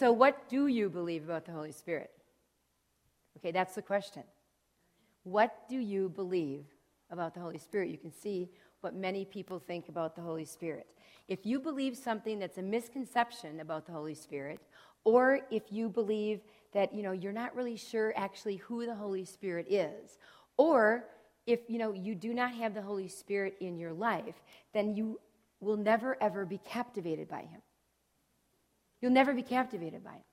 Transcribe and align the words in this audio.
So, 0.00 0.12
what 0.12 0.48
do 0.48 0.66
you 0.66 0.88
believe 0.88 1.24
about 1.24 1.44
the 1.44 1.52
Holy 1.52 1.72
Spirit? 1.72 2.10
Okay, 3.36 3.50
that's 3.50 3.74
the 3.74 3.82
question. 3.82 4.22
What 5.24 5.68
do 5.68 5.76
you 5.76 6.08
believe 6.08 6.64
about 7.10 7.34
the 7.34 7.40
Holy 7.40 7.58
Spirit? 7.58 7.90
You 7.90 7.98
can 7.98 8.10
see 8.10 8.48
what 8.80 8.94
many 8.94 9.26
people 9.26 9.58
think 9.58 9.90
about 9.90 10.16
the 10.16 10.22
Holy 10.22 10.46
Spirit. 10.46 10.86
If 11.28 11.44
you 11.44 11.60
believe 11.60 11.98
something 11.98 12.38
that's 12.38 12.56
a 12.56 12.62
misconception 12.62 13.60
about 13.60 13.84
the 13.84 13.92
Holy 13.92 14.14
Spirit, 14.14 14.60
or 15.04 15.40
if 15.50 15.64
you 15.70 15.90
believe 15.90 16.40
that 16.72 16.94
you 16.94 17.02
know 17.02 17.12
you're 17.12 17.30
not 17.30 17.54
really 17.54 17.76
sure 17.76 18.14
actually 18.16 18.56
who 18.56 18.86
the 18.86 18.94
Holy 18.94 19.26
Spirit 19.26 19.66
is, 19.68 20.16
or 20.56 21.04
if 21.46 21.60
you 21.68 21.76
know 21.76 21.92
you 21.92 22.14
do 22.14 22.32
not 22.32 22.54
have 22.54 22.72
the 22.72 22.80
Holy 22.80 23.08
Spirit 23.08 23.54
in 23.60 23.78
your 23.78 23.92
life, 23.92 24.40
then 24.72 24.96
you 24.96 25.20
will 25.60 25.76
never 25.76 26.16
ever 26.22 26.46
be 26.46 26.56
captivated 26.56 27.28
by 27.28 27.42
him. 27.42 27.60
You'll 29.00 29.12
never 29.12 29.32
be 29.32 29.42
captivated 29.42 30.04
by 30.04 30.12
him 30.12 30.24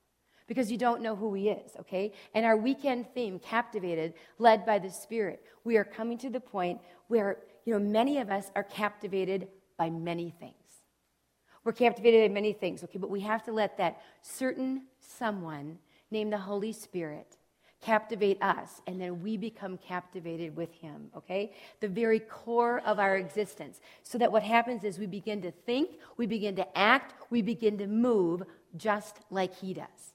because 0.46 0.72
you 0.72 0.78
don't 0.78 1.02
know 1.02 1.14
who 1.14 1.34
he 1.34 1.50
is, 1.50 1.72
okay? 1.78 2.12
And 2.34 2.44
our 2.44 2.56
weekend 2.56 3.06
theme, 3.14 3.38
Captivated, 3.38 4.14
led 4.38 4.64
by 4.64 4.78
the 4.78 4.90
Spirit, 4.90 5.44
we 5.62 5.76
are 5.76 5.84
coming 5.84 6.18
to 6.18 6.30
the 6.30 6.40
point 6.40 6.80
where, 7.08 7.38
you 7.64 7.74
know, 7.74 7.78
many 7.78 8.18
of 8.18 8.30
us 8.30 8.50
are 8.56 8.64
captivated 8.64 9.48
by 9.76 9.90
many 9.90 10.34
things. 10.40 10.54
We're 11.64 11.72
captivated 11.72 12.30
by 12.30 12.34
many 12.34 12.54
things, 12.54 12.82
okay? 12.84 12.98
But 12.98 13.10
we 13.10 13.20
have 13.20 13.42
to 13.44 13.52
let 13.52 13.76
that 13.76 14.00
certain 14.22 14.84
someone 15.00 15.78
named 16.10 16.32
the 16.32 16.38
Holy 16.38 16.72
Spirit 16.72 17.36
captivate 17.80 18.42
us, 18.42 18.82
and 18.86 19.00
then 19.00 19.22
we 19.22 19.36
become 19.36 19.78
captivated 19.78 20.56
with 20.56 20.72
him, 20.72 21.10
okay? 21.16 21.52
The 21.80 21.88
very 21.88 22.18
core 22.18 22.80
of 22.84 22.98
our 22.98 23.16
existence. 23.16 23.80
So 24.02 24.18
that 24.18 24.32
what 24.32 24.42
happens 24.42 24.82
is 24.82 24.98
we 24.98 25.06
begin 25.06 25.42
to 25.42 25.52
think, 25.52 25.98
we 26.16 26.26
begin 26.26 26.56
to 26.56 26.78
act, 26.78 27.14
we 27.30 27.40
begin 27.40 27.78
to 27.78 27.86
move 27.86 28.42
just 28.76 29.18
like 29.30 29.54
he 29.54 29.74
does. 29.74 30.14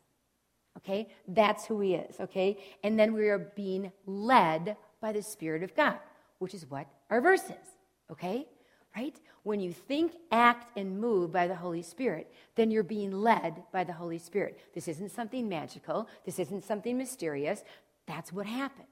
Okay? 0.77 1.07
That's 1.27 1.65
who 1.65 1.79
he 1.81 1.95
is, 1.95 2.19
okay? 2.19 2.57
And 2.83 2.99
then 2.99 3.13
we 3.13 3.29
are 3.29 3.51
being 3.55 3.91
led 4.05 4.75
by 5.01 5.11
the 5.11 5.21
Spirit 5.21 5.63
of 5.63 5.75
God, 5.75 5.97
which 6.39 6.53
is 6.53 6.69
what 6.69 6.87
our 7.09 7.21
verse 7.21 7.43
is, 7.43 7.67
okay? 8.11 8.47
Right? 8.95 9.15
When 9.43 9.59
you 9.59 9.73
think, 9.73 10.13
act, 10.31 10.77
and 10.77 10.99
move 10.99 11.31
by 11.31 11.47
the 11.47 11.55
Holy 11.55 11.81
Spirit, 11.81 12.31
then 12.55 12.71
you're 12.71 12.83
being 12.83 13.11
led 13.11 13.63
by 13.71 13.83
the 13.83 13.93
Holy 13.93 14.19
Spirit. 14.19 14.59
This 14.73 14.87
isn't 14.87 15.11
something 15.11 15.47
magical, 15.47 16.07
this 16.25 16.39
isn't 16.39 16.63
something 16.63 16.97
mysterious. 16.97 17.63
That's 18.05 18.33
what 18.33 18.45
happens. 18.45 18.87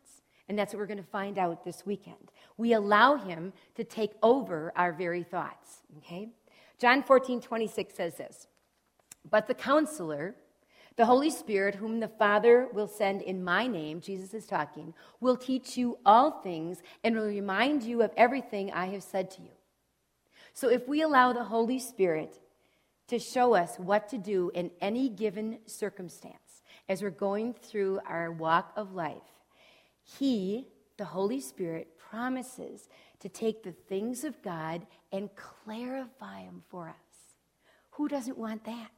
And 0.48 0.58
that's 0.58 0.74
what 0.74 0.80
we're 0.80 0.88
going 0.88 0.98
to 0.98 1.04
find 1.04 1.38
out 1.38 1.64
this 1.64 1.86
weekend. 1.86 2.32
We 2.58 2.74
allow 2.74 3.16
him 3.16 3.54
to 3.76 3.84
take 3.84 4.12
over 4.22 4.74
our 4.76 4.92
very 4.92 5.24
thoughts, 5.24 5.84
okay? 6.00 6.30
John 6.80 7.04
14, 7.04 7.42
26 7.42 7.94
says 7.94 8.18
this 8.18 8.48
But 9.30 9.48
the 9.48 9.54
counselor, 9.54 10.36
the 10.98 11.06
Holy 11.06 11.30
Spirit, 11.30 11.76
whom 11.76 12.00
the 12.00 12.08
Father 12.08 12.68
will 12.74 12.88
send 12.88 13.22
in 13.22 13.44
my 13.44 13.68
name, 13.68 14.02
Jesus 14.02 14.34
is 14.34 14.46
talking, 14.46 14.94
will 15.20 15.38
teach 15.38 15.78
you 15.78 15.98
all 16.06 16.42
things 16.42 16.82
and 17.04 17.16
will 17.16 17.28
remind 17.28 17.84
you 17.84 18.02
of 18.02 18.12
everything 18.18 18.72
I 18.72 18.88
have 18.88 19.04
said 19.04 19.32
to 19.32 19.42
you. 19.42 19.52
So 20.54 20.70
if 20.70 20.88
we 20.88 21.02
allow 21.02 21.34
the 21.34 21.46
Holy 21.46 21.80
Spirit 21.80 22.40
to 23.08 23.20
show 23.20 23.54
us 23.54 23.78
what 23.78 24.10
to 24.10 24.18
do 24.18 24.52
in 24.54 24.72
any 24.82 25.10
given 25.10 25.60
circumstance 25.66 26.62
as 26.90 27.02
we're 27.02 27.10
going 27.10 27.54
through 27.54 28.00
our 28.06 28.32
walk 28.32 28.74
of 28.76 28.94
life, 28.94 29.18
He, 30.04 30.68
the 30.98 31.06
Holy 31.06 31.40
Spirit, 31.40 31.98
promises 31.98 32.90
to 33.22 33.30
take 33.30 33.64
the 33.64 33.72
things 33.72 34.24
of 34.24 34.42
God 34.42 34.86
and 35.12 35.30
clarify 35.36 36.44
them 36.44 36.64
for 36.70 36.90
us. 36.90 36.96
Who 37.92 38.08
doesn't 38.08 38.38
want 38.38 38.66
that? 38.66 38.92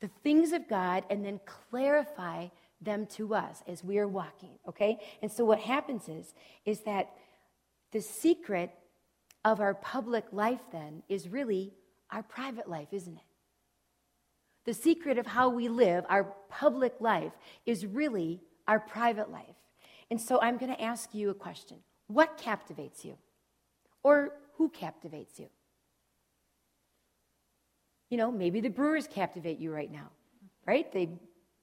The 0.00 0.10
things 0.22 0.52
of 0.52 0.68
God 0.68 1.04
and 1.10 1.24
then 1.24 1.40
clarify 1.44 2.48
them 2.80 3.06
to 3.06 3.34
us 3.34 3.62
as 3.66 3.84
we 3.84 3.98
are 3.98 4.08
walking, 4.08 4.58
okay? 4.66 4.98
And 5.22 5.30
so 5.30 5.44
what 5.44 5.58
happens 5.58 6.08
is 6.08 6.34
is 6.64 6.80
that 6.80 7.10
the 7.92 8.00
secret 8.00 8.70
of 9.44 9.60
our 9.60 9.74
public 9.74 10.24
life 10.32 10.60
then 10.72 11.02
is 11.08 11.28
really 11.28 11.74
our 12.10 12.22
private 12.22 12.68
life, 12.68 12.88
isn't 12.92 13.16
it? 13.16 13.22
The 14.64 14.74
secret 14.74 15.18
of 15.18 15.26
how 15.26 15.48
we 15.48 15.68
live, 15.68 16.04
our 16.08 16.34
public 16.48 16.94
life, 17.00 17.32
is 17.66 17.86
really 17.86 18.40
our 18.68 18.80
private 18.80 19.30
life. 19.30 19.56
And 20.10 20.20
so 20.20 20.40
I'm 20.40 20.58
going 20.58 20.74
to 20.74 20.82
ask 20.82 21.14
you 21.14 21.30
a 21.30 21.34
question 21.34 21.78
What 22.06 22.36
captivates 22.36 23.04
you? 23.04 23.16
Or 24.02 24.32
who 24.56 24.70
captivates 24.70 25.38
you? 25.38 25.48
You 28.10 28.16
know, 28.16 28.30
maybe 28.30 28.60
the 28.60 28.68
Brewers 28.68 29.06
captivate 29.06 29.58
you 29.58 29.72
right 29.72 29.90
now, 29.90 30.10
right? 30.66 30.92
They, 30.92 31.08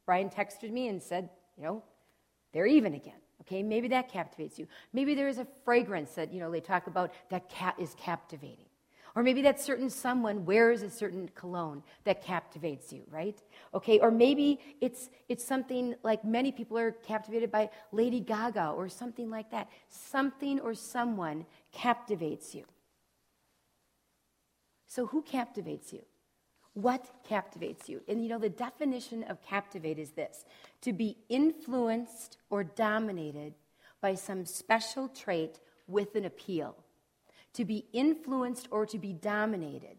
Brian 0.06 0.30
texted 0.30 0.72
me 0.72 0.88
and 0.88 1.04
said, 1.04 1.30
you 1.58 1.64
know, 1.64 1.84
they're 2.54 2.66
even 2.66 2.94
again. 2.94 3.20
Okay, 3.42 3.62
maybe 3.62 3.88
that 3.90 4.10
captivates 4.12 4.58
you. 4.58 4.68
Maybe 4.94 5.14
there 5.14 5.28
is 5.28 5.38
a 5.38 5.48
fragrance 5.64 6.12
that, 6.16 6.34
you 6.34 6.40
know, 6.40 6.50
they 6.50 6.60
talk 6.60 6.88
about 6.88 7.12
that 7.30 7.50
cat 7.50 7.76
is 7.78 7.96
captivating. 8.00 8.66
Or 9.16 9.24
maybe 9.24 9.42
that 9.44 9.60
certain 9.60 9.90
someone 9.90 10.46
wears 10.46 10.84
a 10.84 10.90
certain 10.90 11.30
cologne 11.34 11.82
that 12.04 12.24
captivates 12.24 12.94
you, 12.94 13.04
right? 13.10 13.42
Okay, 13.74 14.00
or 14.00 14.12
maybe 14.12 14.60
it's 14.80 15.10
it's 15.28 15.44
something 15.44 15.96
like 16.04 16.24
many 16.24 16.52
people 16.52 16.78
are 16.78 16.92
captivated 16.92 17.52
by 17.52 17.70
Lady 17.92 18.20
Gaga 18.20 18.70
or 18.70 18.88
something 18.88 19.30
like 19.30 19.50
that. 19.50 19.70
Something 19.90 20.60
or 20.60 20.76
someone 20.76 21.46
captivates 21.72 22.54
you. 22.54 22.66
So 24.86 25.08
who 25.08 25.24
captivates 25.24 25.92
you? 25.92 26.04
What 26.78 27.10
captivates 27.28 27.90
you? 27.90 28.02
And 28.08 28.22
you 28.22 28.30
know, 28.30 28.38
the 28.38 28.50
definition 28.50 29.24
of 29.24 29.42
captivate 29.42 29.98
is 29.98 30.12
this 30.12 30.46
to 30.82 30.94
be 30.94 31.18
influenced 31.28 32.38
or 32.52 32.64
dominated 32.64 33.56
by 34.00 34.14
some 34.14 34.46
special 34.46 35.08
trait 35.08 35.60
with 35.88 36.14
an 36.14 36.24
appeal. 36.24 36.76
To 37.54 37.66
be 37.66 37.88
influenced 37.94 38.68
or 38.70 38.86
to 38.86 39.00
be 39.00 39.12
dominated. 39.12 39.98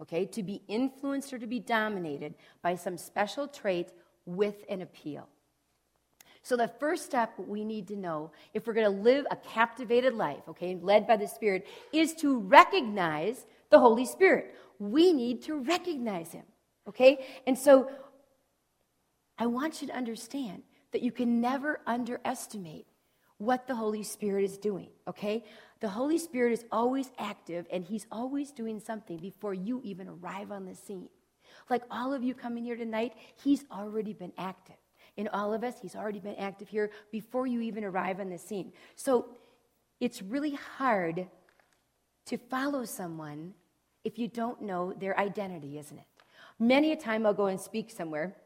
Okay? 0.00 0.24
To 0.24 0.42
be 0.42 0.62
influenced 0.68 1.34
or 1.34 1.38
to 1.38 1.46
be 1.46 1.60
dominated 1.60 2.32
by 2.62 2.76
some 2.76 2.96
special 2.96 3.46
trait 3.46 3.92
with 4.24 4.64
an 4.70 4.80
appeal. 4.80 5.28
So, 6.42 6.56
the 6.56 6.68
first 6.80 7.04
step 7.04 7.34
we 7.36 7.62
need 7.62 7.88
to 7.88 7.96
know 7.96 8.30
if 8.54 8.66
we're 8.66 8.72
going 8.72 8.90
to 8.90 9.02
live 9.02 9.26
a 9.30 9.36
captivated 9.36 10.14
life, 10.14 10.48
okay, 10.48 10.78
led 10.80 11.06
by 11.06 11.18
the 11.18 11.28
Spirit, 11.28 11.66
is 11.92 12.14
to 12.14 12.38
recognize 12.38 13.44
the 13.68 13.78
Holy 13.78 14.06
Spirit 14.06 14.54
we 14.80 15.12
need 15.12 15.42
to 15.42 15.60
recognize 15.60 16.32
him. 16.32 16.44
Okay? 16.88 17.24
And 17.46 17.56
so 17.56 17.88
I 19.38 19.46
want 19.46 19.80
you 19.80 19.86
to 19.88 19.94
understand 19.94 20.62
that 20.92 21.02
you 21.02 21.12
can 21.12 21.40
never 21.40 21.80
underestimate 21.86 22.86
what 23.38 23.66
the 23.68 23.74
Holy 23.74 24.02
Spirit 24.02 24.44
is 24.44 24.58
doing. 24.58 24.88
Okay? 25.06 25.44
The 25.80 25.88
Holy 25.88 26.18
Spirit 26.18 26.52
is 26.52 26.64
always 26.72 27.10
active 27.18 27.66
and 27.70 27.84
he's 27.84 28.06
always 28.10 28.50
doing 28.50 28.80
something 28.80 29.18
before 29.18 29.54
you 29.54 29.80
even 29.84 30.08
arrive 30.08 30.50
on 30.50 30.64
the 30.64 30.74
scene. 30.74 31.08
Like 31.68 31.82
all 31.90 32.12
of 32.12 32.24
you 32.24 32.34
coming 32.34 32.64
here 32.64 32.76
tonight, 32.76 33.12
he's 33.42 33.64
already 33.70 34.14
been 34.14 34.32
active. 34.36 34.76
In 35.16 35.28
all 35.28 35.52
of 35.52 35.62
us, 35.62 35.74
he's 35.80 35.96
already 35.96 36.20
been 36.20 36.36
active 36.36 36.68
here 36.68 36.90
before 37.12 37.46
you 37.46 37.60
even 37.60 37.84
arrive 37.84 38.20
on 38.20 38.30
the 38.30 38.38
scene. 38.38 38.72
So 38.96 39.26
it's 40.00 40.22
really 40.22 40.58
hard 40.78 41.28
to 42.26 42.38
follow 42.38 42.84
someone 42.84 43.54
if 44.04 44.18
you 44.18 44.28
don't 44.28 44.62
know 44.62 44.92
their 44.92 45.18
identity, 45.18 45.78
isn't 45.78 45.98
it? 45.98 46.04
Many 46.58 46.92
a 46.92 46.96
time 46.96 47.26
I'll 47.26 47.34
go 47.34 47.46
and 47.46 47.60
speak 47.60 47.90
somewhere, 47.90 48.36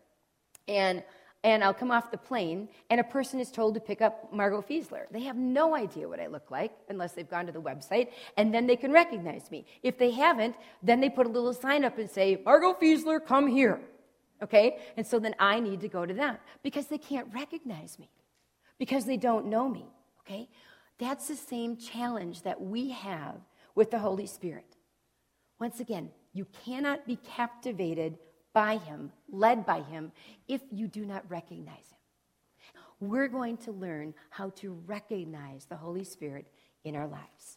and 0.68 1.02
and 1.44 1.62
I'll 1.62 1.74
come 1.74 1.90
off 1.90 2.10
the 2.10 2.16
plane, 2.16 2.70
and 2.88 2.98
a 2.98 3.04
person 3.04 3.38
is 3.38 3.50
told 3.50 3.74
to 3.74 3.80
pick 3.80 4.00
up 4.00 4.32
Margot 4.32 4.62
Fiesler. 4.62 5.02
They 5.10 5.20
have 5.20 5.36
no 5.36 5.76
idea 5.76 6.08
what 6.08 6.18
I 6.18 6.26
look 6.26 6.50
like 6.50 6.72
unless 6.88 7.12
they've 7.12 7.28
gone 7.28 7.44
to 7.44 7.52
the 7.52 7.60
website, 7.60 8.08
and 8.38 8.52
then 8.52 8.66
they 8.66 8.76
can 8.76 8.90
recognize 8.90 9.50
me. 9.50 9.66
If 9.82 9.98
they 9.98 10.10
haven't, 10.10 10.56
then 10.82 11.00
they 11.00 11.10
put 11.10 11.26
a 11.26 11.28
little 11.28 11.52
sign 11.52 11.84
up 11.84 11.98
and 11.98 12.10
say, 12.10 12.40
Margot 12.46 12.72
Fiesler, 12.80 13.24
come 13.24 13.46
here. 13.46 13.78
Okay? 14.42 14.78
And 14.96 15.06
so 15.06 15.18
then 15.18 15.34
I 15.38 15.60
need 15.60 15.82
to 15.82 15.88
go 15.88 16.06
to 16.06 16.14
them 16.14 16.38
because 16.62 16.86
they 16.86 16.98
can't 16.98 17.28
recognize 17.34 17.98
me, 17.98 18.08
because 18.78 19.04
they 19.04 19.18
don't 19.18 19.46
know 19.46 19.68
me. 19.68 19.84
Okay? 20.20 20.48
That's 20.98 21.28
the 21.28 21.36
same 21.36 21.76
challenge 21.76 22.42
that 22.42 22.58
we 22.58 22.88
have 22.88 23.36
with 23.74 23.90
the 23.90 23.98
Holy 23.98 24.26
Spirit. 24.26 24.73
Once 25.64 25.80
again, 25.80 26.10
you 26.34 26.46
cannot 26.62 27.06
be 27.06 27.16
captivated 27.24 28.18
by 28.52 28.76
him, 28.76 29.10
led 29.32 29.64
by 29.64 29.80
him, 29.80 30.12
if 30.46 30.60
you 30.70 30.86
do 30.86 31.06
not 31.06 31.24
recognize 31.30 31.86
him. 31.90 32.82
We're 33.00 33.28
going 33.28 33.56
to 33.56 33.72
learn 33.72 34.12
how 34.28 34.50
to 34.56 34.74
recognize 34.84 35.64
the 35.64 35.76
Holy 35.76 36.04
Spirit 36.04 36.44
in 36.84 36.94
our 36.94 37.06
lives. 37.06 37.56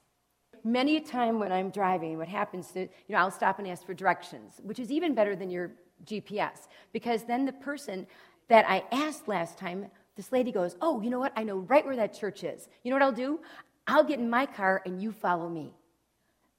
Many 0.63 0.95
a 0.95 1.01
time 1.01 1.37
when 1.37 1.51
I'm 1.51 1.69
driving, 1.69 2.17
what 2.17 2.29
happens 2.29 2.71
to, 2.71 2.79
you 2.79 2.87
know, 3.09 3.17
I'll 3.17 3.29
stop 3.29 3.59
and 3.59 3.67
ask 3.67 3.85
for 3.85 3.93
directions, 3.93 4.61
which 4.63 4.79
is 4.79 4.89
even 4.89 5.13
better 5.13 5.35
than 5.35 5.49
your 5.49 5.71
GPS, 6.05 6.69
because 6.93 7.25
then 7.25 7.43
the 7.43 7.51
person 7.51 8.07
that 8.47 8.63
I 8.69 8.85
asked 8.89 9.27
last 9.27 9.57
time, 9.57 9.87
this 10.15 10.31
lady 10.31 10.53
goes, 10.53 10.77
Oh, 10.79 11.01
you 11.01 11.09
know 11.09 11.19
what? 11.19 11.33
I 11.35 11.43
know 11.43 11.57
right 11.57 11.85
where 11.85 11.97
that 11.97 12.17
church 12.17 12.45
is. 12.45 12.69
You 12.83 12.89
know 12.89 12.95
what 12.95 13.03
I'll 13.03 13.11
do? 13.11 13.41
I'll 13.85 14.05
get 14.05 14.19
in 14.19 14.29
my 14.29 14.45
car 14.45 14.81
and 14.85 15.01
you 15.01 15.11
follow 15.11 15.49
me 15.49 15.73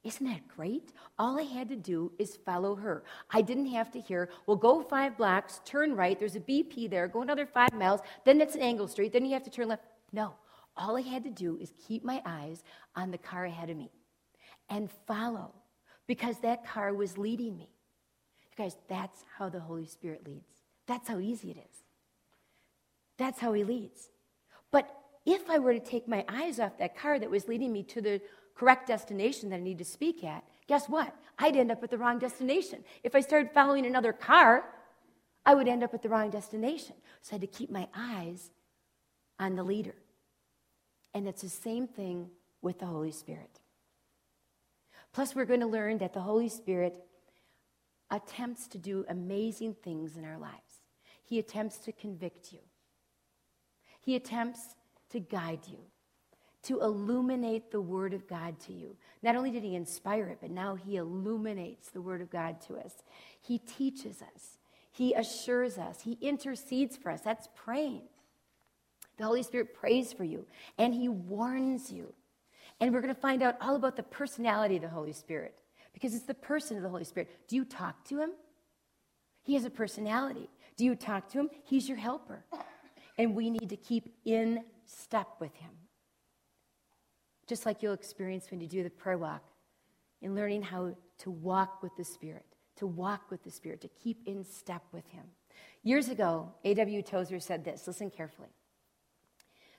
Isn't 0.08 0.26
that 0.26 0.48
great? 0.48 0.94
All 1.18 1.38
I 1.38 1.42
had 1.42 1.68
to 1.68 1.76
do 1.76 2.10
is 2.18 2.34
follow 2.34 2.74
her. 2.76 3.04
I 3.30 3.42
didn't 3.42 3.66
have 3.66 3.90
to 3.90 4.00
hear, 4.00 4.30
well, 4.46 4.56
go 4.56 4.80
five 4.80 5.18
blocks, 5.18 5.60
turn 5.66 5.94
right, 5.94 6.18
there's 6.18 6.34
a 6.34 6.40
BP 6.40 6.88
there, 6.88 7.06
go 7.08 7.20
another 7.20 7.44
five 7.44 7.74
miles, 7.74 8.00
then 8.24 8.40
it's 8.40 8.54
an 8.54 8.62
angle 8.62 8.88
street, 8.88 9.12
then 9.12 9.26
you 9.26 9.34
have 9.34 9.42
to 9.42 9.50
turn 9.50 9.68
left. 9.68 9.84
No, 10.10 10.32
all 10.78 10.96
I 10.96 11.02
had 11.02 11.24
to 11.24 11.30
do 11.30 11.58
is 11.60 11.74
keep 11.86 12.04
my 12.04 12.22
eyes 12.24 12.62
on 12.96 13.10
the 13.10 13.18
car 13.18 13.44
ahead 13.44 13.68
of 13.68 13.76
me 13.76 13.90
and 14.70 14.90
follow 15.06 15.52
because 16.06 16.38
that 16.38 16.66
car 16.66 16.94
was 16.94 17.18
leading 17.18 17.58
me. 17.58 17.68
You 18.40 18.64
guys, 18.64 18.78
that's 18.88 19.26
how 19.36 19.50
the 19.50 19.60
Holy 19.60 19.84
Spirit 19.84 20.26
leads. 20.26 20.62
That's 20.86 21.06
how 21.06 21.18
easy 21.18 21.50
it 21.50 21.58
is. 21.58 21.82
That's 23.18 23.38
how 23.38 23.52
He 23.52 23.62
leads. 23.62 24.08
But 24.70 24.88
if 25.26 25.50
I 25.50 25.58
were 25.58 25.74
to 25.74 25.80
take 25.80 26.08
my 26.08 26.24
eyes 26.30 26.58
off 26.58 26.78
that 26.78 26.96
car 26.96 27.18
that 27.18 27.28
was 27.28 27.46
leading 27.46 27.74
me 27.74 27.82
to 27.82 28.00
the 28.00 28.22
correct 28.58 28.88
destination 28.88 29.50
that 29.50 29.56
I 29.56 29.60
need 29.60 29.78
to 29.78 29.84
speak 29.84 30.24
at, 30.24 30.44
guess 30.66 30.88
what? 30.88 31.14
I'd 31.38 31.56
end 31.56 31.70
up 31.70 31.82
at 31.82 31.90
the 31.90 31.98
wrong 31.98 32.18
destination. 32.18 32.84
If 33.04 33.14
I 33.14 33.20
started 33.20 33.52
following 33.52 33.86
another 33.86 34.12
car, 34.12 34.64
I 35.46 35.54
would 35.54 35.68
end 35.68 35.84
up 35.84 35.94
at 35.94 36.02
the 36.02 36.08
wrong 36.08 36.30
destination. 36.30 36.96
So 37.22 37.32
I 37.32 37.34
had 37.34 37.40
to 37.42 37.46
keep 37.46 37.70
my 37.70 37.86
eyes 37.94 38.50
on 39.38 39.54
the 39.54 39.62
leader. 39.62 39.94
And 41.14 41.28
it's 41.28 41.42
the 41.42 41.48
same 41.48 41.86
thing 41.86 42.30
with 42.60 42.80
the 42.80 42.86
Holy 42.86 43.12
Spirit. 43.12 43.60
Plus, 45.12 45.34
we're 45.34 45.44
going 45.44 45.60
to 45.60 45.66
learn 45.66 45.98
that 45.98 46.12
the 46.12 46.20
Holy 46.20 46.48
Spirit 46.48 46.94
attempts 48.10 48.66
to 48.68 48.78
do 48.78 49.04
amazing 49.08 49.74
things 49.82 50.16
in 50.16 50.24
our 50.24 50.38
lives. 50.38 50.82
He 51.24 51.38
attempts 51.38 51.78
to 51.78 51.92
convict 51.92 52.52
you, 52.52 52.60
He 54.00 54.16
attempts 54.16 54.74
to 55.10 55.20
guide 55.20 55.60
you, 55.66 55.78
to 56.64 56.80
illuminate 56.80 57.70
the 57.70 57.80
Word 57.80 58.14
of 58.14 58.26
God 58.28 58.58
to 58.60 58.72
you. 58.72 58.96
Not 59.22 59.36
only 59.36 59.50
did 59.50 59.62
He 59.62 59.74
inspire 59.74 60.28
it, 60.28 60.38
but 60.40 60.50
now 60.50 60.74
He 60.74 60.96
illuminates 60.96 61.90
the 61.90 62.00
Word 62.00 62.20
of 62.20 62.30
God 62.30 62.60
to 62.62 62.76
us. 62.76 62.92
He 63.40 63.58
teaches 63.58 64.22
us, 64.22 64.58
He 64.90 65.14
assures 65.14 65.78
us, 65.78 66.00
He 66.02 66.18
intercedes 66.20 66.96
for 66.96 67.10
us. 67.10 67.20
That's 67.20 67.48
praying. 67.54 68.02
The 69.16 69.24
Holy 69.24 69.42
Spirit 69.42 69.74
prays 69.74 70.12
for 70.12 70.24
you, 70.24 70.46
and 70.78 70.94
He 70.94 71.08
warns 71.08 71.90
you. 71.90 72.12
And 72.80 72.92
we're 72.92 73.00
going 73.00 73.14
to 73.14 73.20
find 73.20 73.42
out 73.42 73.56
all 73.60 73.74
about 73.74 73.96
the 73.96 74.04
personality 74.04 74.76
of 74.76 74.82
the 74.82 74.88
Holy 74.88 75.12
Spirit 75.12 75.54
because 75.92 76.14
it's 76.14 76.26
the 76.26 76.34
person 76.34 76.76
of 76.76 76.82
the 76.82 76.88
Holy 76.88 77.04
Spirit. 77.04 77.28
Do 77.48 77.56
you 77.56 77.64
talk 77.64 78.04
to 78.04 78.20
Him? 78.20 78.30
He 79.42 79.54
has 79.54 79.64
a 79.64 79.70
personality. 79.70 80.48
Do 80.76 80.84
you 80.84 80.94
talk 80.94 81.28
to 81.30 81.40
Him? 81.40 81.50
He's 81.64 81.88
your 81.88 81.98
helper. 81.98 82.44
And 83.16 83.34
we 83.34 83.50
need 83.50 83.70
to 83.70 83.76
keep 83.76 84.14
in 84.24 84.62
step 84.84 85.26
with 85.40 85.54
Him. 85.56 85.70
Just 87.48 87.66
like 87.66 87.82
you'll 87.82 87.94
experience 87.94 88.50
when 88.50 88.60
you 88.60 88.68
do 88.68 88.82
the 88.82 88.90
prayer 88.90 89.18
walk 89.18 89.42
in 90.20 90.34
learning 90.34 90.62
how 90.62 90.94
to 91.18 91.30
walk 91.30 91.82
with 91.82 91.96
the 91.96 92.04
Spirit, 92.04 92.44
to 92.76 92.86
walk 92.86 93.30
with 93.30 93.42
the 93.42 93.50
Spirit, 93.50 93.80
to 93.80 93.88
keep 93.88 94.20
in 94.26 94.44
step 94.44 94.82
with 94.92 95.08
Him. 95.08 95.24
Years 95.82 96.08
ago, 96.08 96.52
A.W. 96.64 97.02
Tozer 97.02 97.40
said 97.40 97.64
this 97.64 97.86
listen 97.86 98.10
carefully. 98.10 98.50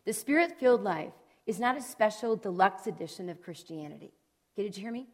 The 0.06 0.14
spirit 0.14 0.60
filled 0.60 0.84
life 0.84 1.14
is 1.46 1.60
not 1.60 1.78
a 1.78 1.82
special 1.82 2.36
deluxe 2.36 2.88
edition 2.88 3.30
of 3.30 3.42
Christianity. 3.42 4.14
Okay, 4.54 4.64
did 4.64 4.76
you 4.76 4.84
hear 4.84 4.92
me? 4.92 5.08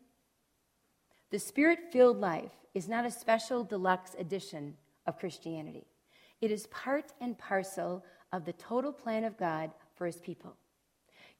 The 1.32 1.40
spirit 1.40 1.80
filled 1.92 2.20
life 2.20 2.52
is 2.74 2.88
not 2.88 3.06
a 3.06 3.12
special 3.12 3.64
deluxe 3.64 4.16
edition 4.18 4.76
of 5.06 5.20
Christianity. 5.20 5.88
It 6.40 6.52
is 6.52 6.68
part 6.68 7.12
and 7.20 7.38
parcel 7.38 8.06
of 8.32 8.46
the 8.46 8.54
total 8.54 8.94
plan 8.94 9.24
of 9.24 9.38
God 9.38 9.72
for 9.96 10.06
his 10.06 10.18
people. 10.18 10.56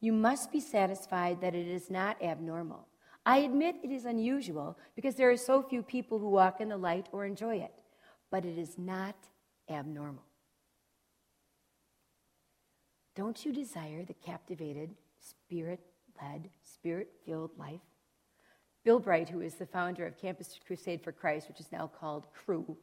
You 0.02 0.14
must 0.14 0.52
be 0.52 0.60
satisfied 0.60 1.42
that 1.42 1.56
it 1.56 1.68
is 1.68 1.90
not 1.90 2.22
abnormal. 2.22 2.88
I 3.26 3.40
admit 3.40 3.78
it 3.84 3.92
is 3.92 4.06
unusual 4.06 4.78
because 4.96 5.16
there 5.16 5.32
are 5.32 5.38
so 5.38 5.64
few 5.64 5.82
people 5.82 6.20
who 6.20 6.30
walk 6.30 6.62
in 6.62 6.70
the 6.70 6.78
light 6.78 7.08
or 7.12 7.26
enjoy 7.26 7.58
it, 7.58 7.82
but 8.30 8.46
it 8.46 8.58
is 8.58 8.78
not 8.78 9.16
abnormal. 9.70 10.24
Don't 13.16 13.46
you 13.46 13.54
desire 13.54 14.04
the 14.04 14.14
captivated, 14.14 14.92
spirit 15.20 15.80
led, 16.22 16.50
spirit 16.62 17.12
filled 17.26 17.58
life? 17.58 17.82
Bill 18.84 19.00
Bright, 19.00 19.30
who 19.30 19.42
is 19.42 19.56
the 19.56 19.66
founder 19.66 20.06
of 20.06 20.18
Campus 20.18 20.60
Crusade 20.68 21.02
for 21.02 21.12
Christ, 21.12 21.48
which 21.48 21.60
is 21.60 21.72
now 21.72 21.88
called 21.88 22.28
Cru, 22.34 22.78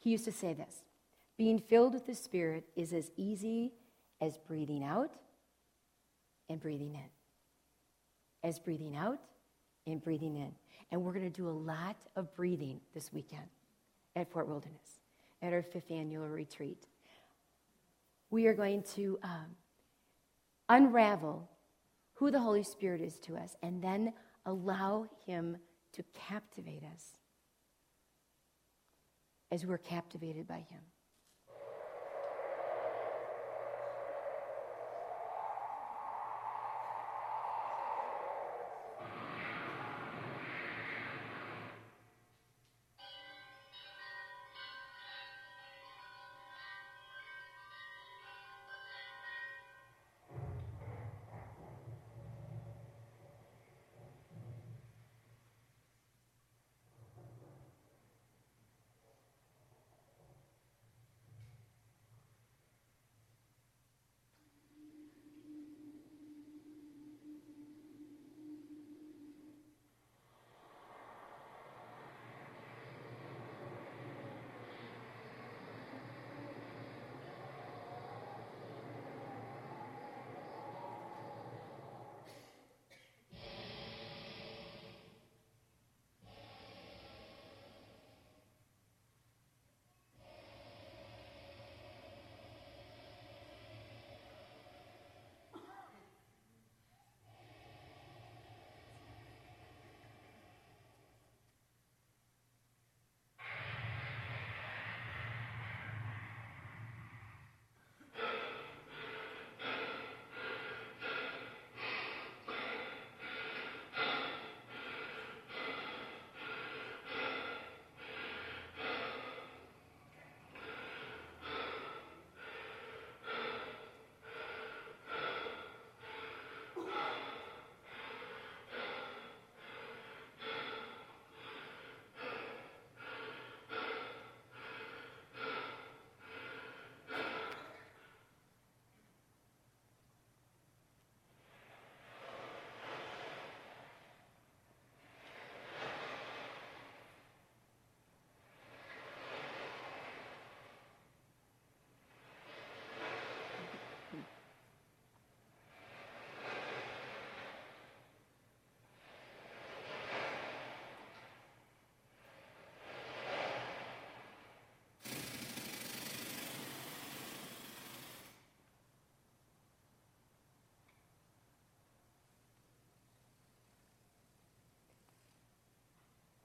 he 0.00 0.10
used 0.10 0.24
to 0.24 0.32
say 0.32 0.52
this 0.52 0.82
Being 1.38 1.60
filled 1.60 1.94
with 1.94 2.06
the 2.06 2.14
Spirit 2.14 2.64
is 2.74 2.92
as 2.92 3.12
easy 3.16 3.74
as 4.20 4.38
breathing 4.38 4.82
out 4.82 5.12
and 6.52 6.60
breathing 6.60 6.94
in. 6.94 8.48
As 8.48 8.58
breathing 8.58 8.96
out 8.96 9.18
and 9.86 10.00
breathing 10.02 10.36
in. 10.36 10.52
And 10.90 11.02
we're 11.02 11.12
going 11.12 11.30
to 11.30 11.36
do 11.36 11.48
a 11.48 11.50
lot 11.50 11.96
of 12.14 12.34
breathing 12.34 12.80
this 12.94 13.12
weekend 13.12 13.48
at 14.14 14.30
Fort 14.30 14.46
Wilderness 14.46 15.00
at 15.40 15.52
our 15.52 15.62
fifth 15.62 15.90
annual 15.90 16.28
retreat 16.28 16.86
we 18.32 18.46
are 18.46 18.54
going 18.54 18.82
to 18.82 19.18
um, 19.22 19.54
unravel 20.68 21.48
who 22.14 22.30
the 22.30 22.40
Holy 22.40 22.62
Spirit 22.64 23.02
is 23.02 23.18
to 23.20 23.36
us 23.36 23.54
and 23.62 23.80
then 23.82 24.12
allow 24.46 25.06
Him 25.26 25.58
to 25.92 26.02
captivate 26.14 26.82
us 26.82 27.18
as 29.52 29.66
we're 29.66 29.78
captivated 29.78 30.48
by 30.48 30.64
Him. 30.70 30.80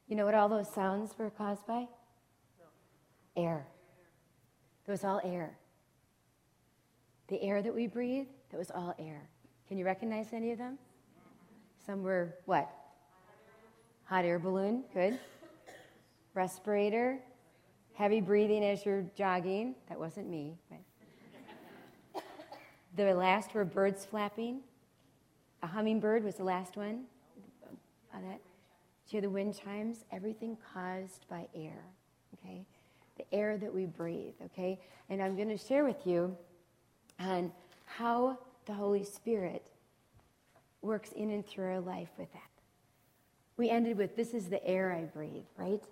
You 0.07 0.15
know 0.15 0.25
what 0.25 0.35
all 0.35 0.47
those 0.47 0.69
sounds 0.73 1.11
were 1.17 1.29
caused 1.29 1.65
by? 1.67 1.87
Air. 3.35 3.67
It 4.87 4.91
was 4.91 5.03
all 5.03 5.21
air. 5.23 5.57
The 7.27 7.41
air 7.41 7.61
that 7.61 7.75
we 7.75 7.87
breathe, 7.87 8.27
that 8.51 8.57
was 8.57 8.71
all 8.71 8.95
air. 8.97 9.27
Can 9.67 9.77
you 9.77 9.85
recognize 9.85 10.27
any 10.31 10.51
of 10.51 10.57
them? 10.57 10.77
Some 11.85 12.03
were 12.03 12.35
what? 12.45 12.69
Hot 14.05 14.23
air 14.23 14.39
balloon, 14.39 14.85
good. 14.93 15.19
Respirator, 16.33 17.19
heavy 17.93 18.21
breathing 18.21 18.63
as 18.63 18.85
you're 18.85 19.03
jogging. 19.15 19.75
That 19.89 19.99
wasn't 19.99 20.29
me. 20.29 20.57
But. 20.69 20.79
The 22.95 23.13
last 23.13 23.53
were 23.53 23.65
birds 23.65 24.05
flapping. 24.05 24.61
A 25.61 25.67
hummingbird 25.67 26.23
was 26.23 26.35
the 26.35 26.43
last 26.43 26.77
one. 26.77 27.03
Uh, 28.13 28.19
that. 28.21 28.39
You 29.07 29.11
hear 29.13 29.21
the 29.21 29.29
wind 29.29 29.57
chimes? 29.57 30.03
Everything 30.11 30.57
caused 30.73 31.29
by 31.29 31.47
air, 31.55 31.81
okay? 32.33 32.65
The 33.17 33.33
air 33.33 33.57
that 33.57 33.73
we 33.73 33.85
breathe, 33.85 34.33
okay? 34.45 34.81
And 35.09 35.23
I'm 35.23 35.37
going 35.37 35.47
to 35.47 35.57
share 35.57 35.85
with 35.85 36.05
you 36.05 36.35
on 37.17 37.53
how 37.85 38.37
the 38.65 38.73
Holy 38.73 39.05
Spirit 39.05 39.63
works 40.81 41.13
in 41.13 41.31
and 41.31 41.47
through 41.47 41.65
our 41.65 41.79
life 41.79 42.09
with 42.17 42.31
that. 42.33 42.41
We 43.55 43.69
ended 43.69 43.97
with, 43.97 44.17
This 44.17 44.33
is 44.33 44.49
the 44.49 44.65
air 44.67 44.91
I 44.91 45.05
breathe, 45.05 45.45
right? 45.55 45.83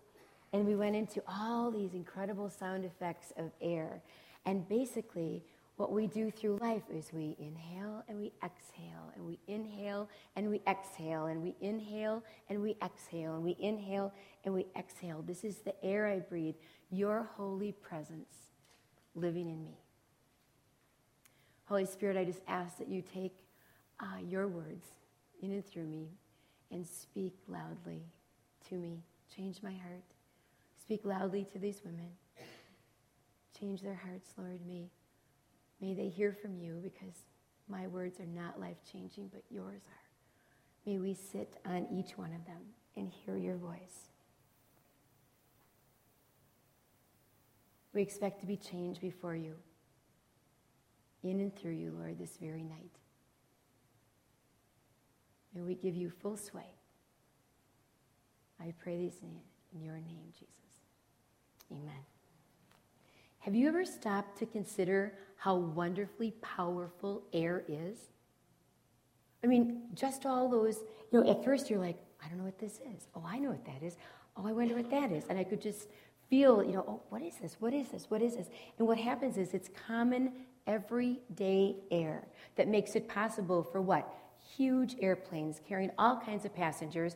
And 0.51 0.65
we 0.65 0.75
went 0.75 0.97
into 0.97 1.23
all 1.25 1.71
these 1.71 1.93
incredible 1.93 2.49
sound 2.49 2.83
effects 2.83 3.31
of 3.37 3.51
air. 3.61 4.01
And 4.45 4.67
basically, 4.67 5.41
what 5.77 5.91
we 5.91 6.07
do 6.07 6.31
through 6.31 6.57
life 6.61 6.83
is 6.89 7.11
we 7.11 7.35
inhale 7.37 8.03
and 8.07 8.17
we 8.17 8.31
exhale, 8.43 9.11
and 9.15 9.25
we 9.25 9.39
inhale 9.47 10.09
and 10.35 10.49
we 10.49 10.61
exhale, 10.67 11.25
and 11.25 11.41
we 11.41 11.55
inhale 11.59 12.23
and 12.49 12.61
we 12.61 12.77
exhale, 12.83 13.35
and 13.35 13.43
we 13.43 13.57
inhale 13.59 14.13
and 14.45 14.53
we 14.53 14.65
exhale. 14.77 15.21
This 15.21 15.43
is 15.43 15.57
the 15.57 15.73
air 15.83 16.07
I 16.07 16.19
breathe, 16.19 16.55
your 16.91 17.29
holy 17.35 17.73
presence 17.73 18.33
living 19.15 19.49
in 19.49 19.63
me. 19.63 19.77
Holy 21.65 21.85
Spirit, 21.85 22.15
I 22.15 22.23
just 22.23 22.41
ask 22.47 22.77
that 22.77 22.87
you 22.87 23.01
take 23.01 23.33
uh, 23.99 24.19
your 24.25 24.47
words 24.47 24.85
in 25.41 25.51
and 25.51 25.65
through 25.65 25.85
me 25.85 26.07
and 26.71 26.85
speak 26.85 27.33
loudly 27.47 28.03
to 28.69 28.75
me. 28.75 29.03
Change 29.35 29.61
my 29.61 29.71
heart. 29.71 30.03
Speak 30.81 31.01
loudly 31.03 31.45
to 31.51 31.59
these 31.59 31.81
women. 31.83 32.09
Change 33.59 33.81
their 33.81 33.95
hearts, 33.95 34.29
Lord. 34.37 34.59
May, 34.67 34.89
may 35.81 35.93
they 35.93 36.09
hear 36.09 36.33
from 36.33 36.57
you 36.57 36.79
because 36.81 37.15
my 37.67 37.87
words 37.87 38.19
are 38.19 38.25
not 38.25 38.59
life 38.59 38.77
changing, 38.91 39.29
but 39.33 39.43
yours 39.49 39.81
are. 39.87 40.05
May 40.85 40.99
we 40.99 41.13
sit 41.13 41.57
on 41.65 41.87
each 41.91 42.17
one 42.17 42.33
of 42.33 42.45
them 42.45 42.61
and 42.95 43.09
hear 43.09 43.37
your 43.37 43.57
voice. 43.57 44.09
We 47.93 48.01
expect 48.01 48.41
to 48.41 48.45
be 48.45 48.57
changed 48.57 49.01
before 49.01 49.35
you, 49.35 49.55
in 51.23 51.39
and 51.39 51.55
through 51.55 51.71
you, 51.71 51.91
Lord, 51.97 52.19
this 52.19 52.37
very 52.39 52.63
night. 52.63 52.91
May 55.55 55.61
we 55.61 55.75
give 55.75 55.95
you 55.95 56.09
full 56.09 56.35
sway. 56.35 56.75
I 58.59 58.73
pray 58.83 58.97
these 58.97 59.15
in 59.23 59.81
your 59.81 59.95
name, 59.95 60.25
Jesus. 60.33 60.55
Amen. 61.71 62.03
Have 63.39 63.55
you 63.55 63.67
ever 63.67 63.85
stopped 63.85 64.37
to 64.39 64.45
consider 64.45 65.13
how 65.37 65.55
wonderfully 65.55 66.31
powerful 66.41 67.23
air 67.33 67.63
is? 67.67 67.97
I 69.43 69.47
mean, 69.47 69.83
just 69.93 70.25
all 70.25 70.49
those, 70.49 70.79
you 71.11 71.21
know, 71.21 71.29
at 71.29 71.43
first 71.43 71.69
you're 71.69 71.79
like, 71.79 71.97
I 72.23 72.27
don't 72.27 72.39
know 72.39 72.45
what 72.45 72.59
this 72.59 72.79
is. 72.95 73.07
Oh, 73.15 73.23
I 73.25 73.37
know 73.37 73.49
what 73.49 73.65
that 73.65 73.83
is. 73.83 73.97
Oh, 74.37 74.47
I 74.47 74.51
wonder 74.51 74.75
what 74.75 74.89
that 74.89 75.11
is. 75.11 75.25
And 75.29 75.37
I 75.37 75.43
could 75.43 75.61
just 75.61 75.87
feel, 76.29 76.63
you 76.63 76.73
know, 76.73 76.85
oh, 76.87 77.01
what 77.09 77.21
is 77.21 77.35
this? 77.41 77.57
What 77.59 77.73
is 77.73 77.89
this? 77.89 78.09
What 78.09 78.21
is 78.21 78.35
this? 78.35 78.47
And 78.79 78.87
what 78.87 78.97
happens 78.97 79.37
is 79.37 79.53
it's 79.53 79.69
common 79.87 80.31
everyday 80.67 81.75
air 81.91 82.27
that 82.55 82.67
makes 82.67 82.95
it 82.95 83.07
possible 83.07 83.63
for 83.63 83.81
what? 83.81 84.11
Huge 84.57 84.95
airplanes 84.99 85.61
carrying 85.67 85.91
all 85.97 86.19
kinds 86.19 86.45
of 86.45 86.55
passengers, 86.55 87.15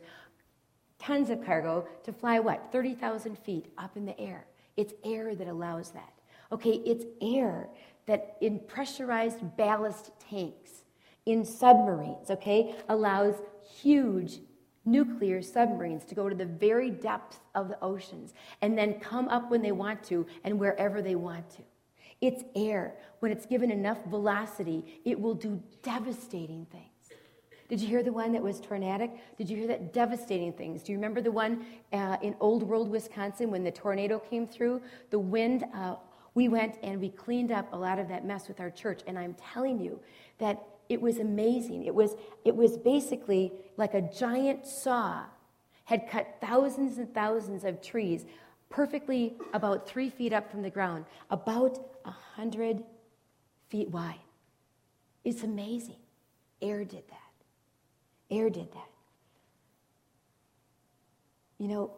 tons 0.98 1.30
of 1.30 1.44
cargo 1.44 1.86
to 2.04 2.12
fly 2.12 2.38
what? 2.38 2.70
30,000 2.70 3.36
feet 3.38 3.72
up 3.76 3.96
in 3.96 4.06
the 4.06 4.18
air. 4.20 4.46
It's 4.76 4.94
air 5.04 5.34
that 5.34 5.48
allows 5.48 5.90
that. 5.90 6.12
Okay, 6.52 6.80
it's 6.84 7.04
air 7.20 7.68
that 8.10 8.36
in 8.40 8.58
pressurized 8.58 9.56
ballast 9.56 10.10
tanks, 10.28 10.82
in 11.26 11.44
submarines, 11.44 12.28
okay, 12.28 12.74
allows 12.88 13.36
huge 13.80 14.40
nuclear 14.84 15.40
submarines 15.40 16.04
to 16.06 16.16
go 16.16 16.28
to 16.28 16.34
the 16.34 16.44
very 16.44 16.90
depth 16.90 17.38
of 17.54 17.68
the 17.68 17.78
oceans 17.80 18.34
and 18.62 18.76
then 18.76 18.94
come 18.94 19.28
up 19.28 19.48
when 19.48 19.62
they 19.62 19.70
want 19.70 20.02
to 20.02 20.26
and 20.42 20.58
wherever 20.58 21.00
they 21.00 21.14
want 21.14 21.48
to. 21.50 21.62
It's 22.20 22.42
air. 22.56 22.96
When 23.20 23.30
it's 23.30 23.46
given 23.46 23.70
enough 23.70 24.04
velocity, 24.06 25.00
it 25.04 25.18
will 25.18 25.34
do 25.34 25.62
devastating 25.82 26.66
things. 26.66 26.84
Did 27.68 27.80
you 27.80 27.86
hear 27.86 28.02
the 28.02 28.12
one 28.12 28.32
that 28.32 28.42
was 28.42 28.60
tornadic? 28.60 29.12
Did 29.38 29.48
you 29.48 29.56
hear 29.56 29.68
that 29.68 29.92
devastating 29.92 30.52
things? 30.52 30.82
Do 30.82 30.90
you 30.90 30.98
remember 30.98 31.20
the 31.20 31.30
one 31.30 31.64
uh, 31.92 32.16
in 32.20 32.34
Old 32.40 32.64
World, 32.64 32.90
Wisconsin, 32.90 33.48
when 33.52 33.62
the 33.62 33.70
tornado 33.70 34.18
came 34.18 34.48
through? 34.48 34.82
The 35.10 35.20
wind, 35.20 35.64
uh, 35.72 35.94
we 36.40 36.48
went 36.48 36.78
and 36.82 36.98
we 36.98 37.10
cleaned 37.10 37.52
up 37.52 37.70
a 37.70 37.76
lot 37.76 37.98
of 37.98 38.08
that 38.08 38.24
mess 38.24 38.48
with 38.48 38.60
our 38.60 38.70
church. 38.70 39.02
And 39.06 39.18
I'm 39.18 39.34
telling 39.52 39.78
you 39.78 40.00
that 40.38 40.58
it 40.88 40.98
was 40.98 41.18
amazing. 41.18 41.84
It 41.84 41.94
was, 41.94 42.16
it 42.46 42.56
was 42.56 42.78
basically 42.78 43.52
like 43.76 43.92
a 43.92 44.00
giant 44.00 44.66
saw 44.66 45.24
had 45.84 46.08
cut 46.08 46.36
thousands 46.40 46.96
and 46.96 47.12
thousands 47.12 47.62
of 47.64 47.82
trees 47.82 48.24
perfectly 48.70 49.34
about 49.52 49.86
three 49.86 50.08
feet 50.08 50.32
up 50.32 50.50
from 50.50 50.62
the 50.62 50.70
ground, 50.70 51.04
about 51.28 51.78
a 52.06 52.10
hundred 52.10 52.82
feet 53.68 53.90
wide. 53.90 54.24
It's 55.24 55.42
amazing. 55.42 56.00
Air 56.62 56.84
did 56.84 57.02
that. 57.10 58.34
Air 58.34 58.48
did 58.48 58.72
that. 58.72 58.88
You 61.58 61.68
know, 61.68 61.90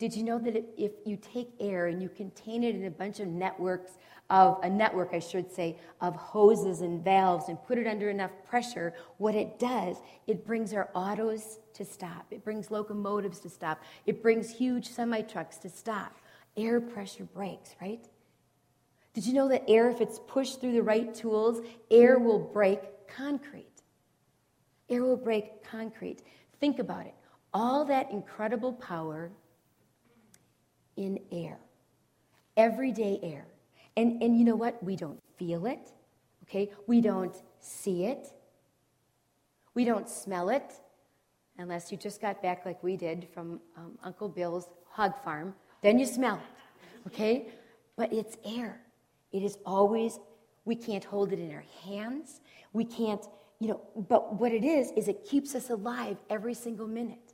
did 0.00 0.16
you 0.16 0.24
know 0.24 0.38
that 0.38 0.56
if 0.78 0.92
you 1.04 1.18
take 1.18 1.50
air 1.60 1.88
and 1.88 2.02
you 2.02 2.08
contain 2.08 2.64
it 2.64 2.74
in 2.74 2.86
a 2.86 2.90
bunch 2.90 3.20
of 3.20 3.28
networks 3.28 3.98
of 4.30 4.58
a 4.62 4.70
network, 4.70 5.10
I 5.12 5.18
should 5.18 5.52
say, 5.52 5.76
of 6.00 6.16
hoses 6.16 6.80
and 6.80 7.04
valves 7.04 7.50
and 7.50 7.62
put 7.64 7.76
it 7.76 7.86
under 7.86 8.08
enough 8.08 8.30
pressure, 8.48 8.94
what 9.18 9.34
it 9.34 9.58
does, 9.58 9.98
it 10.26 10.46
brings 10.46 10.72
our 10.72 10.88
autos 10.94 11.58
to 11.74 11.84
stop. 11.84 12.24
It 12.30 12.42
brings 12.42 12.70
locomotives 12.70 13.40
to 13.40 13.50
stop. 13.50 13.82
It 14.06 14.22
brings 14.22 14.48
huge 14.48 14.88
semi 14.88 15.20
trucks 15.20 15.58
to 15.58 15.68
stop. 15.68 16.16
Air 16.56 16.80
pressure 16.80 17.24
brakes, 17.24 17.74
right? 17.82 18.02
Did 19.12 19.26
you 19.26 19.34
know 19.34 19.48
that 19.48 19.64
air, 19.68 19.90
if 19.90 20.00
it's 20.00 20.18
pushed 20.26 20.62
through 20.62 20.72
the 20.72 20.82
right 20.82 21.14
tools, 21.14 21.60
air 21.90 22.18
will 22.18 22.38
break 22.38 22.80
concrete? 23.06 23.82
Air 24.88 25.04
will 25.04 25.18
break 25.18 25.62
concrete. 25.62 26.22
Think 26.58 26.78
about 26.78 27.04
it. 27.04 27.14
All 27.52 27.84
that 27.84 28.10
incredible 28.10 28.72
power 28.72 29.30
in 31.00 31.18
air, 31.32 31.58
everyday 32.56 33.18
air. 33.22 33.46
And, 33.96 34.22
and 34.22 34.38
you 34.38 34.44
know 34.44 34.54
what? 34.54 34.82
We 34.82 34.94
don't 34.94 35.20
feel 35.36 35.66
it, 35.66 35.92
okay? 36.44 36.70
We 36.86 37.00
don't 37.00 37.34
see 37.60 38.04
it. 38.04 38.28
We 39.74 39.84
don't 39.84 40.08
smell 40.08 40.50
it, 40.50 40.74
unless 41.58 41.90
you 41.90 41.98
just 41.98 42.20
got 42.20 42.42
back 42.42 42.66
like 42.66 42.82
we 42.82 42.96
did 42.96 43.26
from 43.32 43.60
um, 43.76 43.98
Uncle 44.04 44.28
Bill's 44.28 44.68
hog 44.90 45.14
farm. 45.24 45.54
Then 45.80 45.98
you 45.98 46.06
smell 46.06 46.36
it, 46.36 47.08
okay? 47.08 47.48
But 47.96 48.12
it's 48.12 48.36
air. 48.44 48.80
It 49.32 49.42
is 49.42 49.58
always, 49.64 50.18
we 50.64 50.76
can't 50.76 51.04
hold 51.04 51.32
it 51.32 51.38
in 51.38 51.52
our 51.52 51.64
hands. 51.84 52.40
We 52.72 52.84
can't, 52.84 53.24
you 53.58 53.68
know, 53.68 53.80
but 54.08 54.34
what 54.34 54.52
it 54.52 54.64
is, 54.64 54.90
is 54.96 55.08
it 55.08 55.24
keeps 55.24 55.54
us 55.54 55.70
alive 55.70 56.18
every 56.28 56.54
single 56.54 56.86
minute. 56.86 57.29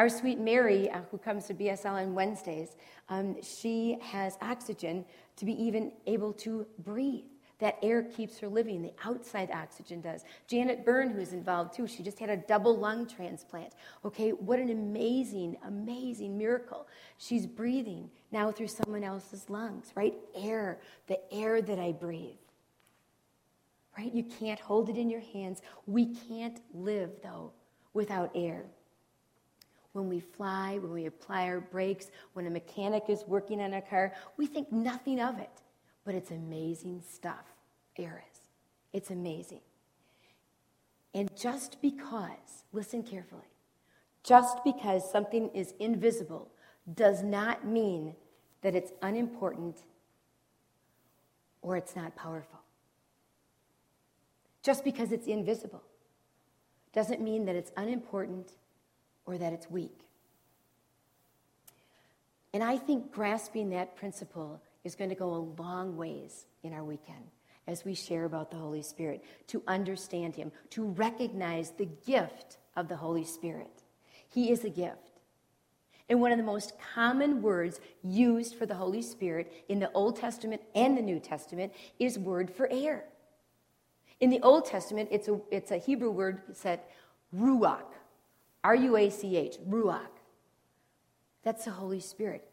Our 0.00 0.08
sweet 0.08 0.38
Mary, 0.38 0.88
uh, 0.88 1.00
who 1.10 1.18
comes 1.18 1.44
to 1.48 1.54
BSL 1.54 1.92
on 1.92 2.14
Wednesdays, 2.14 2.74
um, 3.10 3.36
she 3.42 3.98
has 4.00 4.38
oxygen 4.40 5.04
to 5.36 5.44
be 5.44 5.52
even 5.62 5.92
able 6.06 6.32
to 6.44 6.66
breathe. 6.78 7.24
That 7.58 7.76
air 7.82 8.04
keeps 8.04 8.38
her 8.38 8.48
living. 8.48 8.80
The 8.80 8.94
outside 9.04 9.50
oxygen 9.50 10.00
does. 10.00 10.24
Janet 10.46 10.86
Byrne, 10.86 11.10
who's 11.10 11.34
involved 11.34 11.74
too, 11.74 11.86
she 11.86 12.02
just 12.02 12.18
had 12.18 12.30
a 12.30 12.38
double 12.38 12.78
lung 12.78 13.06
transplant. 13.06 13.74
Okay, 14.02 14.30
what 14.30 14.58
an 14.58 14.70
amazing, 14.70 15.58
amazing 15.66 16.38
miracle. 16.38 16.88
She's 17.18 17.46
breathing 17.46 18.08
now 18.32 18.50
through 18.50 18.68
someone 18.68 19.04
else's 19.04 19.50
lungs, 19.50 19.92
right? 19.94 20.14
Air, 20.34 20.80
the 21.08 21.18
air 21.30 21.60
that 21.60 21.78
I 21.78 21.92
breathe. 21.92 22.38
Right? 23.98 24.14
You 24.14 24.22
can't 24.22 24.60
hold 24.60 24.88
it 24.88 24.96
in 24.96 25.10
your 25.10 25.20
hands. 25.20 25.60
We 25.84 26.14
can't 26.14 26.58
live, 26.72 27.10
though, 27.22 27.52
without 27.92 28.30
air 28.34 28.64
when 29.92 30.08
we 30.08 30.20
fly, 30.20 30.78
when 30.78 30.92
we 30.92 31.06
apply 31.06 31.44
our 31.46 31.60
brakes, 31.60 32.10
when 32.34 32.46
a 32.46 32.50
mechanic 32.50 33.04
is 33.08 33.24
working 33.26 33.60
on 33.60 33.74
a 33.74 33.82
car, 33.82 34.12
we 34.36 34.46
think 34.46 34.70
nothing 34.70 35.20
of 35.20 35.38
it. 35.38 35.50
But 36.04 36.14
it's 36.14 36.30
amazing 36.30 37.02
stuff. 37.08 37.44
Air 37.98 38.22
is. 38.32 38.40
It's 38.92 39.10
amazing. 39.10 39.60
And 41.14 41.34
just 41.36 41.82
because, 41.82 42.64
listen 42.72 43.02
carefully, 43.02 43.42
just 44.22 44.62
because 44.64 45.10
something 45.10 45.50
is 45.54 45.74
invisible 45.80 46.50
does 46.94 47.22
not 47.22 47.66
mean 47.66 48.14
that 48.62 48.74
it's 48.74 48.92
unimportant 49.02 49.82
or 51.62 51.76
it's 51.76 51.96
not 51.96 52.14
powerful. 52.14 52.60
Just 54.62 54.84
because 54.84 55.10
it's 55.10 55.26
invisible 55.26 55.82
doesn't 56.92 57.20
mean 57.20 57.44
that 57.46 57.56
it's 57.56 57.72
unimportant 57.76 58.52
or 59.26 59.38
that 59.38 59.52
it's 59.52 59.70
weak. 59.70 59.98
And 62.52 62.62
I 62.62 62.76
think 62.76 63.12
grasping 63.12 63.70
that 63.70 63.96
principle 63.96 64.60
is 64.84 64.94
going 64.94 65.10
to 65.10 65.16
go 65.16 65.30
a 65.34 65.62
long 65.62 65.96
ways 65.96 66.46
in 66.62 66.72
our 66.72 66.84
weekend 66.84 67.24
as 67.66 67.84
we 67.84 67.94
share 67.94 68.24
about 68.24 68.50
the 68.50 68.56
Holy 68.56 68.82
Spirit, 68.82 69.22
to 69.46 69.62
understand 69.68 70.34
Him, 70.34 70.50
to 70.70 70.86
recognize 70.86 71.70
the 71.70 71.88
gift 72.06 72.58
of 72.76 72.88
the 72.88 72.96
Holy 72.96 73.24
Spirit. 73.24 73.84
He 74.28 74.50
is 74.50 74.64
a 74.64 74.70
gift. 74.70 74.96
And 76.08 76.20
one 76.20 76.32
of 76.32 76.38
the 76.38 76.44
most 76.44 76.72
common 76.94 77.40
words 77.40 77.80
used 78.02 78.56
for 78.56 78.66
the 78.66 78.74
Holy 78.74 79.02
Spirit 79.02 79.52
in 79.68 79.78
the 79.78 79.92
Old 79.92 80.16
Testament 80.16 80.60
and 80.74 80.98
the 80.98 81.02
New 81.02 81.20
Testament 81.20 81.72
is 82.00 82.18
word 82.18 82.50
for 82.50 82.68
air. 82.72 83.04
In 84.18 84.30
the 84.30 84.40
Old 84.40 84.64
Testament, 84.64 85.08
it's 85.12 85.28
a, 85.28 85.40
it's 85.52 85.70
a 85.70 85.78
Hebrew 85.78 86.10
word 86.10 86.42
said 86.52 86.80
ruach, 87.36 87.92
R 88.62 88.74
U 88.74 88.96
A 88.96 89.10
C 89.10 89.36
H, 89.36 89.56
ruach. 89.68 90.06
That's 91.42 91.64
the 91.64 91.70
Holy 91.70 92.00
Spirit 92.00 92.46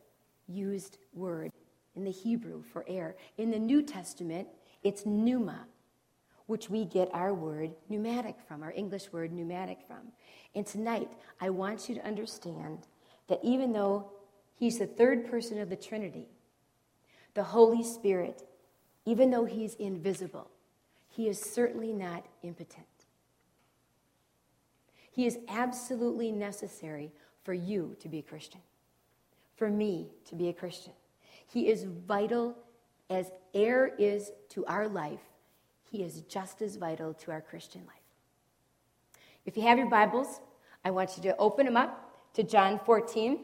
used 0.48 0.98
word 1.14 1.52
in 1.96 2.04
the 2.04 2.12
Hebrew 2.12 2.64
for 2.64 2.86
air. 2.88 3.16
In 3.38 3.52
the 3.52 3.60
New 3.60 3.82
Testament, 3.82 4.48
it's 4.84 5.06
pneuma, 5.06 5.66
which 6.46 6.70
we 6.70 6.86
get 6.86 7.10
our 7.14 7.34
word 7.34 7.72
pneumatic 7.90 8.36
from, 8.48 8.64
our 8.64 8.72
English 8.72 9.12
word 9.12 9.34
pneumatic 9.34 9.80
from. 9.86 10.14
And 10.56 10.66
tonight, 10.66 11.10
I 11.42 11.50
want 11.50 11.90
you 11.90 11.96
to 11.96 12.06
understand 12.06 12.88
that 13.28 13.40
even 13.44 13.74
though 13.74 14.12
He's 14.56 14.80
the 14.80 14.88
third 14.88 15.30
person 15.30 15.60
of 15.60 15.70
the 15.70 15.76
Trinity, 15.76 16.28
the 17.34 17.44
Holy 17.44 17.84
Spirit, 17.84 18.44
even 19.06 19.30
though 19.30 19.46
He's 19.46 19.76
invisible, 19.76 20.50
He 21.10 21.28
is 21.28 21.40
certainly 21.40 21.92
not 21.92 22.26
impotent. 22.42 22.86
He 25.18 25.26
is 25.26 25.40
absolutely 25.48 26.32
necessary 26.32 27.12
for 27.44 27.52
you 27.52 27.96
to 28.02 28.08
be 28.08 28.20
a 28.20 28.22
Christian, 28.22 28.62
for 29.56 29.68
me 29.68 30.10
to 30.26 30.36
be 30.36 30.50
a 30.50 30.54
Christian. 30.54 30.94
He 31.48 31.70
is 31.70 31.86
vital 31.86 32.56
as 33.10 33.32
air 33.52 33.96
is 33.98 34.32
to 34.50 34.64
our 34.68 34.88
life, 34.88 35.24
He 35.90 36.04
is 36.04 36.22
just 36.30 36.62
as 36.62 36.76
vital 36.76 37.16
to 37.16 37.32
our 37.32 37.42
Christian 37.42 37.82
life. 37.88 37.96
If 39.48 39.58
you 39.58 39.64
have 39.64 39.80
your 39.80 39.90
Bibles, 39.90 40.40
I 40.86 40.92
want 40.92 41.18
you 41.18 41.24
to 41.24 41.38
open 41.38 41.66
them 41.66 41.78
up 41.78 42.14
to 42.36 42.44
John 42.44 42.80
14. 42.86 43.40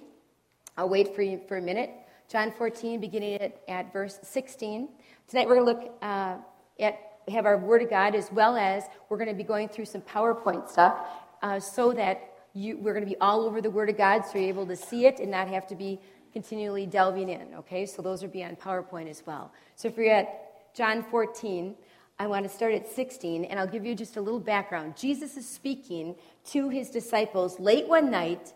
I'll 0.77 0.89
wait 0.89 1.15
for 1.15 1.24
you 1.24 1.42
for 1.48 1.58
a 1.58 1.62
minute. 1.62 1.89
John 2.30 2.51
14, 2.51 3.01
beginning 3.01 3.42
at, 3.42 3.63
at 3.68 3.92
verse 3.92 4.20
16. 4.22 4.89
Tonight 5.27 5.48
we're 5.48 5.56
going 5.56 5.75
to 5.75 5.82
look 5.82 5.98
uh, 6.03 6.36
at 6.80 7.00
have 7.30 7.46
our 7.46 7.58
Word 7.58 7.82
of 7.82 7.89
God 7.89 8.15
as 8.15 8.32
well 8.32 8.58
as 8.58 8.84
we're 9.10 9.18
going 9.18 9.30
to 9.30 9.36
be 9.36 9.44
going 9.44 9.70
through 9.70 9.86
some 9.86 10.01
PowerPoint 10.01 10.70
stuff 10.70 11.08
uh, 11.43 11.59
so 11.59 11.93
that 11.93 12.29
you, 12.53 12.77
we're 12.77 12.93
going 12.93 13.05
to 13.05 13.09
be 13.09 13.19
all 13.19 13.41
over 13.41 13.62
the 13.62 13.69
Word 13.69 13.89
of 13.89 13.97
God 13.97 14.23
so 14.25 14.39
you're 14.39 14.47
able 14.47 14.65
to 14.67 14.75
see 14.75 15.05
it 15.05 15.19
and 15.19 15.29
not 15.29 15.47
have 15.47 15.67
to 15.67 15.75
be 15.75 16.00
continually 16.31 16.88
delving 16.88 17.29
in, 17.29 17.53
okay? 17.55 17.85
So 17.85 18.01
those 18.01 18.23
will 18.23 18.29
be 18.29 18.43
on 18.43 18.55
PowerPoint 18.55 19.09
as 19.09 19.23
well. 19.25 19.51
So 19.75 19.88
if 19.88 19.97
you're 19.97 20.12
at 20.12 20.73
John 20.73 21.03
14, 21.03 21.75
I 22.17 22.27
want 22.27 22.43
to 22.43 22.50
start 22.50 22.73
at 22.73 22.88
16, 22.88 23.45
and 23.45 23.59
I'll 23.59 23.67
give 23.67 23.86
you 23.86 23.93
just 23.93 24.17
a 24.17 24.21
little 24.21 24.39
background. 24.39 24.95
Jesus 24.95 25.38
is 25.38 25.47
speaking 25.47 26.15
to 26.51 26.69
his 26.69 26.89
disciples 26.89 27.60
late 27.60 27.88
one 27.88 28.10
night 28.10 28.53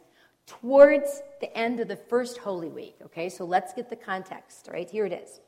towards 0.47 1.21
the 1.41 1.55
end 1.55 1.79
of 1.79 1.87
the 1.87 1.95
first 1.95 2.37
Holy 2.37 2.69
Week, 2.69 2.95
okay? 3.03 3.29
So 3.29 3.45
let's 3.45 3.73
get 3.73 3.89
the 3.89 3.95
context, 3.95 4.69
right? 4.71 4.89
Here 4.89 5.05
it 5.05 5.13
is. 5.13 5.39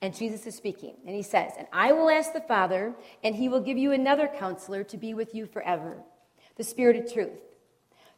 And 0.00 0.14
Jesus 0.14 0.46
is 0.46 0.54
speaking, 0.54 0.94
and 1.06 1.16
he 1.16 1.22
says, 1.22 1.52
And 1.58 1.66
I 1.72 1.92
will 1.92 2.08
ask 2.08 2.32
the 2.32 2.40
Father, 2.40 2.94
and 3.24 3.34
he 3.34 3.48
will 3.48 3.60
give 3.60 3.76
you 3.76 3.92
another 3.92 4.28
counselor 4.28 4.84
to 4.84 4.96
be 4.96 5.12
with 5.12 5.34
you 5.34 5.44
forever, 5.46 5.96
the 6.58 6.64
Spirit 6.64 6.96
of 6.96 7.10
truth 7.10 7.38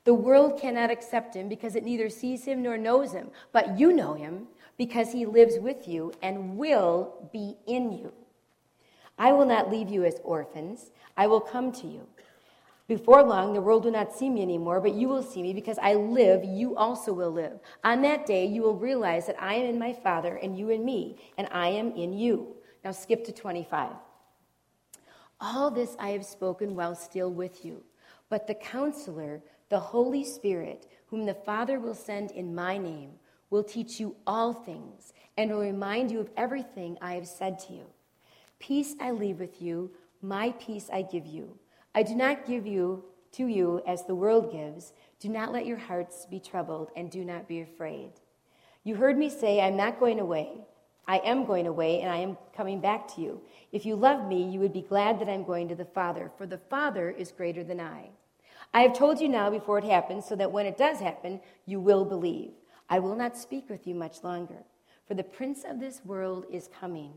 the 0.04 0.14
world 0.14 0.58
cannot 0.58 0.90
accept 0.90 1.34
him 1.34 1.48
because 1.48 1.76
it 1.76 1.84
neither 1.84 2.08
sees 2.08 2.44
him 2.44 2.62
nor 2.62 2.78
knows 2.78 3.12
him, 3.12 3.30
but 3.52 3.78
you 3.78 3.92
know 3.92 4.14
him 4.14 4.46
because 4.78 5.12
he 5.12 5.26
lives 5.26 5.58
with 5.58 5.86
you 5.86 6.12
and 6.22 6.56
will 6.56 7.28
be 7.32 7.56
in 7.66 7.92
you. 7.92 8.12
I 9.18 9.32
will 9.32 9.44
not 9.44 9.70
leave 9.70 9.90
you 9.90 10.04
as 10.04 10.18
orphans, 10.24 10.90
I 11.16 11.26
will 11.26 11.40
come 11.40 11.70
to 11.72 11.86
you. 11.86 12.06
Before 12.88 13.22
long, 13.22 13.52
the 13.52 13.60
world 13.60 13.84
will 13.84 13.92
not 13.92 14.16
see 14.16 14.30
me 14.30 14.42
anymore, 14.42 14.80
but 14.80 14.94
you 14.94 15.06
will 15.06 15.22
see 15.22 15.42
me 15.42 15.52
because 15.52 15.78
I 15.80 15.94
live, 15.94 16.42
you 16.42 16.74
also 16.74 17.12
will 17.12 17.30
live. 17.30 17.60
On 17.84 18.02
that 18.02 18.26
day, 18.26 18.46
you 18.46 18.62
will 18.62 18.74
realize 18.74 19.26
that 19.26 19.40
I 19.40 19.54
am 19.54 19.66
in 19.66 19.78
my 19.78 19.92
Father, 19.92 20.36
and 20.42 20.58
you 20.58 20.70
in 20.70 20.84
me, 20.84 21.18
and 21.38 21.46
I 21.52 21.68
am 21.68 21.92
in 21.92 22.12
you. 22.12 22.56
Now 22.82 22.90
skip 22.90 23.24
to 23.26 23.32
25. 23.32 23.92
All 25.40 25.70
this 25.70 25.94
I 26.00 26.08
have 26.08 26.24
spoken 26.24 26.74
while 26.74 26.96
still 26.96 27.30
with 27.30 27.64
you, 27.64 27.84
but 28.30 28.46
the 28.46 28.54
counselor, 28.54 29.42
the 29.68 29.78
Holy 29.78 30.24
Spirit, 30.24 30.86
whom 31.08 31.26
the 31.26 31.34
Father 31.34 31.78
will 31.78 31.94
send 31.94 32.30
in 32.30 32.54
my 32.54 32.78
name, 32.78 33.10
will 33.50 33.64
teach 33.64 34.00
you 34.00 34.16
all 34.26 34.52
things 34.52 35.12
and 35.36 35.50
will 35.50 35.60
remind 35.60 36.10
you 36.10 36.20
of 36.20 36.30
everything 36.36 36.96
I 37.02 37.14
have 37.14 37.26
said 37.26 37.58
to 37.60 37.74
you. 37.74 37.86
Peace 38.60 38.94
I 39.00 39.10
leave 39.10 39.40
with 39.40 39.60
you, 39.60 39.90
my 40.22 40.54
peace 40.60 40.88
I 40.92 41.02
give 41.02 41.26
you. 41.26 41.58
I 41.94 42.04
do 42.04 42.14
not 42.14 42.46
give 42.46 42.66
you 42.66 43.04
to 43.32 43.46
you 43.46 43.82
as 43.86 44.06
the 44.06 44.14
world 44.14 44.52
gives. 44.52 44.92
Do 45.18 45.28
not 45.28 45.52
let 45.52 45.66
your 45.66 45.78
hearts 45.78 46.26
be 46.30 46.38
troubled 46.38 46.90
and 46.94 47.10
do 47.10 47.24
not 47.24 47.48
be 47.48 47.60
afraid. 47.60 48.12
You 48.84 48.94
heard 48.94 49.18
me 49.18 49.28
say, 49.28 49.60
I'm 49.60 49.76
not 49.76 49.98
going 49.98 50.20
away. 50.20 50.60
I 51.06 51.18
am 51.18 51.44
going 51.44 51.66
away 51.66 52.00
and 52.00 52.10
I 52.10 52.18
am 52.18 52.38
coming 52.56 52.80
back 52.80 53.12
to 53.14 53.20
you. 53.20 53.40
If 53.72 53.84
you 53.84 53.96
love 53.96 54.28
me, 54.28 54.48
you 54.48 54.60
would 54.60 54.72
be 54.72 54.82
glad 54.82 55.18
that 55.18 55.28
I'm 55.28 55.44
going 55.44 55.68
to 55.68 55.74
the 55.74 55.84
Father, 55.84 56.30
for 56.38 56.46
the 56.46 56.58
Father 56.58 57.10
is 57.10 57.32
greater 57.32 57.64
than 57.64 57.80
I. 57.80 58.10
I 58.72 58.82
have 58.82 58.96
told 58.96 59.20
you 59.20 59.28
now 59.28 59.50
before 59.50 59.78
it 59.78 59.84
happens, 59.84 60.26
so 60.26 60.36
that 60.36 60.52
when 60.52 60.66
it 60.66 60.78
does 60.78 61.00
happen, 61.00 61.40
you 61.66 61.80
will 61.80 62.04
believe. 62.04 62.52
I 62.88 62.98
will 62.98 63.16
not 63.16 63.36
speak 63.36 63.68
with 63.68 63.86
you 63.86 63.94
much 63.94 64.22
longer, 64.22 64.64
for 65.06 65.14
the 65.14 65.24
prince 65.24 65.64
of 65.68 65.80
this 65.80 66.04
world 66.04 66.46
is 66.50 66.68
coming. 66.68 67.14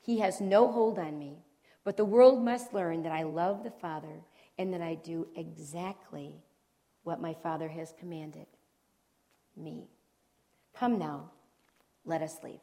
He 0.00 0.18
has 0.20 0.40
no 0.40 0.70
hold 0.70 0.98
on 0.98 1.18
me, 1.18 1.38
but 1.82 1.96
the 1.96 2.04
world 2.04 2.44
must 2.44 2.74
learn 2.74 3.02
that 3.02 3.12
I 3.12 3.22
love 3.22 3.64
the 3.64 3.70
Father 3.70 4.22
and 4.58 4.72
that 4.72 4.82
I 4.82 4.94
do 4.94 5.26
exactly 5.36 6.42
what 7.02 7.20
my 7.20 7.34
Father 7.34 7.68
has 7.68 7.94
commanded 7.98 8.46
me. 9.56 9.88
Come 10.74 10.98
now, 10.98 11.30
let 12.04 12.22
us 12.22 12.38
leave. 12.42 12.60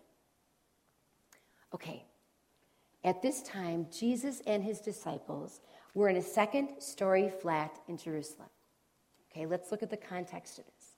Okay, 1.74 2.06
at 3.04 3.22
this 3.22 3.42
time, 3.42 3.88
Jesus 3.92 4.42
and 4.46 4.64
his 4.64 4.80
disciples 4.80 5.62
we're 5.94 6.10
in 6.10 6.18
a 6.18 6.22
second 6.22 6.70
story 6.80 7.30
flat 7.30 7.80
in 7.88 7.98
Jerusalem. 7.98 8.50
Okay, 9.32 9.46
let's 9.46 9.72
look 9.72 9.84
at 9.84 9.90
the 9.90 9.98
context 9.98 10.60
of 10.60 10.66
this. 10.66 10.98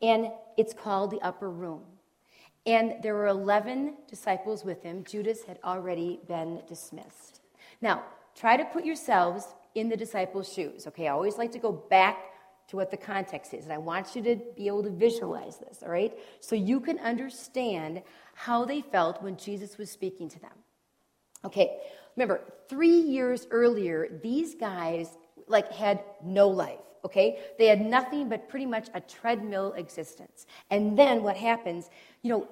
And 0.00 0.30
it's 0.56 0.72
called 0.72 1.10
the 1.10 1.20
upper 1.20 1.50
room. 1.50 1.82
And 2.66 3.02
there 3.02 3.14
were 3.14 3.26
11 3.26 3.94
disciples 4.08 4.64
with 4.64 4.82
him. 4.82 5.04
Judas 5.04 5.42
had 5.44 5.58
already 5.64 6.20
been 6.28 6.62
dismissed. 6.68 7.40
Now, 7.80 8.02
try 8.36 8.56
to 8.56 8.64
put 8.64 8.84
yourselves 8.84 9.46
in 9.74 9.88
the 9.88 9.96
disciples' 9.96 10.52
shoes. 10.52 10.86
Okay, 10.86 11.08
I 11.08 11.12
always 11.12 11.38
like 11.38 11.52
to 11.52 11.58
go 11.58 11.72
back 11.72 12.18
to 12.68 12.76
what 12.76 12.90
the 12.90 12.96
context 12.96 13.52
is. 13.52 13.64
And 13.64 13.72
I 13.72 13.78
want 13.78 14.14
you 14.14 14.22
to 14.22 14.36
be 14.56 14.66
able 14.68 14.82
to 14.84 14.90
visualize 14.90 15.58
this, 15.58 15.82
all 15.82 15.90
right? 15.90 16.16
So 16.40 16.54
you 16.54 16.78
can 16.80 16.98
understand 17.00 18.02
how 18.34 18.64
they 18.64 18.80
felt 18.80 19.22
when 19.22 19.36
Jesus 19.36 19.76
was 19.76 19.90
speaking 19.90 20.28
to 20.30 20.40
them. 20.40 20.52
Okay, 21.44 21.78
Remember, 22.16 22.40
three 22.68 22.98
years 23.00 23.46
earlier, 23.50 24.08
these 24.22 24.54
guys 24.54 25.16
like 25.46 25.72
had 25.72 26.00
no 26.22 26.48
life. 26.48 26.78
Okay, 27.04 27.40
they 27.58 27.66
had 27.66 27.80
nothing 27.80 28.28
but 28.28 28.48
pretty 28.48 28.66
much 28.66 28.88
a 28.94 29.00
treadmill 29.00 29.72
existence. 29.72 30.46
And 30.70 30.96
then 30.96 31.24
what 31.24 31.36
happens? 31.36 31.90
You 32.22 32.30
know, 32.30 32.48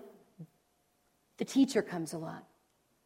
the 1.39 1.45
teacher 1.45 1.83
comes 1.83 2.13
along. 2.15 2.43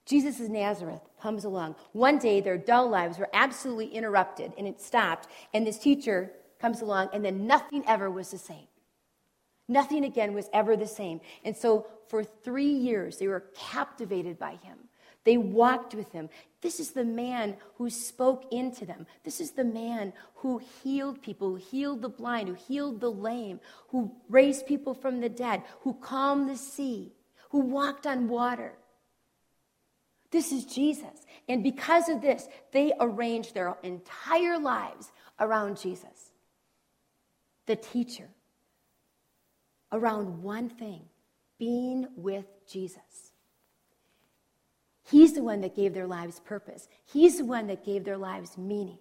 Jesus 0.06 0.40
of 0.40 0.50
Nazareth 0.50 1.02
comes 1.20 1.44
along. 1.44 1.76
One 1.92 2.18
day, 2.18 2.40
their 2.40 2.58
dull 2.58 2.88
lives 2.88 3.18
were 3.18 3.28
absolutely 3.32 3.88
interrupted, 3.88 4.52
and 4.58 4.66
it 4.66 4.80
stopped. 4.80 5.28
And 5.52 5.66
this 5.66 5.78
teacher 5.78 6.30
comes 6.60 6.80
along, 6.80 7.10
and 7.12 7.24
then 7.24 7.46
nothing 7.46 7.84
ever 7.86 8.10
was 8.10 8.30
the 8.30 8.38
same. 8.38 8.66
Nothing 9.68 10.04
again 10.04 10.34
was 10.34 10.48
ever 10.52 10.76
the 10.76 10.86
same. 10.86 11.20
And 11.44 11.56
so, 11.56 11.86
for 12.08 12.22
three 12.22 12.72
years, 12.72 13.18
they 13.18 13.28
were 13.28 13.44
captivated 13.54 14.38
by 14.38 14.56
him. 14.56 14.76
They 15.24 15.38
walked 15.38 15.94
with 15.94 16.12
him. 16.12 16.28
This 16.60 16.78
is 16.78 16.90
the 16.90 17.04
man 17.04 17.56
who 17.76 17.88
spoke 17.90 18.44
into 18.52 18.84
them. 18.86 19.06
This 19.24 19.40
is 19.40 19.52
the 19.52 19.64
man 19.64 20.12
who 20.36 20.60
healed 20.82 21.22
people, 21.22 21.50
who 21.50 21.56
healed 21.56 22.02
the 22.02 22.08
blind, 22.08 22.48
who 22.48 22.54
healed 22.54 23.00
the 23.00 23.10
lame, 23.10 23.60
who 23.88 24.14
raised 24.28 24.66
people 24.66 24.94
from 24.94 25.20
the 25.20 25.28
dead, 25.28 25.62
who 25.80 25.94
calmed 25.94 26.48
the 26.48 26.56
sea, 26.56 27.12
who 27.50 27.60
walked 27.60 28.06
on 28.06 28.28
water. 28.28 28.74
This 30.30 30.52
is 30.52 30.64
Jesus. 30.64 31.26
And 31.48 31.62
because 31.62 32.08
of 32.08 32.20
this, 32.20 32.48
they 32.72 32.92
arranged 33.00 33.54
their 33.54 33.76
entire 33.82 34.58
lives 34.58 35.10
around 35.40 35.78
Jesus, 35.80 36.32
the 37.66 37.76
teacher, 37.76 38.28
around 39.92 40.42
one 40.42 40.68
thing 40.68 41.02
being 41.58 42.08
with 42.16 42.46
Jesus. 42.66 43.33
He's 45.04 45.34
the 45.34 45.42
one 45.42 45.60
that 45.60 45.76
gave 45.76 45.94
their 45.94 46.06
lives 46.06 46.40
purpose, 46.40 46.88
He's 47.04 47.38
the 47.38 47.44
one 47.44 47.66
that 47.68 47.84
gave 47.84 48.04
their 48.04 48.18
lives 48.18 48.56
meaning. 48.56 48.98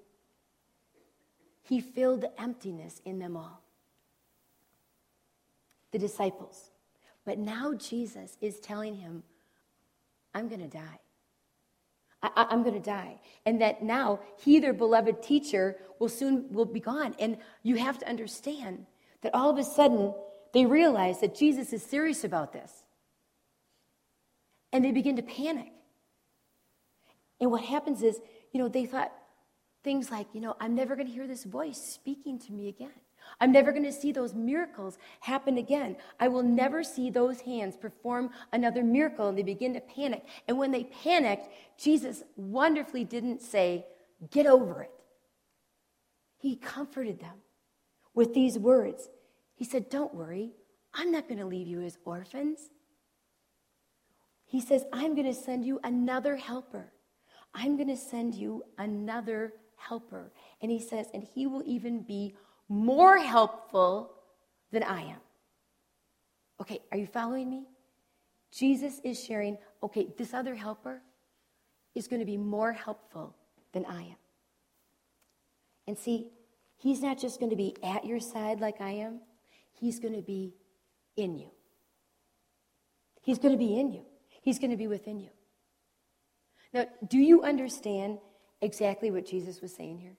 He 1.63 1.79
filled 1.79 2.21
the 2.21 2.41
emptiness 2.41 3.01
in 3.05 3.19
them 3.19 3.37
all. 3.37 3.63
The 5.91 5.99
disciples. 5.99 6.71
But 7.25 7.37
now 7.37 7.73
Jesus 7.73 8.37
is 8.41 8.59
telling 8.59 8.95
him, 8.97 9.23
I'm 10.33 10.49
going 10.49 10.59
to 10.59 10.67
die. 10.67 10.99
I, 12.21 12.47
am 12.51 12.63
going 12.63 12.75
to 12.75 12.81
die. 12.81 13.19
And 13.45 13.61
that 13.61 13.83
now 13.83 14.19
he, 14.37 14.59
their 14.59 14.73
beloved 14.73 15.21
teacher, 15.21 15.77
will 15.99 16.09
soon 16.09 16.51
will 16.51 16.65
be 16.65 16.79
gone. 16.79 17.15
And 17.19 17.37
you 17.63 17.75
have 17.75 17.97
to 17.99 18.09
understand 18.09 18.85
that 19.21 19.33
all 19.33 19.49
of 19.49 19.57
a 19.57 19.63
sudden 19.63 20.13
they 20.53 20.65
realize 20.65 21.21
that 21.21 21.35
Jesus 21.35 21.73
is 21.73 21.83
serious 21.83 22.23
about 22.23 22.53
this. 22.53 22.71
And 24.71 24.83
they 24.83 24.91
begin 24.91 25.15
to 25.17 25.21
panic. 25.21 25.71
And 27.39 27.51
what 27.51 27.63
happens 27.63 28.03
is, 28.03 28.19
you 28.51 28.59
know, 28.59 28.67
they 28.67 28.85
thought 28.85 29.11
things 29.83 30.09
like, 30.11 30.27
you 30.33 30.41
know, 30.41 30.55
I'm 30.59 30.75
never 30.75 30.95
going 30.95 31.07
to 31.07 31.13
hear 31.13 31.27
this 31.27 31.43
voice 31.43 31.77
speaking 31.77 32.39
to 32.39 32.53
me 32.53 32.69
again. 32.69 32.91
I'm 33.39 33.51
never 33.51 33.71
going 33.71 33.83
to 33.83 33.91
see 33.91 34.11
those 34.11 34.33
miracles 34.33 34.97
happen 35.19 35.57
again. 35.57 35.97
I 36.19 36.27
will 36.27 36.43
never 36.43 36.83
see 36.83 37.09
those 37.09 37.41
hands 37.41 37.75
perform 37.75 38.29
another 38.51 38.83
miracle. 38.83 39.27
And 39.27 39.37
they 39.37 39.43
begin 39.43 39.73
to 39.73 39.81
panic. 39.81 40.25
And 40.47 40.57
when 40.57 40.71
they 40.71 40.85
panicked, 40.85 41.47
Jesus 41.77 42.23
wonderfully 42.35 43.03
didn't 43.03 43.41
say, 43.41 43.85
Get 44.31 44.45
over 44.45 44.83
it. 44.83 44.91
He 46.37 46.55
comforted 46.55 47.19
them 47.19 47.41
with 48.13 48.33
these 48.33 48.57
words. 48.57 49.09
He 49.55 49.65
said, 49.65 49.89
Don't 49.89 50.13
worry. 50.13 50.51
I'm 50.93 51.11
not 51.11 51.27
going 51.27 51.39
to 51.39 51.45
leave 51.45 51.67
you 51.67 51.81
as 51.81 51.97
orphans. 52.05 52.59
He 54.45 54.61
says, 54.61 54.85
I'm 54.93 55.15
going 55.15 55.27
to 55.27 55.33
send 55.33 55.65
you 55.65 55.79
another 55.83 56.35
helper. 56.35 56.92
I'm 57.53 57.75
going 57.75 57.89
to 57.89 57.97
send 57.97 58.35
you 58.35 58.63
another 58.77 59.53
helper. 59.75 60.31
And 60.61 60.71
he 60.71 60.79
says, 60.79 61.07
and 61.13 61.23
he 61.23 61.45
will 61.47 61.63
even 61.65 62.01
be 62.01 62.35
more 62.69 63.17
helpful 63.17 64.11
than 64.71 64.83
I 64.83 65.01
am. 65.01 65.19
Okay, 66.61 66.79
are 66.91 66.97
you 66.97 67.07
following 67.07 67.49
me? 67.49 67.67
Jesus 68.51 68.99
is 69.03 69.21
sharing, 69.23 69.57
okay, 69.81 70.07
this 70.17 70.33
other 70.33 70.55
helper 70.55 71.01
is 71.95 72.07
going 72.07 72.19
to 72.19 72.25
be 72.25 72.37
more 72.37 72.71
helpful 72.71 73.35
than 73.73 73.85
I 73.85 74.01
am. 74.01 74.15
And 75.87 75.97
see, 75.97 76.27
he's 76.77 77.01
not 77.01 77.19
just 77.19 77.39
going 77.39 77.49
to 77.49 77.55
be 77.55 77.75
at 77.83 78.05
your 78.05 78.19
side 78.19 78.61
like 78.61 78.79
I 78.79 78.91
am, 78.91 79.19
he's 79.73 79.99
going 79.99 80.13
to 80.13 80.21
be 80.21 80.53
in 81.17 81.37
you. 81.37 81.49
He's 83.21 83.39
going 83.39 83.53
to 83.53 83.57
be 83.57 83.79
in 83.79 83.91
you, 83.91 84.05
he's 84.41 84.59
going 84.59 84.71
to 84.71 84.77
be 84.77 84.87
within 84.87 85.19
you. 85.19 85.29
Now, 86.73 86.85
do 87.07 87.19
you 87.19 87.43
understand 87.43 88.17
exactly 88.61 89.11
what 89.11 89.25
Jesus 89.25 89.61
was 89.61 89.73
saying 89.73 89.99
here? 89.99 90.15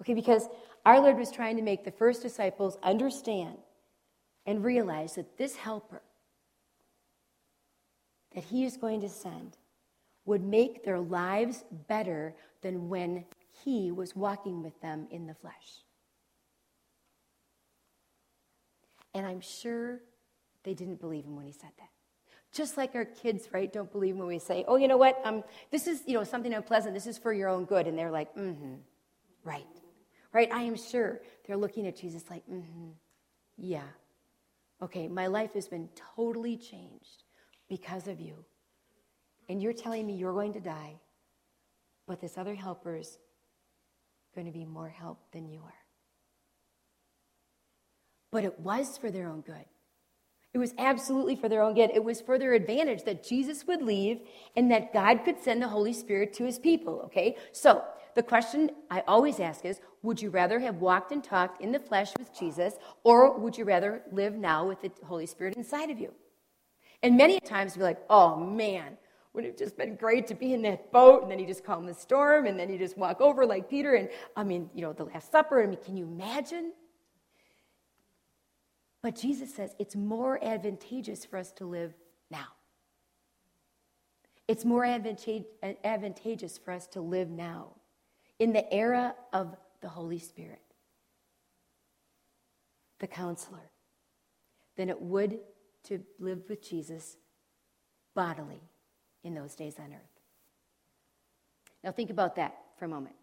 Okay, 0.00 0.14
because 0.14 0.48
our 0.84 1.00
Lord 1.00 1.18
was 1.18 1.30
trying 1.30 1.56
to 1.56 1.62
make 1.62 1.84
the 1.84 1.90
first 1.90 2.22
disciples 2.22 2.78
understand 2.82 3.58
and 4.46 4.64
realize 4.64 5.14
that 5.14 5.36
this 5.36 5.56
helper 5.56 6.02
that 8.34 8.44
he 8.44 8.64
is 8.64 8.76
going 8.76 9.00
to 9.00 9.08
send 9.08 9.56
would 10.24 10.42
make 10.42 10.84
their 10.84 11.00
lives 11.00 11.64
better 11.88 12.34
than 12.62 12.88
when 12.88 13.24
he 13.64 13.90
was 13.90 14.14
walking 14.14 14.62
with 14.62 14.80
them 14.80 15.06
in 15.10 15.26
the 15.26 15.34
flesh. 15.34 15.84
And 19.14 19.26
I'm 19.26 19.40
sure 19.40 20.00
they 20.62 20.74
didn't 20.74 21.00
believe 21.00 21.24
him 21.24 21.36
when 21.36 21.46
he 21.46 21.52
said 21.52 21.70
that. 21.78 21.88
Just 22.52 22.76
like 22.76 22.94
our 22.94 23.04
kids, 23.04 23.48
right, 23.52 23.72
don't 23.72 23.90
believe 23.92 24.16
when 24.16 24.26
we 24.26 24.38
say, 24.38 24.64
oh, 24.66 24.76
you 24.76 24.88
know 24.88 24.96
what, 24.96 25.20
um, 25.24 25.44
this 25.70 25.86
is, 25.86 26.02
you 26.06 26.14
know, 26.14 26.24
something 26.24 26.52
unpleasant, 26.52 26.94
this 26.94 27.06
is 27.06 27.16
for 27.16 27.32
your 27.32 27.48
own 27.48 27.64
good. 27.64 27.86
And 27.86 27.96
they're 27.96 28.10
like, 28.10 28.34
mm-hmm, 28.34 28.74
right. 29.44 29.66
Right? 30.32 30.50
I 30.52 30.62
am 30.62 30.76
sure 30.76 31.20
they're 31.46 31.56
looking 31.56 31.86
at 31.86 31.96
Jesus 31.96 32.24
like, 32.28 32.44
mm-hmm, 32.48 32.90
yeah. 33.56 33.82
Okay, 34.82 35.06
my 35.06 35.26
life 35.26 35.54
has 35.54 35.68
been 35.68 35.88
totally 36.16 36.56
changed 36.56 37.24
because 37.68 38.08
of 38.08 38.20
you. 38.20 38.44
And 39.48 39.62
you're 39.62 39.72
telling 39.72 40.06
me 40.06 40.14
you're 40.14 40.32
going 40.32 40.54
to 40.54 40.60
die, 40.60 40.96
but 42.06 42.20
this 42.20 42.38
other 42.38 42.54
helper 42.54 42.96
is 42.96 43.18
going 44.34 44.46
to 44.46 44.52
be 44.52 44.64
more 44.64 44.88
help 44.88 45.18
than 45.32 45.48
you 45.48 45.60
are. 45.60 45.74
But 48.30 48.44
it 48.44 48.60
was 48.60 48.96
for 48.96 49.10
their 49.10 49.28
own 49.28 49.40
good. 49.40 49.64
It 50.52 50.58
was 50.58 50.74
absolutely 50.78 51.36
for 51.36 51.48
their 51.48 51.62
own 51.62 51.74
good. 51.74 51.90
It 51.94 52.02
was 52.02 52.20
for 52.20 52.38
their 52.38 52.54
advantage 52.54 53.04
that 53.04 53.22
Jesus 53.22 53.66
would 53.68 53.82
leave 53.82 54.20
and 54.56 54.70
that 54.72 54.92
God 54.92 55.24
could 55.24 55.38
send 55.38 55.62
the 55.62 55.68
Holy 55.68 55.92
Spirit 55.92 56.32
to 56.34 56.44
his 56.44 56.58
people, 56.58 57.02
okay? 57.06 57.36
So, 57.52 57.84
the 58.16 58.22
question 58.24 58.70
I 58.90 59.04
always 59.06 59.38
ask 59.38 59.64
is 59.64 59.80
Would 60.02 60.20
you 60.20 60.30
rather 60.30 60.58
have 60.58 60.76
walked 60.76 61.12
and 61.12 61.22
talked 61.22 61.62
in 61.62 61.70
the 61.70 61.78
flesh 61.78 62.12
with 62.18 62.36
Jesus, 62.36 62.74
or 63.04 63.38
would 63.38 63.56
you 63.56 63.64
rather 63.64 64.02
live 64.10 64.34
now 64.34 64.66
with 64.66 64.80
the 64.80 64.90
Holy 65.04 65.26
Spirit 65.26 65.56
inside 65.56 65.90
of 65.90 66.00
you? 66.00 66.12
And 67.02 67.16
many 67.16 67.38
times 67.38 67.76
we're 67.76 67.84
like, 67.84 68.02
Oh 68.10 68.36
man, 68.36 68.98
would 69.32 69.44
it 69.44 69.48
have 69.48 69.56
just 69.56 69.78
been 69.78 69.94
great 69.94 70.26
to 70.26 70.34
be 70.34 70.52
in 70.52 70.62
that 70.62 70.90
boat 70.90 71.22
and 71.22 71.30
then 71.30 71.38
you 71.38 71.46
just 71.46 71.64
calm 71.64 71.86
the 71.86 71.94
storm 71.94 72.46
and 72.46 72.58
then 72.58 72.68
you 72.68 72.76
just 72.76 72.98
walk 72.98 73.20
over 73.20 73.46
like 73.46 73.70
Peter 73.70 73.94
and 73.94 74.08
I 74.36 74.42
mean, 74.42 74.68
you 74.74 74.82
know, 74.82 74.92
the 74.92 75.04
Last 75.04 75.30
Supper. 75.30 75.62
I 75.62 75.66
mean, 75.66 75.78
can 75.84 75.96
you 75.96 76.04
imagine? 76.04 76.72
But 79.02 79.16
Jesus 79.16 79.54
says 79.54 79.74
it's 79.78 79.96
more 79.96 80.42
advantageous 80.44 81.24
for 81.24 81.38
us 81.38 81.52
to 81.52 81.64
live 81.64 81.94
now. 82.30 82.48
It's 84.46 84.64
more 84.64 84.84
advantageous 84.84 86.58
for 86.58 86.72
us 86.72 86.86
to 86.88 87.00
live 87.00 87.30
now 87.30 87.76
in 88.38 88.52
the 88.52 88.72
era 88.72 89.14
of 89.32 89.56
the 89.80 89.88
Holy 89.88 90.18
Spirit, 90.18 90.60
the 92.98 93.06
counselor, 93.06 93.70
than 94.76 94.88
it 94.88 95.00
would 95.00 95.38
to 95.84 96.02
live 96.18 96.42
with 96.48 96.68
Jesus 96.68 97.16
bodily 98.14 98.60
in 99.22 99.34
those 99.34 99.54
days 99.54 99.78
on 99.78 99.92
earth. 99.92 100.20
Now, 101.84 101.92
think 101.92 102.10
about 102.10 102.36
that 102.36 102.56
for 102.76 102.84
a 102.86 102.88
moment. 102.88 103.14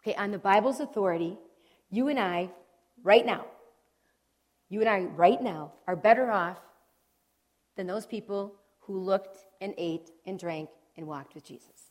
Okay, 0.00 0.14
on 0.16 0.32
the 0.32 0.38
Bible's 0.38 0.80
authority, 0.80 1.38
you 1.88 2.08
and 2.08 2.18
I, 2.18 2.50
right 3.02 3.24
now, 3.24 3.46
you 4.72 4.80
and 4.80 4.88
I, 4.88 5.00
right 5.00 5.42
now, 5.42 5.70
are 5.86 5.94
better 5.94 6.30
off 6.30 6.56
than 7.76 7.86
those 7.86 8.06
people 8.06 8.54
who 8.80 8.98
looked 8.98 9.44
and 9.60 9.74
ate 9.76 10.10
and 10.24 10.38
drank 10.38 10.70
and 10.96 11.06
walked 11.06 11.34
with 11.34 11.44
Jesus. 11.44 11.90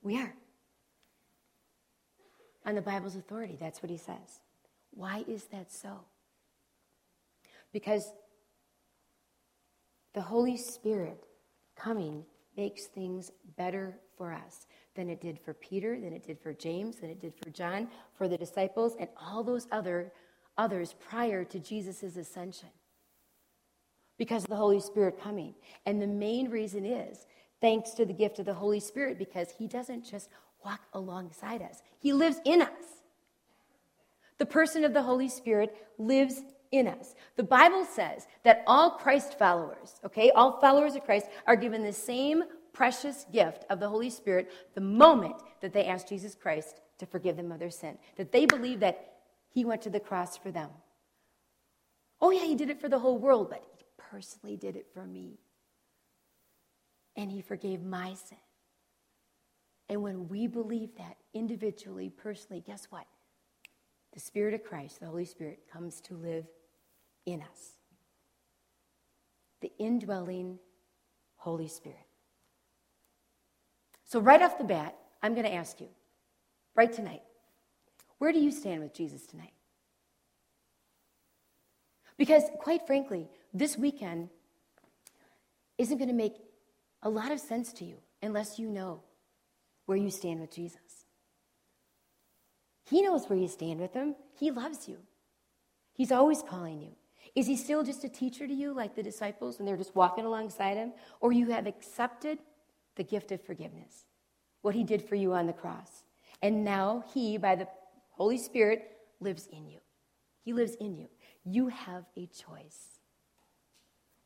We 0.00 0.18
are. 0.18 0.32
On 2.64 2.74
the 2.74 2.80
Bible's 2.80 3.16
authority, 3.16 3.58
that's 3.60 3.82
what 3.82 3.90
he 3.90 3.98
says. 3.98 4.40
Why 4.92 5.22
is 5.28 5.44
that 5.52 5.70
so? 5.70 6.00
Because 7.70 8.10
the 10.14 10.22
Holy 10.22 10.56
Spirit 10.56 11.22
coming 11.76 12.24
makes 12.56 12.86
things 12.86 13.30
better 13.56 13.98
for 14.16 14.32
us 14.32 14.66
than 14.94 15.08
it 15.08 15.20
did 15.20 15.38
for 15.38 15.54
Peter, 15.54 15.98
than 15.98 16.12
it 16.12 16.24
did 16.26 16.38
for 16.38 16.52
James, 16.52 16.96
than 16.96 17.10
it 17.10 17.20
did 17.20 17.32
for 17.42 17.50
John, 17.50 17.88
for 18.16 18.28
the 18.28 18.36
disciples, 18.36 18.96
and 18.98 19.08
all 19.16 19.42
those 19.42 19.66
other 19.70 20.12
others 20.58 20.94
prior 21.00 21.44
to 21.44 21.58
Jesus' 21.58 22.16
ascension. 22.16 22.68
Because 24.18 24.44
of 24.44 24.50
the 24.50 24.56
Holy 24.56 24.80
Spirit 24.80 25.20
coming. 25.20 25.54
And 25.86 26.02
the 26.02 26.06
main 26.06 26.50
reason 26.50 26.84
is 26.84 27.26
thanks 27.60 27.92
to 27.92 28.04
the 28.04 28.12
gift 28.12 28.38
of 28.38 28.46
the 28.46 28.54
Holy 28.54 28.80
Spirit 28.80 29.18
because 29.18 29.48
He 29.56 29.66
doesn't 29.66 30.04
just 30.04 30.28
walk 30.64 30.82
alongside 30.92 31.62
us, 31.62 31.82
He 31.98 32.12
lives 32.12 32.40
in 32.44 32.60
us. 32.60 33.00
The 34.38 34.46
person 34.46 34.84
of 34.84 34.94
the 34.94 35.02
Holy 35.02 35.28
Spirit 35.28 35.74
lives 35.98 36.40
in 36.72 36.86
us. 36.86 37.14
The 37.36 37.42
Bible 37.42 37.84
says 37.84 38.26
that 38.44 38.62
all 38.66 38.92
Christ 38.92 39.38
followers, 39.38 40.00
okay, 40.04 40.30
all 40.30 40.60
followers 40.60 40.94
of 40.94 41.04
Christ 41.04 41.26
are 41.46 41.56
given 41.56 41.82
the 41.82 41.92
same 41.92 42.44
precious 42.72 43.26
gift 43.32 43.64
of 43.70 43.80
the 43.80 43.88
Holy 43.88 44.10
Spirit 44.10 44.50
the 44.74 44.80
moment 44.80 45.36
that 45.60 45.72
they 45.72 45.86
ask 45.86 46.08
Jesus 46.08 46.34
Christ 46.34 46.80
to 46.98 47.06
forgive 47.06 47.36
them 47.36 47.50
of 47.50 47.58
their 47.58 47.70
sin, 47.70 47.98
that 48.16 48.32
they 48.32 48.46
believe 48.46 48.80
that 48.80 49.14
He 49.48 49.64
went 49.64 49.82
to 49.82 49.90
the 49.90 50.00
cross 50.00 50.36
for 50.36 50.50
them. 50.50 50.70
Oh, 52.20 52.30
yeah, 52.30 52.44
He 52.44 52.54
did 52.54 52.70
it 52.70 52.80
for 52.80 52.88
the 52.88 52.98
whole 52.98 53.18
world, 53.18 53.50
but 53.50 53.64
He 53.76 53.84
personally 54.10 54.56
did 54.56 54.76
it 54.76 54.86
for 54.94 55.04
me 55.04 55.38
and 57.16 57.30
he 57.30 57.42
forgave 57.42 57.82
my 57.82 58.14
sin. 58.14 58.38
And 59.88 60.02
when 60.02 60.28
we 60.28 60.46
believe 60.46 60.96
that 60.96 61.16
individually, 61.34 62.10
personally, 62.10 62.62
guess 62.64 62.86
what? 62.90 63.06
The 64.14 64.20
Spirit 64.20 64.54
of 64.54 64.64
Christ, 64.64 65.00
the 65.00 65.06
Holy 65.06 65.24
Spirit, 65.24 65.60
comes 65.70 66.00
to 66.02 66.14
live 66.14 66.46
in 67.32 67.42
us. 67.42 67.72
The 69.60 69.72
indwelling 69.78 70.58
Holy 71.36 71.68
Spirit. 71.68 71.98
So, 74.04 74.20
right 74.20 74.42
off 74.42 74.58
the 74.58 74.64
bat, 74.64 74.96
I'm 75.22 75.34
going 75.34 75.46
to 75.46 75.54
ask 75.54 75.80
you, 75.80 75.88
right 76.74 76.92
tonight, 76.92 77.22
Where 78.18 78.32
do 78.32 78.38
you 78.38 78.50
stand 78.50 78.82
with 78.82 78.92
Jesus 78.94 79.26
tonight? 79.26 79.52
Because, 82.18 82.44
quite 82.58 82.86
frankly, 82.86 83.28
this 83.54 83.78
weekend 83.78 84.28
isn't 85.78 85.96
going 85.96 86.08
to 86.08 86.14
make 86.14 86.34
a 87.02 87.08
lot 87.08 87.32
of 87.32 87.40
sense 87.40 87.72
to 87.74 87.84
you 87.84 87.96
unless 88.22 88.58
you 88.58 88.68
know 88.68 89.00
where 89.86 89.96
you 89.96 90.10
stand 90.10 90.40
with 90.40 90.54
Jesus. 90.54 91.06
He 92.84 93.00
knows 93.02 93.28
where 93.28 93.38
you 93.38 93.48
stand 93.48 93.80
with 93.80 93.94
him, 93.94 94.16
He 94.38 94.50
loves 94.50 94.88
you. 94.88 94.98
He's 95.94 96.12
always 96.12 96.42
calling 96.42 96.80
you. 96.80 96.92
Is 97.36 97.46
he 97.46 97.56
still 97.56 97.82
just 97.82 98.04
a 98.04 98.08
teacher 98.08 98.46
to 98.46 98.52
you, 98.52 98.72
like 98.72 98.94
the 98.94 99.02
disciples 99.02 99.58
and 99.58 99.68
they're 99.68 99.76
just 99.76 99.94
walking 99.94 100.24
alongside 100.24 100.76
him? 100.76 100.92
Or 101.20 101.32
you 101.32 101.50
have 101.50 101.66
accepted 101.66 102.38
the 102.96 103.04
gift 103.04 103.32
of 103.32 103.40
forgiveness, 103.42 104.06
what 104.62 104.74
he 104.74 104.84
did 104.84 105.02
for 105.02 105.14
you 105.14 105.32
on 105.32 105.46
the 105.46 105.52
cross. 105.52 106.04
And 106.42 106.64
now 106.64 107.04
he, 107.14 107.38
by 107.38 107.54
the 107.54 107.68
Holy 108.10 108.38
Spirit, 108.38 108.90
lives 109.20 109.48
in 109.52 109.68
you. 109.68 109.78
He 110.42 110.52
lives 110.52 110.74
in 110.74 110.96
you. 110.96 111.08
You 111.44 111.68
have 111.68 112.04
a 112.16 112.26
choice. 112.26 113.00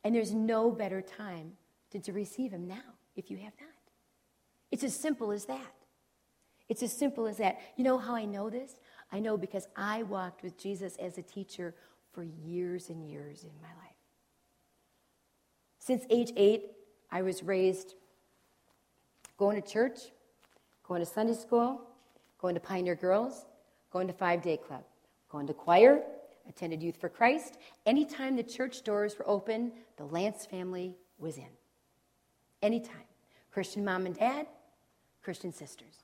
And 0.03 0.15
there's 0.15 0.33
no 0.33 0.71
better 0.71 1.01
time 1.01 1.53
than 1.91 2.01
to 2.03 2.13
receive 2.13 2.51
him 2.51 2.67
now 2.67 2.95
if 3.15 3.29
you 3.29 3.37
have 3.37 3.53
not. 3.59 3.69
It's 4.71 4.83
as 4.83 4.95
simple 4.95 5.31
as 5.31 5.45
that. 5.45 5.73
It's 6.67 6.83
as 6.83 6.91
simple 6.91 7.27
as 7.27 7.37
that. 7.37 7.59
You 7.75 7.83
know 7.83 7.97
how 7.97 8.15
I 8.15 8.25
know 8.25 8.49
this? 8.49 8.79
I 9.11 9.19
know 9.19 9.37
because 9.37 9.67
I 9.75 10.03
walked 10.03 10.41
with 10.41 10.57
Jesus 10.57 10.95
as 10.97 11.17
a 11.17 11.21
teacher 11.21 11.75
for 12.15 12.23
years 12.23 12.89
and 12.89 13.07
years 13.07 13.43
in 13.43 13.51
my 13.61 13.67
life. 13.67 13.91
Since 15.79 16.05
age 16.09 16.31
eight, 16.37 16.71
I 17.11 17.21
was 17.21 17.43
raised 17.43 17.93
going 19.37 19.61
to 19.61 19.67
church, 19.67 19.99
going 20.87 21.01
to 21.01 21.05
Sunday 21.05 21.33
school, 21.33 21.81
going 22.39 22.55
to 22.55 22.61
Pioneer 22.61 22.95
Girls, 22.95 23.45
going 23.91 24.07
to 24.07 24.13
Five 24.13 24.41
Day 24.41 24.55
Club, 24.55 24.83
going 25.29 25.45
to 25.47 25.53
choir, 25.53 26.01
attended 26.47 26.81
Youth 26.81 26.97
for 26.97 27.09
Christ. 27.09 27.57
Anytime 27.85 28.37
the 28.37 28.43
church 28.43 28.83
doors 28.83 29.19
were 29.19 29.27
open, 29.27 29.73
the 29.97 30.05
Lance 30.05 30.45
family 30.45 30.95
was 31.19 31.37
in. 31.37 31.49
Anytime. 32.61 32.95
Christian 33.51 33.85
mom 33.85 34.05
and 34.05 34.17
dad, 34.17 34.47
Christian 35.21 35.53
sisters. 35.53 36.03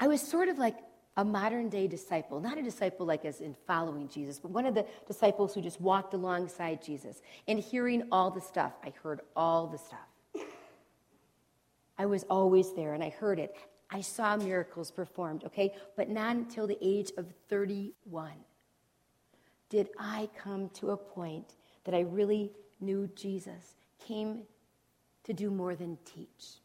I 0.00 0.08
was 0.08 0.20
sort 0.20 0.48
of 0.48 0.58
like 0.58 0.76
a 1.18 1.24
modern 1.24 1.68
day 1.68 1.88
disciple, 1.88 2.40
not 2.40 2.58
a 2.58 2.62
disciple 2.62 3.04
like 3.04 3.24
as 3.24 3.40
in 3.40 3.54
following 3.66 4.08
Jesus, 4.08 4.38
but 4.38 4.52
one 4.52 4.64
of 4.64 4.72
the 4.72 4.86
disciples 5.04 5.52
who 5.52 5.60
just 5.60 5.80
walked 5.80 6.14
alongside 6.14 6.80
Jesus 6.80 7.20
and 7.48 7.58
hearing 7.58 8.04
all 8.12 8.30
the 8.30 8.40
stuff. 8.40 8.72
I 8.84 8.92
heard 9.02 9.20
all 9.34 9.66
the 9.66 9.78
stuff. 9.78 10.46
I 11.98 12.06
was 12.06 12.24
always 12.30 12.72
there 12.72 12.94
and 12.94 13.02
I 13.02 13.08
heard 13.10 13.40
it. 13.40 13.56
I 13.90 14.00
saw 14.00 14.36
miracles 14.36 14.92
performed, 14.92 15.42
okay? 15.42 15.74
But 15.96 16.08
not 16.08 16.36
until 16.36 16.68
the 16.68 16.78
age 16.80 17.10
of 17.16 17.26
31 17.48 18.30
did 19.70 19.88
I 19.98 20.28
come 20.40 20.68
to 20.74 20.90
a 20.90 20.96
point 20.96 21.56
that 21.82 21.94
I 21.94 22.00
really 22.00 22.52
knew 22.80 23.10
Jesus 23.16 23.74
came 23.98 24.42
to 25.24 25.32
do 25.32 25.50
more 25.50 25.74
than 25.74 25.98
teach. 26.04 26.60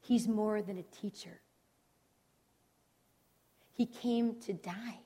He's 0.00 0.26
more 0.26 0.60
than 0.60 0.78
a 0.78 0.82
teacher. 0.82 1.40
He 3.74 3.86
came 3.86 4.40
to 4.40 4.52
die. 4.52 5.00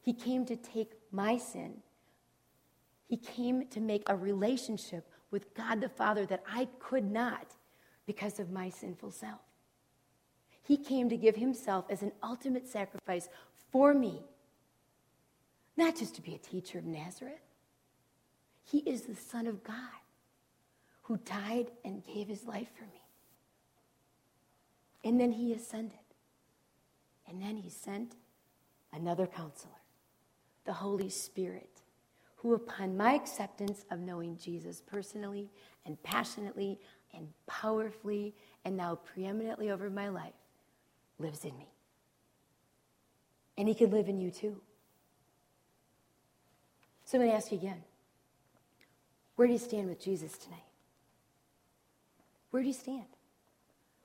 He 0.00 0.14
came 0.14 0.46
to 0.46 0.56
take 0.56 0.92
my 1.10 1.36
sin. 1.36 1.82
He 3.06 3.16
came 3.16 3.66
to 3.68 3.80
make 3.80 4.08
a 4.08 4.16
relationship 4.16 5.08
with 5.30 5.52
God 5.54 5.80
the 5.80 5.88
Father 5.88 6.24
that 6.26 6.44
I 6.50 6.68
could 6.78 7.10
not 7.10 7.54
because 8.06 8.38
of 8.38 8.50
my 8.50 8.70
sinful 8.70 9.10
self. 9.10 9.40
He 10.62 10.76
came 10.76 11.08
to 11.08 11.16
give 11.16 11.36
himself 11.36 11.86
as 11.90 12.02
an 12.02 12.12
ultimate 12.22 12.68
sacrifice 12.68 13.28
for 13.72 13.92
me, 13.92 14.22
not 15.76 15.96
just 15.96 16.14
to 16.14 16.22
be 16.22 16.34
a 16.34 16.38
teacher 16.38 16.78
of 16.78 16.84
Nazareth. 16.84 17.42
He 18.62 18.78
is 18.78 19.02
the 19.02 19.16
Son 19.16 19.48
of 19.48 19.64
God 19.64 19.74
who 21.02 21.16
died 21.18 21.72
and 21.84 22.04
gave 22.06 22.28
his 22.28 22.44
life 22.44 22.68
for 22.76 22.84
me. 22.84 23.02
And 25.02 25.18
then 25.20 25.32
he 25.32 25.52
ascended. 25.52 25.98
And 27.30 27.40
then 27.40 27.56
he 27.56 27.70
sent 27.70 28.16
another 28.92 29.26
counselor, 29.26 29.72
the 30.64 30.72
Holy 30.72 31.08
Spirit, 31.08 31.80
who, 32.36 32.54
upon 32.54 32.96
my 32.96 33.14
acceptance 33.14 33.84
of 33.90 34.00
knowing 34.00 34.36
Jesus 34.36 34.82
personally 34.84 35.48
and 35.86 36.02
passionately 36.02 36.80
and 37.14 37.28
powerfully 37.46 38.34
and 38.64 38.76
now 38.76 38.96
preeminently 38.96 39.70
over 39.70 39.88
my 39.88 40.08
life, 40.08 40.32
lives 41.18 41.44
in 41.44 41.56
me. 41.56 41.68
And 43.56 43.68
he 43.68 43.74
can 43.74 43.90
live 43.90 44.08
in 44.08 44.20
you 44.20 44.30
too. 44.30 44.60
So 47.04 47.18
I'm 47.18 47.22
going 47.24 47.30
to 47.30 47.36
ask 47.36 47.52
you 47.52 47.58
again 47.58 47.82
where 49.36 49.46
do 49.46 49.52
you 49.52 49.58
stand 49.58 49.88
with 49.88 50.02
Jesus 50.02 50.36
tonight? 50.36 50.58
Where 52.50 52.62
do 52.62 52.68
you 52.68 52.74
stand? 52.74 53.06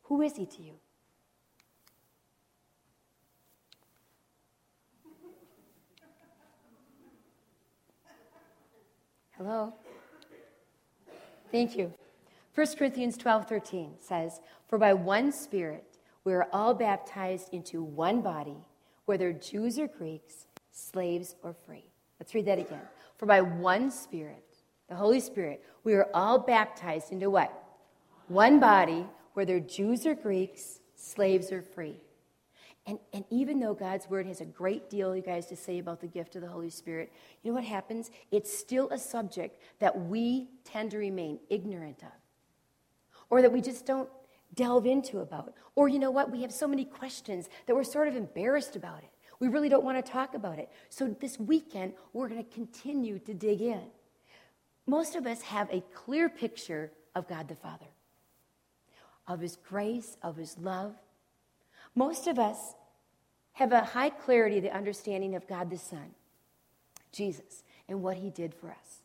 Who 0.03 0.21
is 0.21 0.35
he 0.35 0.45
to 0.45 0.61
you? 0.61 0.73
Hello? 9.37 9.73
Thank 11.51 11.75
you. 11.75 11.93
1 12.53 12.67
Corinthians 12.77 13.17
12 13.17 13.49
13 13.49 13.91
says, 13.99 14.39
For 14.69 14.77
by 14.77 14.93
one 14.93 15.33
Spirit 15.33 15.97
we 16.23 16.33
are 16.33 16.47
all 16.53 16.73
baptized 16.73 17.53
into 17.53 17.83
one 17.83 18.21
body, 18.21 18.55
whether 19.05 19.33
Jews 19.33 19.77
or 19.77 19.87
Greeks, 19.87 20.47
slaves 20.71 21.35
or 21.43 21.53
free. 21.53 21.83
Let's 22.17 22.33
read 22.33 22.45
that 22.45 22.59
again. 22.59 22.81
For 23.17 23.25
by 23.25 23.41
one 23.41 23.91
Spirit, 23.91 24.45
the 24.87 24.95
Holy 24.95 25.19
Spirit, 25.19 25.61
we 25.83 25.95
are 25.95 26.07
all 26.13 26.39
baptized 26.39 27.11
into 27.11 27.29
what? 27.29 27.51
One 28.29 28.61
body, 28.61 29.05
whether 29.33 29.59
Jews 29.59 30.05
or 30.05 30.15
Greeks, 30.15 30.79
slaves 30.95 31.51
or 31.51 31.61
free. 31.61 31.97
And, 32.87 32.99
and 33.13 33.25
even 33.31 33.59
though 33.59 33.73
God's 33.73 34.07
word 34.09 34.27
has 34.27 34.41
a 34.41 34.45
great 34.45 34.89
deal, 34.89 35.15
you 35.15 35.21
guys, 35.21 35.47
to 35.47 35.55
say 35.55 35.79
about 35.79 36.01
the 36.01 36.07
gift 36.07 36.35
of 36.35 36.41
the 36.41 36.47
Holy 36.47 36.69
Spirit, 36.69 37.11
you 37.41 37.51
know 37.51 37.55
what 37.55 37.63
happens? 37.63 38.11
It's 38.31 38.55
still 38.55 38.89
a 38.89 38.97
subject 38.97 39.59
that 39.79 40.07
we 40.07 40.49
tend 40.63 40.91
to 40.91 40.97
remain 40.97 41.39
ignorant 41.49 42.03
of, 42.03 42.11
or 43.29 43.41
that 43.41 43.51
we 43.51 43.61
just 43.61 43.87
don't 43.87 44.09
delve 44.53 44.85
into 44.85 45.19
about. 45.19 45.53
Or 45.73 45.89
you 45.89 45.97
know 45.97 46.11
what? 46.11 46.31
We 46.31 46.43
have 46.43 46.51
so 46.51 46.67
many 46.67 46.85
questions 46.85 47.49
that 47.65 47.75
we're 47.75 47.83
sort 47.83 48.07
of 48.07 48.15
embarrassed 48.15 48.75
about 48.75 48.99
it. 48.99 49.09
We 49.39 49.47
really 49.47 49.67
don't 49.67 49.83
want 49.83 50.03
to 50.03 50.11
talk 50.11 50.35
about 50.35 50.59
it. 50.59 50.69
So 50.89 51.07
this 51.19 51.39
weekend, 51.39 51.93
we're 52.13 52.29
going 52.29 52.43
to 52.43 52.51
continue 52.51 53.19
to 53.19 53.33
dig 53.33 53.61
in. 53.61 53.81
Most 54.85 55.15
of 55.15 55.25
us 55.25 55.41
have 55.41 55.69
a 55.71 55.83
clear 55.93 56.29
picture 56.29 56.91
of 57.15 57.27
God 57.27 57.47
the 57.47 57.55
Father, 57.55 57.87
of 59.27 59.39
His 59.39 59.55
grace, 59.55 60.17
of 60.21 60.37
His 60.37 60.57
love, 60.59 60.95
most 61.95 62.27
of 62.27 62.37
us 62.37 62.75
have 63.53 63.71
a 63.71 63.81
high 63.81 64.09
clarity, 64.09 64.57
of 64.57 64.63
the 64.63 64.75
understanding 64.75 65.35
of 65.35 65.47
God 65.47 65.69
the 65.69 65.77
Son, 65.77 66.13
Jesus, 67.11 67.63
and 67.87 68.03
what 68.03 68.17
he 68.17 68.29
did 68.29 68.53
for 68.53 68.69
us. 68.69 69.01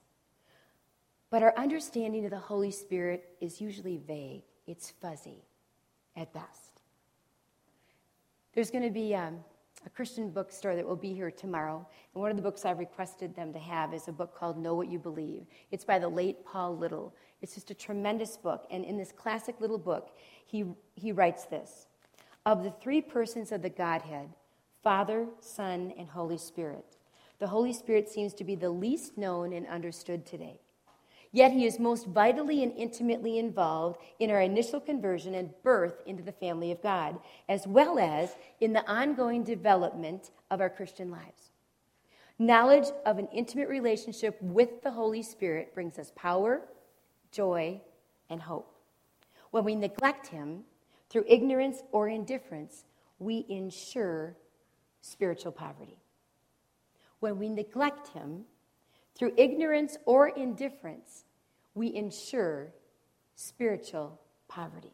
But 1.31 1.45
our 1.45 1.55
understanding 1.57 2.25
of 2.25 2.33
the 2.33 2.39
Holy 2.39 2.73
Spirit 2.73 3.37
is 3.41 3.61
usually 3.61 3.97
vague, 3.97 4.43
it's 4.67 4.91
fuzzy 4.91 5.45
at 6.17 6.33
best. 6.33 6.83
There's 8.53 8.73
going 8.73 8.83
to 8.83 8.91
be 8.91 9.15
um, 9.15 9.37
a 9.87 9.91
Christian 9.91 10.31
bookstore 10.31 10.75
that 10.75 10.85
will 10.87 10.97
be 10.97 11.15
here 11.15 11.31
tomorrow, 11.31 11.87
and 12.13 12.21
one 12.21 12.33
of 12.33 12.37
the 12.37 12.43
books 12.43 12.65
I've 12.65 12.81
requested 12.81 13.37
them 13.37 13.53
to 13.53 13.61
have 13.61 13.95
is 13.95 14.09
a 14.09 14.13
book 14.13 14.37
called 14.37 14.59
Know 14.59 14.75
What 14.75 14.89
You 14.89 14.99
Believe. 14.99 15.47
It's 15.71 15.85
by 15.85 16.01
the 16.01 16.09
late 16.09 16.45
Paul 16.45 16.77
Little. 16.77 17.15
It's 17.41 17.55
just 17.55 17.71
a 17.71 17.75
tremendous 17.75 18.37
book, 18.37 18.67
and 18.69 18.85
in 18.85 18.99
this 18.99 19.13
classic 19.13 19.61
little 19.61 19.79
book, 19.79 20.11
he, 20.47 20.65
he 20.97 21.13
writes 21.13 21.45
this 21.45 21.87
of 22.51 22.65
the 22.65 22.73
three 22.73 23.01
persons 23.01 23.53
of 23.53 23.63
the 23.63 23.71
Godhead, 23.71 24.29
Father, 24.83 25.29
Son, 25.39 25.95
and 25.97 26.09
Holy 26.09 26.37
Spirit, 26.37 26.97
the 27.39 27.47
Holy 27.47 27.73
Spirit 27.73 28.09
seems 28.09 28.35
to 28.35 28.43
be 28.43 28.57
the 28.57 28.71
least 28.71 29.17
known 29.17 29.53
and 29.53 29.69
understood 29.69 30.27
today. 30.27 30.59
Yet 31.31 31.53
he 31.53 31.65
is 31.65 31.79
most 31.79 32.09
vitally 32.09 32.65
and 32.65 32.73
intimately 32.77 33.39
involved 33.39 34.01
in 34.19 34.33
our 34.33 34.41
initial 34.41 34.81
conversion 34.81 35.37
and 35.37 35.55
birth 35.63 36.03
into 36.07 36.25
the 36.25 36.33
family 36.33 36.73
of 36.73 36.83
God, 36.83 37.21
as 37.49 37.69
well 37.69 38.01
as 38.01 38.35
in 38.61 38.73
the 38.73 38.85
ongoing 38.91 39.45
development 39.45 40.33
of 40.51 40.61
our 40.61 40.71
Christian 40.71 41.09
lives. 41.09 41.53
Knowledge 42.41 42.89
of 43.07 43.21
an 43.21 43.29
intimate 43.33 43.69
relationship 43.69 44.37
with 44.43 44.83
the 44.83 44.91
Holy 44.91 45.23
Spirit 45.23 45.73
brings 45.73 46.01
us 46.01 46.11
power, 46.17 46.63
joy, 47.31 47.81
and 48.29 48.43
hope. 48.43 48.75
When 49.53 49.63
we 49.63 49.77
neglect 49.77 50.27
him, 50.27 50.65
through 51.11 51.25
ignorance 51.27 51.83
or 51.93 52.09
indifference, 52.09 52.85
we 53.19 53.45
ensure 53.49 54.37
spiritual 55.03 55.53
poverty. 55.53 55.99
When 57.19 57.39
we 57.39 57.49
neglect 57.49 58.09
Him, 58.09 58.45
through 59.15 59.35
ignorance 59.37 59.99
or 60.07 60.29
indifference, 60.29 61.25
we 61.75 61.95
ensure 61.95 62.73
spiritual 63.35 64.19
poverty. 64.49 64.93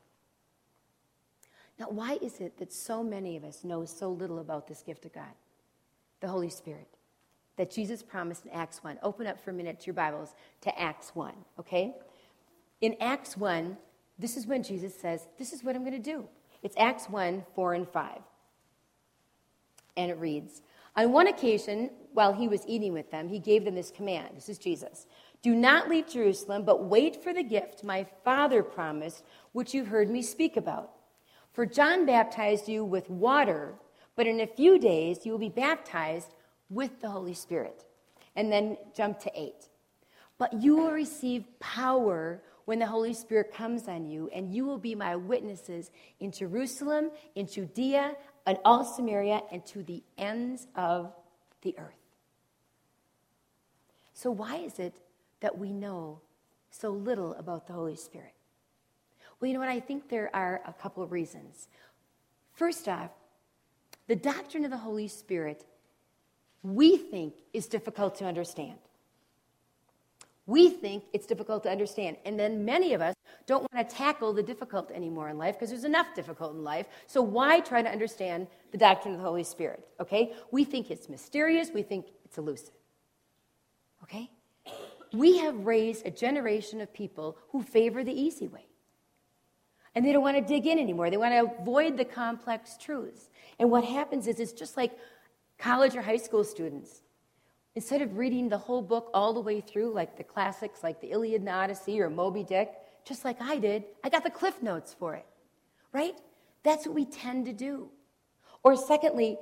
Now, 1.78 1.90
why 1.90 2.18
is 2.22 2.40
it 2.40 2.58
that 2.58 2.72
so 2.72 3.02
many 3.04 3.36
of 3.36 3.44
us 3.44 3.62
know 3.62 3.84
so 3.84 4.10
little 4.10 4.38
about 4.38 4.66
this 4.66 4.82
gift 4.82 5.04
of 5.04 5.12
God, 5.12 5.34
the 6.20 6.28
Holy 6.28 6.48
Spirit, 6.48 6.88
that 7.56 7.70
Jesus 7.70 8.02
promised 8.02 8.46
in 8.46 8.52
Acts 8.52 8.82
1? 8.82 8.98
Open 9.02 9.26
up 9.26 9.40
for 9.40 9.50
a 9.50 9.54
minute 9.54 9.80
to 9.80 9.86
your 9.86 9.94
Bibles 9.94 10.34
to 10.62 10.80
Acts 10.80 11.14
1, 11.14 11.34
okay? 11.60 11.94
In 12.80 12.96
Acts 13.00 13.36
1, 13.36 13.76
this 14.18 14.36
is 14.36 14.46
when 14.46 14.62
Jesus 14.62 14.94
says, 14.94 15.26
This 15.38 15.52
is 15.52 15.62
what 15.62 15.76
I'm 15.76 15.84
going 15.84 16.02
to 16.02 16.10
do. 16.10 16.26
It's 16.62 16.76
Acts 16.78 17.08
1 17.08 17.44
4 17.54 17.74
and 17.74 17.88
5. 17.88 18.18
And 19.96 20.10
it 20.10 20.18
reads 20.18 20.62
On 20.96 21.12
one 21.12 21.26
occasion, 21.26 21.90
while 22.12 22.32
he 22.32 22.48
was 22.48 22.64
eating 22.66 22.92
with 22.92 23.10
them, 23.10 23.28
he 23.28 23.38
gave 23.38 23.64
them 23.64 23.74
this 23.74 23.90
command. 23.90 24.30
This 24.36 24.48
is 24.48 24.58
Jesus 24.58 25.06
Do 25.42 25.54
not 25.54 25.88
leave 25.88 26.08
Jerusalem, 26.08 26.64
but 26.64 26.84
wait 26.84 27.22
for 27.22 27.34
the 27.34 27.42
gift 27.42 27.84
my 27.84 28.06
Father 28.24 28.62
promised, 28.62 29.22
which 29.52 29.74
you 29.74 29.84
heard 29.84 30.10
me 30.10 30.22
speak 30.22 30.56
about. 30.56 30.92
For 31.52 31.66
John 31.66 32.04
baptized 32.04 32.68
you 32.68 32.84
with 32.84 33.08
water, 33.08 33.74
but 34.14 34.26
in 34.26 34.40
a 34.40 34.46
few 34.46 34.78
days 34.78 35.24
you 35.24 35.32
will 35.32 35.38
be 35.38 35.48
baptized 35.48 36.34
with 36.68 37.00
the 37.00 37.10
Holy 37.10 37.34
Spirit. 37.34 37.84
And 38.34 38.52
then 38.52 38.76
jump 38.94 39.18
to 39.20 39.30
8. 39.34 39.54
But 40.38 40.52
you 40.52 40.76
will 40.76 40.90
receive 40.90 41.44
power 41.58 42.42
when 42.66 42.80
the 42.80 42.86
Holy 42.86 43.14
Spirit 43.14 43.52
comes 43.54 43.88
on 43.88 44.04
you, 44.06 44.28
and 44.34 44.52
you 44.54 44.66
will 44.66 44.78
be 44.78 44.94
my 44.94 45.16
witnesses 45.16 45.90
in 46.20 46.32
Jerusalem, 46.32 47.10
in 47.34 47.46
Judea, 47.46 48.16
and 48.44 48.58
all 48.64 48.84
Samaria, 48.84 49.42
and 49.50 49.64
to 49.66 49.82
the 49.82 50.02
ends 50.18 50.66
of 50.74 51.12
the 51.62 51.78
earth. 51.78 51.94
So, 54.12 54.30
why 54.30 54.56
is 54.56 54.78
it 54.78 55.00
that 55.40 55.56
we 55.56 55.72
know 55.72 56.20
so 56.70 56.90
little 56.90 57.34
about 57.34 57.66
the 57.66 57.72
Holy 57.72 57.96
Spirit? 57.96 58.34
Well, 59.38 59.48
you 59.48 59.54
know 59.54 59.60
what? 59.60 59.68
I 59.68 59.80
think 59.80 60.08
there 60.08 60.34
are 60.34 60.60
a 60.66 60.72
couple 60.72 61.02
of 61.02 61.12
reasons. 61.12 61.68
First 62.52 62.88
off, 62.88 63.10
the 64.08 64.16
doctrine 64.16 64.64
of 64.64 64.70
the 64.70 64.76
Holy 64.76 65.08
Spirit, 65.08 65.64
we 66.62 66.96
think, 66.96 67.34
is 67.52 67.66
difficult 67.66 68.16
to 68.16 68.24
understand. 68.24 68.78
We 70.46 70.70
think 70.70 71.04
it's 71.12 71.26
difficult 71.26 71.64
to 71.64 71.70
understand. 71.70 72.16
And 72.24 72.38
then 72.38 72.64
many 72.64 72.94
of 72.94 73.02
us 73.02 73.14
don't 73.46 73.66
want 73.72 73.88
to 73.88 73.96
tackle 73.96 74.32
the 74.32 74.42
difficult 74.42 74.92
anymore 74.92 75.28
in 75.28 75.38
life 75.38 75.56
because 75.56 75.70
there's 75.70 75.84
enough 75.84 76.14
difficult 76.14 76.54
in 76.54 76.62
life. 76.62 76.86
So 77.08 77.20
why 77.20 77.60
try 77.60 77.82
to 77.82 77.90
understand 77.90 78.46
the 78.70 78.78
doctrine 78.78 79.14
of 79.14 79.20
the 79.20 79.26
Holy 79.26 79.42
Spirit? 79.42 79.84
Okay? 80.00 80.34
We 80.52 80.64
think 80.64 80.90
it's 80.90 81.08
mysterious, 81.08 81.70
we 81.74 81.82
think 81.82 82.06
it's 82.24 82.38
elusive. 82.38 82.74
Okay? 84.04 84.30
We 85.12 85.38
have 85.38 85.66
raised 85.66 86.06
a 86.06 86.10
generation 86.10 86.80
of 86.80 86.92
people 86.92 87.36
who 87.50 87.62
favor 87.62 88.04
the 88.04 88.12
easy 88.12 88.46
way. 88.46 88.66
And 89.96 90.04
they 90.04 90.12
don't 90.12 90.22
want 90.22 90.36
to 90.36 90.42
dig 90.42 90.66
in 90.66 90.78
anymore. 90.78 91.10
They 91.10 91.16
want 91.16 91.32
to 91.32 91.60
avoid 91.60 91.96
the 91.96 92.04
complex 92.04 92.76
truths. 92.76 93.30
And 93.58 93.70
what 93.70 93.82
happens 93.82 94.28
is 94.28 94.38
it's 94.38 94.52
just 94.52 94.76
like 94.76 94.92
college 95.58 95.96
or 95.96 96.02
high 96.02 96.18
school 96.18 96.44
students 96.44 97.00
Instead 97.76 98.00
of 98.00 98.16
reading 98.16 98.48
the 98.48 98.56
whole 98.56 98.80
book 98.80 99.10
all 99.12 99.34
the 99.34 99.40
way 99.40 99.60
through, 99.60 99.92
like 99.92 100.16
the 100.16 100.24
classics 100.24 100.82
like 100.82 100.98
the 101.00 101.12
Iliad 101.12 101.42
and 101.42 101.48
Odyssey 101.48 102.00
or 102.00 102.08
Moby 102.08 102.42
Dick, 102.42 102.72
just 103.04 103.22
like 103.22 103.36
I 103.40 103.58
did, 103.58 103.84
I 104.02 104.08
got 104.08 104.24
the 104.24 104.30
cliff 104.30 104.62
notes 104.62 104.96
for 104.98 105.14
it, 105.14 105.26
right? 105.92 106.16
That's 106.62 106.86
what 106.86 106.94
we 106.94 107.04
tend 107.04 107.44
to 107.44 107.52
do. 107.52 107.90
Or, 108.64 108.76
secondly, 108.76 109.38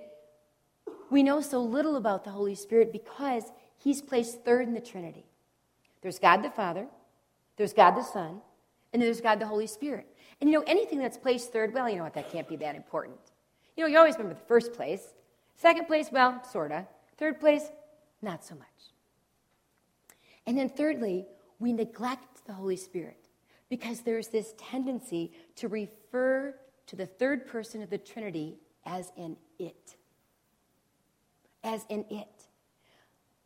we 1.11 1.23
know 1.23 1.41
so 1.41 1.63
little 1.63 1.95
about 1.97 2.25
the 2.25 2.31
Holy 2.31 2.57
Spirit 2.57 2.93
because 2.93 3.45
he's 3.79 4.03
placed 4.03 4.45
third 4.45 4.67
in 4.67 4.75
the 4.75 4.81
Trinity. 4.81 5.25
There's 6.03 6.19
God 6.19 6.43
the 6.43 6.51
Father, 6.51 6.89
there's 7.57 7.73
God 7.73 7.93
the 7.93 8.03
Son, 8.03 8.43
and 8.93 9.01
there's 9.01 9.21
God 9.21 9.39
the 9.39 9.47
Holy 9.47 9.69
Spirit. 9.69 10.07
And 10.41 10.51
you 10.51 10.59
know, 10.59 10.65
anything 10.67 10.99
that's 10.99 11.17
placed 11.17 11.53
third, 11.53 11.73
well, 11.73 11.89
you 11.89 11.97
know 11.97 12.03
what, 12.03 12.15
that 12.15 12.33
can't 12.33 12.49
be 12.49 12.57
that 12.57 12.75
important. 12.75 13.17
You 13.77 13.85
know, 13.85 13.89
you 13.89 13.97
always 13.97 14.17
remember 14.19 14.35
the 14.35 14.47
first 14.47 14.73
place. 14.73 15.15
Second 15.55 15.87
place, 15.87 16.09
well, 16.11 16.43
sorta. 16.51 16.87
Third 17.17 17.39
place, 17.39 17.71
not 18.25 18.45
so 18.45 18.55
much. 18.55 18.69
And 20.47 20.59
then, 20.59 20.69
thirdly, 20.69 21.27
we 21.59 21.73
neglect 21.73 22.47
the 22.47 22.53
Holy 22.53 22.77
Spirit 22.77 23.29
because 23.69 24.01
there's 24.01 24.29
this 24.29 24.55
tendency 24.59 25.33
to 25.57 25.69
refer 25.69 26.55
to 26.87 26.97
the 26.97 27.07
third 27.07 27.47
person 27.47 27.83
of 27.83 27.91
the 27.91 27.99
Trinity 27.99 28.59
as 28.85 29.13
an 29.17 29.37
it. 29.59 29.97
As 31.63 31.87
an 31.89 32.05
it. 32.11 32.29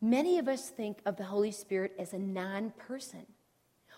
Many 0.01 0.39
of 0.39 0.49
us 0.49 0.71
think 0.71 0.99
of 1.07 1.17
the 1.17 1.25
Holy 1.25 1.51
Spirit 1.51 1.93
as 1.99 2.13
a 2.13 2.19
non 2.19 2.71
person. 2.71 3.27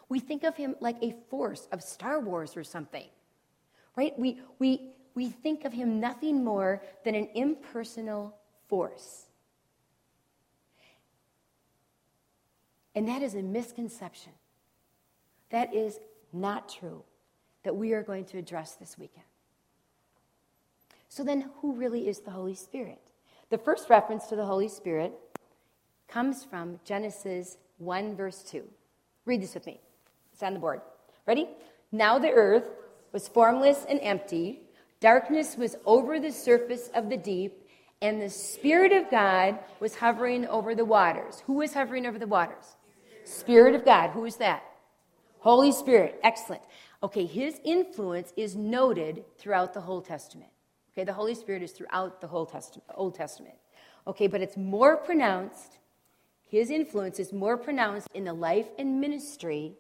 We 0.08 0.18
think 0.18 0.44
of 0.44 0.56
him 0.56 0.74
like 0.80 0.96
a 1.02 1.14
force 1.28 1.68
of 1.72 1.82
Star 1.82 2.20
Wars 2.20 2.56
or 2.56 2.64
something, 2.64 3.06
right? 3.96 4.18
We, 4.18 4.40
we, 4.58 4.90
we 5.14 5.28
think 5.28 5.64
of 5.64 5.72
him 5.72 6.00
nothing 6.00 6.42
more 6.44 6.82
than 7.04 7.14
an 7.14 7.28
impersonal 7.34 8.34
force. 8.68 9.26
And 13.00 13.08
that 13.08 13.22
is 13.22 13.34
a 13.34 13.40
misconception. 13.40 14.32
That 15.48 15.74
is 15.74 15.98
not 16.34 16.68
true 16.68 17.02
that 17.62 17.74
we 17.74 17.94
are 17.94 18.02
going 18.02 18.26
to 18.26 18.36
address 18.36 18.74
this 18.74 18.98
weekend. 18.98 19.24
So, 21.08 21.24
then 21.24 21.48
who 21.62 21.72
really 21.72 22.08
is 22.08 22.20
the 22.20 22.30
Holy 22.30 22.54
Spirit? 22.54 23.00
The 23.48 23.56
first 23.56 23.88
reference 23.88 24.26
to 24.26 24.36
the 24.36 24.44
Holy 24.44 24.68
Spirit 24.68 25.14
comes 26.08 26.44
from 26.44 26.78
Genesis 26.84 27.56
1, 27.78 28.16
verse 28.16 28.42
2. 28.42 28.64
Read 29.24 29.40
this 29.40 29.54
with 29.54 29.64
me. 29.64 29.80
It's 30.34 30.42
on 30.42 30.52
the 30.52 30.60
board. 30.60 30.82
Ready? 31.26 31.48
Now 31.92 32.18
the 32.18 32.32
earth 32.32 32.68
was 33.12 33.28
formless 33.28 33.86
and 33.88 33.98
empty, 34.02 34.60
darkness 35.00 35.56
was 35.56 35.74
over 35.86 36.20
the 36.20 36.32
surface 36.32 36.90
of 36.94 37.08
the 37.08 37.16
deep, 37.16 37.66
and 38.02 38.20
the 38.20 38.28
Spirit 38.28 38.92
of 38.92 39.10
God 39.10 39.58
was 39.80 39.94
hovering 39.94 40.46
over 40.48 40.74
the 40.74 40.84
waters. 40.84 41.42
Who 41.46 41.54
was 41.54 41.72
hovering 41.72 42.04
over 42.04 42.18
the 42.18 42.26
waters? 42.26 42.76
Spirit 43.30 43.74
of 43.74 43.84
God. 43.84 44.10
Who 44.10 44.24
is 44.24 44.36
that? 44.36 44.62
Holy 45.38 45.72
Spirit. 45.72 46.20
Excellent. 46.22 46.62
Okay, 47.02 47.24
his 47.24 47.60
influence 47.64 48.32
is 48.36 48.54
noted 48.54 49.24
throughout 49.38 49.72
the 49.72 49.80
whole 49.80 50.02
Testament. 50.02 50.50
Okay, 50.92 51.04
the 51.04 51.12
Holy 51.12 51.34
Spirit 51.34 51.62
is 51.62 51.72
throughout 51.72 52.20
the 52.20 52.26
whole 52.26 52.44
Testament, 52.44 52.84
Old 52.94 53.14
Testament. 53.14 53.54
Okay, 54.06 54.26
but 54.26 54.40
it's 54.40 54.56
more 54.56 54.96
pronounced, 54.96 55.78
his 56.46 56.68
influence 56.68 57.18
is 57.18 57.32
more 57.32 57.56
pronounced 57.56 58.08
in 58.12 58.24
the 58.24 58.32
life 58.32 58.66
and 58.78 59.00
ministry 59.00 59.74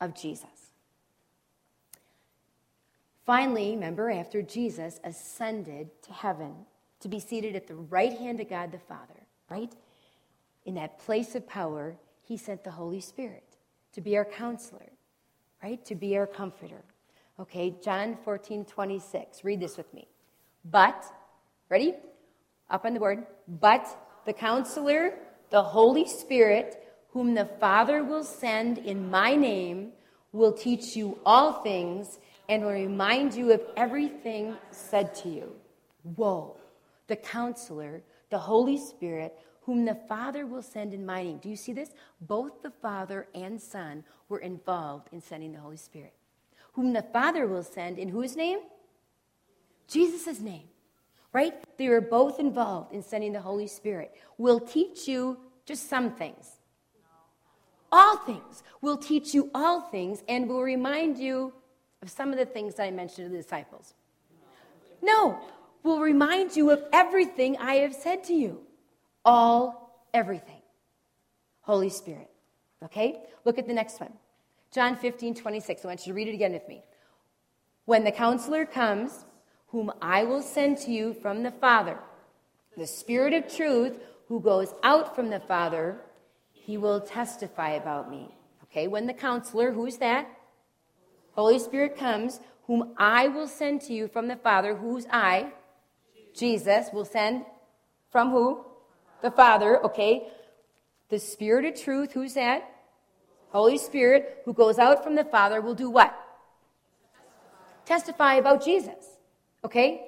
of 0.00 0.14
Jesus. 0.14 0.72
Finally, 3.24 3.70
remember, 3.72 4.10
after 4.10 4.42
Jesus 4.42 4.98
ascended 5.04 5.90
to 6.02 6.12
heaven 6.12 6.54
to 7.00 7.08
be 7.08 7.20
seated 7.20 7.54
at 7.54 7.68
the 7.68 7.74
right 7.76 8.18
hand 8.18 8.40
of 8.40 8.48
God 8.48 8.72
the 8.72 8.78
Father, 8.78 9.26
right? 9.48 9.72
In 10.64 10.74
that 10.74 10.98
place 10.98 11.34
of 11.34 11.46
power, 11.46 11.94
he 12.32 12.38
sent 12.38 12.64
the 12.64 12.70
Holy 12.70 13.00
Spirit 13.00 13.58
to 13.92 14.00
be 14.00 14.16
our 14.16 14.24
counselor, 14.24 14.90
right? 15.62 15.84
To 15.84 15.94
be 15.94 16.16
our 16.16 16.26
comforter. 16.26 16.82
Okay, 17.38 17.74
John 17.84 18.16
14, 18.24 18.64
26. 18.64 19.44
Read 19.44 19.60
this 19.60 19.76
with 19.76 19.92
me. 19.92 20.08
But, 20.64 21.04
ready? 21.68 21.92
Up 22.70 22.86
on 22.86 22.94
the 22.94 23.00
board. 23.00 23.26
But 23.46 23.86
the 24.24 24.32
counselor, 24.32 25.12
the 25.50 25.62
Holy 25.62 26.08
Spirit, 26.08 26.82
whom 27.10 27.34
the 27.34 27.50
Father 27.60 28.02
will 28.02 28.24
send 28.24 28.78
in 28.78 29.10
my 29.10 29.34
name, 29.34 29.92
will 30.32 30.54
teach 30.54 30.96
you 30.96 31.18
all 31.26 31.62
things 31.62 32.18
and 32.48 32.64
will 32.64 32.72
remind 32.72 33.34
you 33.34 33.52
of 33.52 33.60
everything 33.76 34.56
said 34.70 35.14
to 35.16 35.28
you. 35.28 35.52
Whoa. 36.16 36.56
The 37.08 37.16
counselor, 37.16 38.02
the 38.30 38.38
Holy 38.38 38.78
Spirit, 38.78 39.38
whom 39.72 39.86
the 39.86 39.94
Father 39.94 40.44
will 40.44 40.60
send 40.60 40.92
in 40.92 41.06
my 41.06 41.22
name. 41.22 41.38
Do 41.38 41.48
you 41.48 41.56
see 41.56 41.72
this? 41.72 41.94
Both 42.20 42.60
the 42.60 42.70
Father 42.70 43.26
and 43.34 43.58
Son 43.58 44.04
were 44.28 44.40
involved 44.40 45.08
in 45.12 45.22
sending 45.22 45.54
the 45.54 45.60
Holy 45.60 45.78
Spirit. 45.78 46.12
Whom 46.74 46.92
the 46.92 47.00
Father 47.00 47.46
will 47.46 47.62
send 47.62 47.98
in 47.98 48.10
whose 48.10 48.36
name? 48.36 48.58
Jesus' 49.88 50.40
name. 50.40 50.64
Right? 51.32 51.54
They 51.78 51.88
were 51.88 52.02
both 52.02 52.38
involved 52.38 52.92
in 52.92 53.02
sending 53.02 53.32
the 53.32 53.40
Holy 53.40 53.66
Spirit. 53.66 54.14
Will 54.36 54.60
teach 54.60 55.08
you 55.08 55.38
just 55.64 55.88
some 55.88 56.10
things. 56.16 56.50
All 57.90 58.18
things. 58.18 58.62
Will 58.82 58.98
teach 58.98 59.32
you 59.32 59.50
all 59.54 59.80
things 59.80 60.22
and 60.28 60.50
will 60.50 60.62
remind 60.62 61.16
you 61.16 61.50
of 62.02 62.10
some 62.10 62.30
of 62.30 62.36
the 62.36 62.44
things 62.44 62.74
that 62.74 62.82
I 62.82 62.90
mentioned 62.90 63.28
to 63.28 63.30
the 63.30 63.42
disciples. 63.42 63.94
No, 65.00 65.40
will 65.82 66.00
remind 66.00 66.56
you 66.56 66.68
of 66.68 66.84
everything 66.92 67.56
I 67.56 67.76
have 67.76 67.94
said 67.94 68.22
to 68.24 68.34
you 68.34 68.66
all, 69.24 70.06
everything. 70.12 70.62
Holy 71.62 71.88
Spirit. 71.90 72.30
Okay? 72.84 73.20
Look 73.44 73.58
at 73.58 73.66
the 73.66 73.74
next 73.74 74.00
one. 74.00 74.12
John 74.72 74.96
15, 74.96 75.34
26. 75.34 75.84
I 75.84 75.88
want 75.88 76.06
you 76.06 76.12
to 76.12 76.16
read 76.16 76.28
it 76.28 76.34
again 76.34 76.52
with 76.52 76.66
me. 76.68 76.82
When 77.84 78.04
the 78.04 78.12
counselor 78.12 78.64
comes, 78.64 79.24
whom 79.68 79.92
I 80.00 80.24
will 80.24 80.42
send 80.42 80.78
to 80.78 80.90
you 80.90 81.14
from 81.14 81.42
the 81.42 81.50
Father, 81.50 81.98
the 82.76 82.86
Spirit 82.86 83.32
of 83.32 83.54
truth, 83.54 83.98
who 84.28 84.40
goes 84.40 84.72
out 84.82 85.14
from 85.14 85.30
the 85.30 85.40
Father, 85.40 85.98
he 86.52 86.76
will 86.76 87.00
testify 87.00 87.70
about 87.70 88.10
me. 88.10 88.34
Okay, 88.64 88.88
when 88.88 89.06
the 89.06 89.14
counselor, 89.14 89.72
who's 89.72 89.98
that? 89.98 90.26
Holy 91.32 91.58
Spirit 91.58 91.96
comes, 91.96 92.40
whom 92.66 92.94
I 92.96 93.28
will 93.28 93.48
send 93.48 93.82
to 93.82 93.92
you 93.92 94.08
from 94.08 94.28
the 94.28 94.36
Father, 94.36 94.76
who's 94.76 95.06
I? 95.10 95.52
Jesus 96.34 96.88
will 96.92 97.04
send 97.04 97.44
from 98.10 98.30
who? 98.30 98.64
The 99.22 99.30
Father, 99.30 99.82
okay? 99.84 100.28
The 101.08 101.18
Spirit 101.18 101.64
of 101.64 101.80
truth, 101.80 102.12
who's 102.12 102.34
that? 102.34 102.68
Holy 103.50 103.78
Spirit, 103.78 104.42
who 104.44 104.52
goes 104.52 104.78
out 104.78 105.04
from 105.04 105.14
the 105.14 105.24
Father, 105.24 105.60
will 105.60 105.74
do 105.74 105.90
what? 105.90 106.14
Testify 107.84 108.34
about 108.34 108.64
Jesus, 108.64 109.18
okay? 109.64 110.06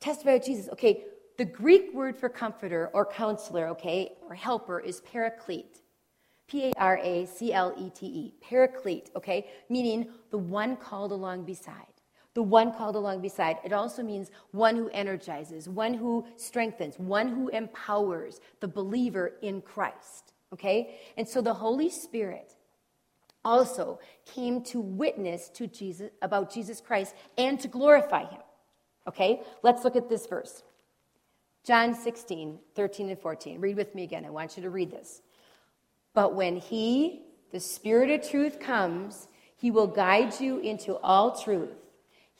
Testify 0.00 0.32
about 0.32 0.46
Jesus, 0.46 0.68
okay? 0.70 1.04
The 1.36 1.44
Greek 1.44 1.92
word 1.92 2.16
for 2.16 2.28
comforter 2.28 2.90
or 2.94 3.04
counselor, 3.04 3.68
okay, 3.68 4.12
or 4.28 4.34
helper 4.34 4.78
is 4.78 5.00
paraclete. 5.00 5.80
P 6.46 6.66
A 6.68 6.72
R 6.76 6.98
A 7.02 7.26
C 7.26 7.52
L 7.52 7.74
E 7.78 7.90
T 7.90 8.06
E, 8.06 8.34
paraclete, 8.40 9.10
okay, 9.16 9.48
meaning 9.68 10.08
the 10.30 10.38
one 10.38 10.76
called 10.76 11.10
along 11.10 11.44
beside. 11.44 11.93
The 12.34 12.42
one 12.42 12.72
called 12.72 12.96
along 12.96 13.20
beside. 13.20 13.58
It 13.64 13.72
also 13.72 14.02
means 14.02 14.30
one 14.50 14.76
who 14.76 14.88
energizes, 14.90 15.68
one 15.68 15.94
who 15.94 16.26
strengthens, 16.36 16.98
one 16.98 17.28
who 17.28 17.48
empowers 17.48 18.40
the 18.60 18.68
believer 18.68 19.32
in 19.40 19.62
Christ, 19.62 20.32
okay? 20.52 20.98
And 21.16 21.28
so 21.28 21.40
the 21.40 21.54
Holy 21.54 21.90
Spirit 21.90 22.54
also 23.44 24.00
came 24.24 24.62
to 24.62 24.80
witness 24.80 25.48
to 25.50 25.66
Jesus 25.66 26.10
about 26.22 26.52
Jesus 26.52 26.80
Christ 26.80 27.14
and 27.36 27.60
to 27.60 27.68
glorify 27.68 28.24
him. 28.24 28.40
Okay? 29.06 29.42
Let's 29.62 29.84
look 29.84 29.96
at 29.96 30.08
this 30.08 30.26
verse. 30.26 30.62
John 31.64 31.94
16, 31.94 32.58
13 32.74 33.10
and 33.10 33.18
14. 33.18 33.60
Read 33.60 33.76
with 33.76 33.94
me 33.94 34.02
again. 34.02 34.24
I 34.24 34.30
want 34.30 34.56
you 34.56 34.62
to 34.62 34.70
read 34.70 34.90
this. 34.90 35.22
But 36.14 36.34
when 36.34 36.56
he, 36.56 37.22
the 37.52 37.60
Spirit 37.60 38.10
of 38.10 38.28
truth, 38.28 38.60
comes, 38.60 39.28
he 39.56 39.70
will 39.70 39.86
guide 39.86 40.40
you 40.40 40.58
into 40.58 40.96
all 40.96 41.38
truth. 41.38 41.70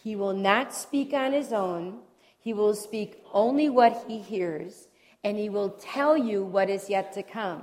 He 0.04 0.14
will 0.14 0.34
not 0.34 0.74
speak 0.74 1.12
on 1.12 1.32
his 1.32 1.52
own, 1.52 2.00
he 2.38 2.52
will 2.52 2.74
speak 2.74 3.24
only 3.32 3.70
what 3.70 4.04
he 4.06 4.18
hears, 4.18 4.88
and 5.24 5.38
he 5.38 5.48
will 5.48 5.70
tell 5.70 6.16
you 6.16 6.44
what 6.44 6.68
is 6.68 6.90
yet 6.90 7.12
to 7.14 7.22
come. 7.22 7.62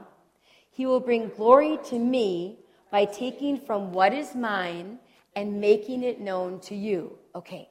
He 0.71 0.85
will 0.85 0.99
bring 0.99 1.29
glory 1.29 1.77
to 1.85 1.99
me 1.99 2.57
by 2.91 3.05
taking 3.05 3.59
from 3.59 3.93
what 3.93 4.13
is 4.13 4.33
mine 4.33 4.97
and 5.35 5.61
making 5.61 6.03
it 6.03 6.19
known 6.19 6.59
to 6.61 6.75
you. 6.75 7.17
Okay. 7.35 7.69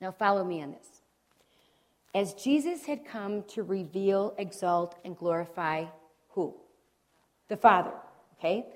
Now 0.00 0.12
follow 0.12 0.44
me 0.44 0.62
on 0.62 0.72
this. 0.72 1.00
As 2.14 2.34
Jesus 2.34 2.84
had 2.84 3.06
come 3.06 3.42
to 3.54 3.62
reveal, 3.62 4.34
exalt, 4.38 4.96
and 5.04 5.16
glorify 5.16 5.86
who? 6.28 6.54
the 7.48 7.56
Father, 7.56 7.92
okay? 8.38 8.66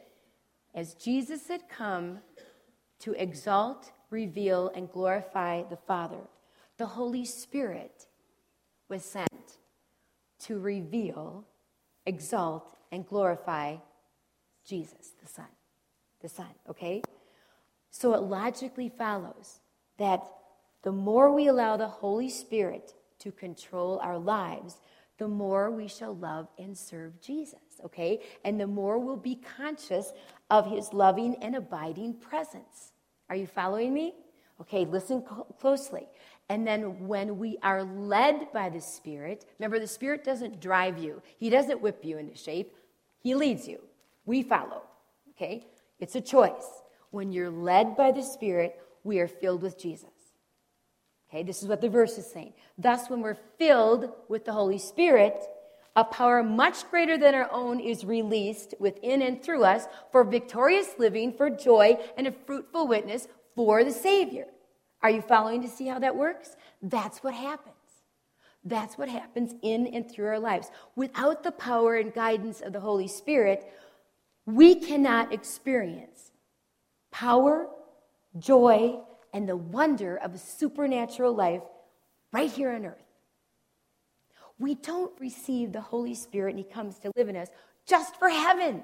As 0.74 0.94
Jesus 0.94 1.46
had 1.48 1.68
come 1.68 2.18
to 3.00 3.12
exalt, 3.12 3.92
reveal, 4.12 4.70
and 4.74 4.92
glorify 4.92 5.62
the 5.64 5.76
Father, 5.76 6.20
the 6.76 6.86
Holy 6.86 7.24
Spirit 7.24 8.06
was 8.88 9.04
sent 9.04 9.58
to 10.40 10.58
reveal, 10.58 11.44
exalt, 12.06 12.76
and 12.92 13.06
glorify 13.06 13.76
Jesus, 14.64 15.12
the 15.20 15.28
Son. 15.28 15.46
The 16.20 16.28
Son, 16.28 16.54
okay? 16.68 17.02
So 17.90 18.14
it 18.14 18.22
logically 18.22 18.88
follows 18.88 19.60
that 19.98 20.22
the 20.82 20.92
more 20.92 21.32
we 21.32 21.48
allow 21.48 21.76
the 21.76 21.88
Holy 21.88 22.28
Spirit 22.28 22.94
to 23.20 23.32
control 23.32 23.98
our 24.02 24.18
lives, 24.18 24.76
the 25.18 25.28
more 25.28 25.70
we 25.70 25.88
shall 25.88 26.16
love 26.16 26.48
and 26.58 26.76
serve 26.76 27.20
Jesus, 27.20 27.80
okay? 27.84 28.20
And 28.44 28.60
the 28.60 28.66
more 28.66 28.98
we'll 28.98 29.16
be 29.16 29.36
conscious 29.56 30.12
of 30.50 30.66
his 30.66 30.92
loving 30.92 31.36
and 31.36 31.54
abiding 31.54 32.14
presence. 32.14 32.91
Are 33.32 33.34
you 33.34 33.46
following 33.46 33.94
me? 33.94 34.12
Okay, 34.60 34.84
listen 34.84 35.24
closely. 35.58 36.06
And 36.50 36.66
then 36.66 37.08
when 37.08 37.38
we 37.38 37.56
are 37.62 37.82
led 37.82 38.52
by 38.52 38.68
the 38.68 38.78
Spirit, 38.78 39.46
remember 39.58 39.78
the 39.78 39.86
Spirit 39.86 40.22
doesn't 40.22 40.60
drive 40.60 40.98
you, 40.98 41.22
He 41.38 41.48
doesn't 41.48 41.80
whip 41.80 42.04
you 42.04 42.18
into 42.18 42.36
shape, 42.36 42.76
He 43.20 43.34
leads 43.34 43.66
you. 43.66 43.80
We 44.26 44.42
follow, 44.42 44.82
okay? 45.30 45.66
It's 45.98 46.14
a 46.14 46.20
choice. 46.20 46.82
When 47.10 47.32
you're 47.32 47.48
led 47.48 47.96
by 47.96 48.12
the 48.12 48.20
Spirit, 48.22 48.78
we 49.02 49.18
are 49.18 49.28
filled 49.28 49.62
with 49.62 49.78
Jesus. 49.78 50.10
Okay, 51.30 51.42
this 51.42 51.62
is 51.62 51.68
what 51.70 51.80
the 51.80 51.88
verse 51.88 52.18
is 52.18 52.30
saying. 52.30 52.52
Thus, 52.76 53.08
when 53.08 53.22
we're 53.22 53.38
filled 53.56 54.12
with 54.28 54.44
the 54.44 54.52
Holy 54.52 54.76
Spirit, 54.76 55.42
a 55.94 56.04
power 56.04 56.42
much 56.42 56.88
greater 56.90 57.18
than 57.18 57.34
our 57.34 57.50
own 57.52 57.78
is 57.78 58.04
released 58.04 58.74
within 58.78 59.22
and 59.22 59.42
through 59.42 59.64
us 59.64 59.86
for 60.10 60.24
victorious 60.24 60.94
living, 60.98 61.32
for 61.32 61.50
joy, 61.50 61.98
and 62.16 62.26
a 62.26 62.32
fruitful 62.32 62.86
witness 62.86 63.28
for 63.54 63.84
the 63.84 63.92
Savior. 63.92 64.46
Are 65.02 65.10
you 65.10 65.20
following 65.20 65.62
to 65.62 65.68
see 65.68 65.86
how 65.86 65.98
that 65.98 66.16
works? 66.16 66.56
That's 66.80 67.18
what 67.22 67.34
happens. 67.34 67.74
That's 68.64 68.96
what 68.96 69.08
happens 69.08 69.54
in 69.62 69.88
and 69.88 70.10
through 70.10 70.26
our 70.26 70.38
lives. 70.38 70.70
Without 70.94 71.42
the 71.42 71.50
power 71.50 71.96
and 71.96 72.14
guidance 72.14 72.60
of 72.60 72.72
the 72.72 72.80
Holy 72.80 73.08
Spirit, 73.08 73.64
we 74.46 74.76
cannot 74.76 75.32
experience 75.32 76.30
power, 77.10 77.68
joy, 78.38 79.00
and 79.34 79.48
the 79.48 79.56
wonder 79.56 80.16
of 80.16 80.34
a 80.34 80.38
supernatural 80.38 81.34
life 81.34 81.62
right 82.32 82.50
here 82.50 82.70
on 82.70 82.86
earth. 82.86 83.01
We 84.58 84.74
don't 84.74 85.12
receive 85.20 85.72
the 85.72 85.80
Holy 85.80 86.14
Spirit 86.14 86.50
and 86.50 86.58
He 86.58 86.64
comes 86.64 86.98
to 87.00 87.12
live 87.16 87.28
in 87.28 87.36
us 87.36 87.48
just 87.86 88.16
for 88.16 88.28
heaven. 88.28 88.82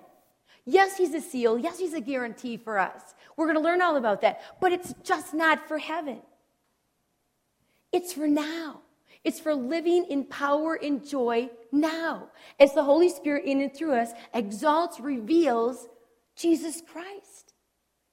Yes, 0.65 0.97
He's 0.97 1.15
a 1.15 1.21
seal. 1.21 1.59
Yes, 1.59 1.79
He's 1.79 1.95
a 1.95 2.01
guarantee 2.01 2.57
for 2.57 2.79
us. 2.79 3.15
We're 3.37 3.47
going 3.47 3.57
to 3.57 3.63
learn 3.63 3.81
all 3.81 3.97
about 3.97 4.21
that. 4.23 4.41
But 4.61 4.73
it's 4.73 4.95
just 5.03 5.33
not 5.33 5.67
for 5.67 5.79
heaven, 5.79 6.21
it's 7.93 8.13
for 8.13 8.29
now. 8.29 8.83
It's 9.25 9.41
for 9.41 9.55
living 9.55 10.07
in 10.09 10.25
power 10.25 10.79
and 10.81 11.07
joy 11.07 11.51
now. 11.73 12.29
As 12.61 12.73
the 12.73 12.85
Holy 12.85 13.09
Spirit 13.09 13.45
in 13.45 13.61
and 13.61 13.75
through 13.75 13.95
us 13.95 14.13
exalts, 14.33 15.01
reveals 15.01 15.89
Jesus 16.37 16.81
Christ 16.81 17.53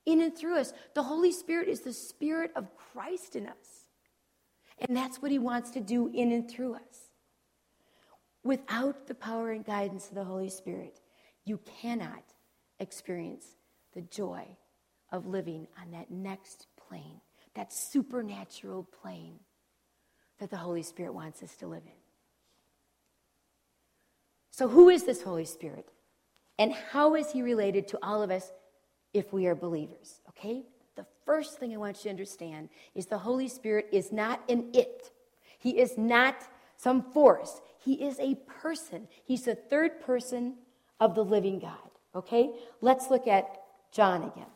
in 0.05 0.21
and 0.21 0.35
through 0.35 0.57
us. 0.57 0.73
The 0.93 1.03
Holy 1.03 1.31
Spirit 1.31 1.69
is 1.69 1.81
the 1.81 1.93
Spirit 1.93 2.51
of 2.55 2.67
Christ 2.75 3.35
in 3.35 3.47
us. 3.47 3.85
And 4.79 4.97
that's 4.97 5.21
what 5.21 5.31
He 5.31 5.39
wants 5.39 5.71
to 5.71 5.79
do 5.79 6.11
in 6.13 6.31
and 6.31 6.49
through 6.49 6.75
us. 6.75 7.04
Without 8.45 9.07
the 9.07 9.15
power 9.15 9.51
and 9.51 9.65
guidance 9.65 10.07
of 10.07 10.13
the 10.13 10.23
Holy 10.23 10.49
Spirit, 10.49 11.01
you 11.45 11.59
cannot 11.81 12.23
experience 12.79 13.57
the 13.95 14.03
joy 14.03 14.45
of 15.11 15.25
living 15.25 15.67
on 15.81 15.89
that 15.89 16.11
next 16.11 16.67
plane, 16.77 17.19
that 17.55 17.73
supernatural 17.73 18.87
plane 19.01 19.39
that 20.37 20.51
the 20.51 20.57
Holy 20.57 20.83
Spirit 20.83 21.15
wants 21.15 21.41
us 21.41 21.55
to 21.55 21.65
live 21.65 21.81
in. 21.87 21.99
So, 24.51 24.67
who 24.67 24.89
is 24.89 25.05
this 25.05 25.23
Holy 25.23 25.45
Spirit? 25.45 25.89
And 26.59 26.71
how 26.71 27.15
is 27.15 27.31
he 27.31 27.41
related 27.41 27.87
to 27.89 27.99
all 28.03 28.21
of 28.21 28.29
us 28.29 28.51
if 29.11 29.33
we 29.33 29.47
are 29.47 29.55
believers, 29.55 30.21
okay? 30.29 30.65
The 30.95 31.07
first 31.25 31.57
thing 31.57 31.73
I 31.73 31.77
want 31.77 31.97
you 31.97 32.03
to 32.03 32.09
understand 32.11 32.69
is 32.93 33.07
the 33.07 33.17
Holy 33.17 33.47
Spirit 33.47 33.87
is 33.91 34.11
not 34.11 34.39
an 34.47 34.69
it. 34.71 35.11
He 35.57 35.79
is 35.79 35.97
not 35.97 36.35
some 36.77 37.01
force. 37.01 37.61
He 37.85 37.93
is 38.03 38.19
a 38.19 38.35
person. 38.61 39.07
He's 39.23 39.43
the 39.43 39.53
third 39.53 40.01
person 40.01 40.55
of 40.99 41.13
the 41.13 41.23
living 41.23 41.59
God, 41.59 41.91
okay? 42.15 42.49
Let's 42.81 43.11
look 43.11 43.27
at 43.27 43.61
John 43.93 44.23
again. 44.23 44.47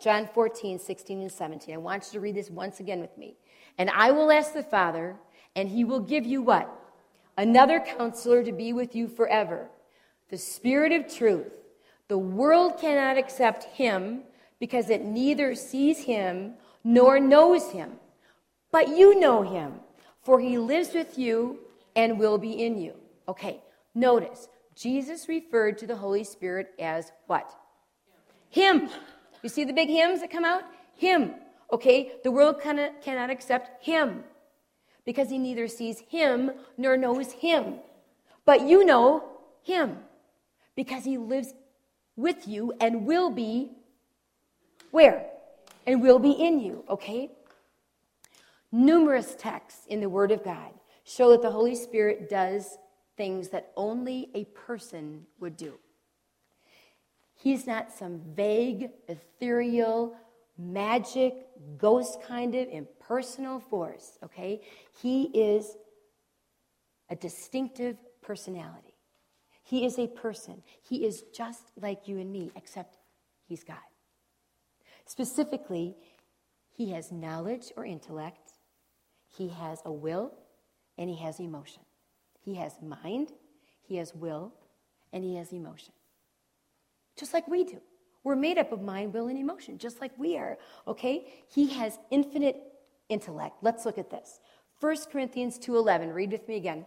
John 0.00 0.28
14, 0.32 0.78
16, 0.78 1.20
and 1.20 1.32
17. 1.32 1.74
I 1.74 1.78
want 1.78 2.06
you 2.06 2.12
to 2.12 2.20
read 2.20 2.36
this 2.36 2.48
once 2.48 2.78
again 2.78 3.00
with 3.00 3.18
me. 3.18 3.34
And 3.76 3.90
I 3.90 4.12
will 4.12 4.30
ask 4.30 4.54
the 4.54 4.62
Father, 4.62 5.16
and 5.56 5.68
he 5.68 5.82
will 5.82 5.98
give 5.98 6.24
you 6.24 6.42
what? 6.42 6.70
Another 7.36 7.80
counselor 7.80 8.44
to 8.44 8.52
be 8.52 8.72
with 8.72 8.94
you 8.94 9.08
forever. 9.08 9.68
The 10.30 10.38
Spirit 10.38 10.92
of 10.92 11.12
truth 11.12 11.50
the 12.06 12.18
world 12.18 12.78
cannot 12.78 13.16
accept 13.16 13.64
him 13.64 14.22
because 14.60 14.90
it 14.90 15.02
neither 15.02 15.54
sees 15.54 15.98
him 16.04 16.54
nor 16.84 17.18
knows 17.18 17.70
him. 17.70 17.92
But 18.70 18.88
you 18.88 19.18
know 19.18 19.42
him, 19.42 19.80
for 20.22 20.38
he 20.38 20.58
lives 20.58 20.92
with 20.94 21.18
you 21.18 21.58
and 21.96 22.18
will 22.18 22.38
be 22.38 22.64
in 22.64 22.78
you. 22.78 22.94
Okay, 23.28 23.62
notice 23.94 24.48
Jesus 24.74 25.28
referred 25.28 25.78
to 25.78 25.86
the 25.86 25.96
Holy 25.96 26.24
Spirit 26.24 26.70
as 26.78 27.12
what? 27.26 27.54
Him. 28.48 28.88
You 29.42 29.48
see 29.48 29.64
the 29.64 29.72
big 29.72 29.88
hymns 29.88 30.20
that 30.20 30.30
come 30.30 30.44
out? 30.44 30.62
Him. 30.94 31.34
Okay, 31.72 32.12
the 32.22 32.30
world 32.30 32.60
cannot, 32.60 33.00
cannot 33.02 33.30
accept 33.30 33.84
him 33.84 34.24
because 35.04 35.30
he 35.30 35.38
neither 35.38 35.68
sees 35.68 36.00
him 36.08 36.52
nor 36.76 36.96
knows 36.96 37.32
him. 37.32 37.76
But 38.44 38.66
you 38.66 38.84
know 38.84 39.24
him 39.62 39.98
because 40.76 41.04
he 41.04 41.16
lives 41.18 41.54
with 42.16 42.46
you 42.46 42.72
and 42.80 43.06
will 43.06 43.30
be 43.30 43.70
where? 44.90 45.26
And 45.86 46.02
will 46.02 46.18
be 46.18 46.30
in 46.30 46.60
you, 46.60 46.84
okay? 46.88 47.30
Numerous 48.70 49.34
texts 49.36 49.86
in 49.88 50.00
the 50.00 50.08
Word 50.08 50.30
of 50.30 50.44
God 50.44 50.72
show 51.14 51.30
that 51.30 51.42
the 51.42 51.50
Holy 51.50 51.74
Spirit 51.74 52.30
does 52.30 52.78
things 53.16 53.48
that 53.50 53.72
only 53.76 54.30
a 54.34 54.44
person 54.44 55.26
would 55.40 55.56
do. 55.56 55.74
He's 57.34 57.66
not 57.66 57.92
some 57.92 58.20
vague, 58.34 58.90
ethereal, 59.08 60.16
magic, 60.56 61.34
ghost 61.76 62.22
kind 62.22 62.54
of 62.54 62.68
impersonal 62.68 63.58
force, 63.60 64.18
okay? 64.24 64.62
He 65.02 65.24
is 65.24 65.76
a 67.10 67.16
distinctive 67.16 67.96
personality. 68.22 68.94
He 69.64 69.84
is 69.84 69.98
a 69.98 70.06
person. 70.06 70.62
He 70.82 71.04
is 71.04 71.24
just 71.34 71.72
like 71.80 72.08
you 72.08 72.18
and 72.18 72.32
me, 72.32 72.52
except 72.56 72.98
he's 73.48 73.64
God. 73.64 73.76
Specifically, 75.04 75.96
he 76.70 76.92
has 76.92 77.12
knowledge 77.12 77.72
or 77.76 77.84
intellect, 77.84 78.52
he 79.36 79.48
has 79.48 79.80
a 79.84 79.92
will, 79.92 80.32
and 80.98 81.08
he 81.08 81.16
has 81.16 81.40
emotion. 81.40 81.82
He 82.40 82.54
has 82.56 82.80
mind, 82.82 83.32
he 83.82 83.96
has 83.96 84.14
will, 84.14 84.52
and 85.12 85.24
he 85.24 85.36
has 85.36 85.52
emotion. 85.52 85.92
Just 87.16 87.34
like 87.34 87.46
we 87.48 87.64
do. 87.64 87.80
We're 88.24 88.36
made 88.36 88.58
up 88.58 88.72
of 88.72 88.82
mind, 88.82 89.12
will, 89.12 89.28
and 89.28 89.38
emotion, 89.38 89.78
just 89.78 90.00
like 90.00 90.12
we 90.16 90.36
are. 90.36 90.56
Okay? 90.86 91.26
He 91.52 91.68
has 91.74 91.98
infinite 92.10 92.56
intellect. 93.08 93.56
Let's 93.62 93.84
look 93.84 93.98
at 93.98 94.10
this. 94.10 94.40
1 94.80 95.10
Corinthians 95.10 95.58
2:11. 95.58 96.12
Read 96.12 96.32
with 96.32 96.46
me 96.48 96.56
again. 96.56 96.86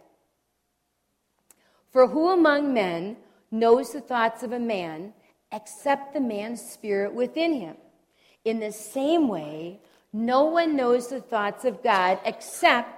For 1.90 2.08
who 2.08 2.30
among 2.30 2.74
men 2.74 3.16
knows 3.50 3.92
the 3.92 4.00
thoughts 4.00 4.42
of 4.42 4.52
a 4.52 4.58
man 4.58 5.14
except 5.52 6.12
the 6.12 6.20
man's 6.20 6.60
spirit 6.60 7.14
within 7.14 7.54
him? 7.54 7.76
In 8.44 8.60
the 8.60 8.72
same 8.72 9.28
way, 9.28 9.80
no 10.12 10.44
one 10.44 10.76
knows 10.76 11.08
the 11.08 11.20
thoughts 11.20 11.64
of 11.64 11.82
God 11.82 12.18
except 12.24 12.95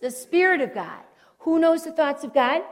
the 0.00 0.10
Spirit 0.10 0.60
of 0.60 0.74
God. 0.74 1.02
Who 1.40 1.58
knows 1.58 1.84
the 1.84 1.92
thoughts 1.92 2.24
of 2.24 2.34
God? 2.34 2.62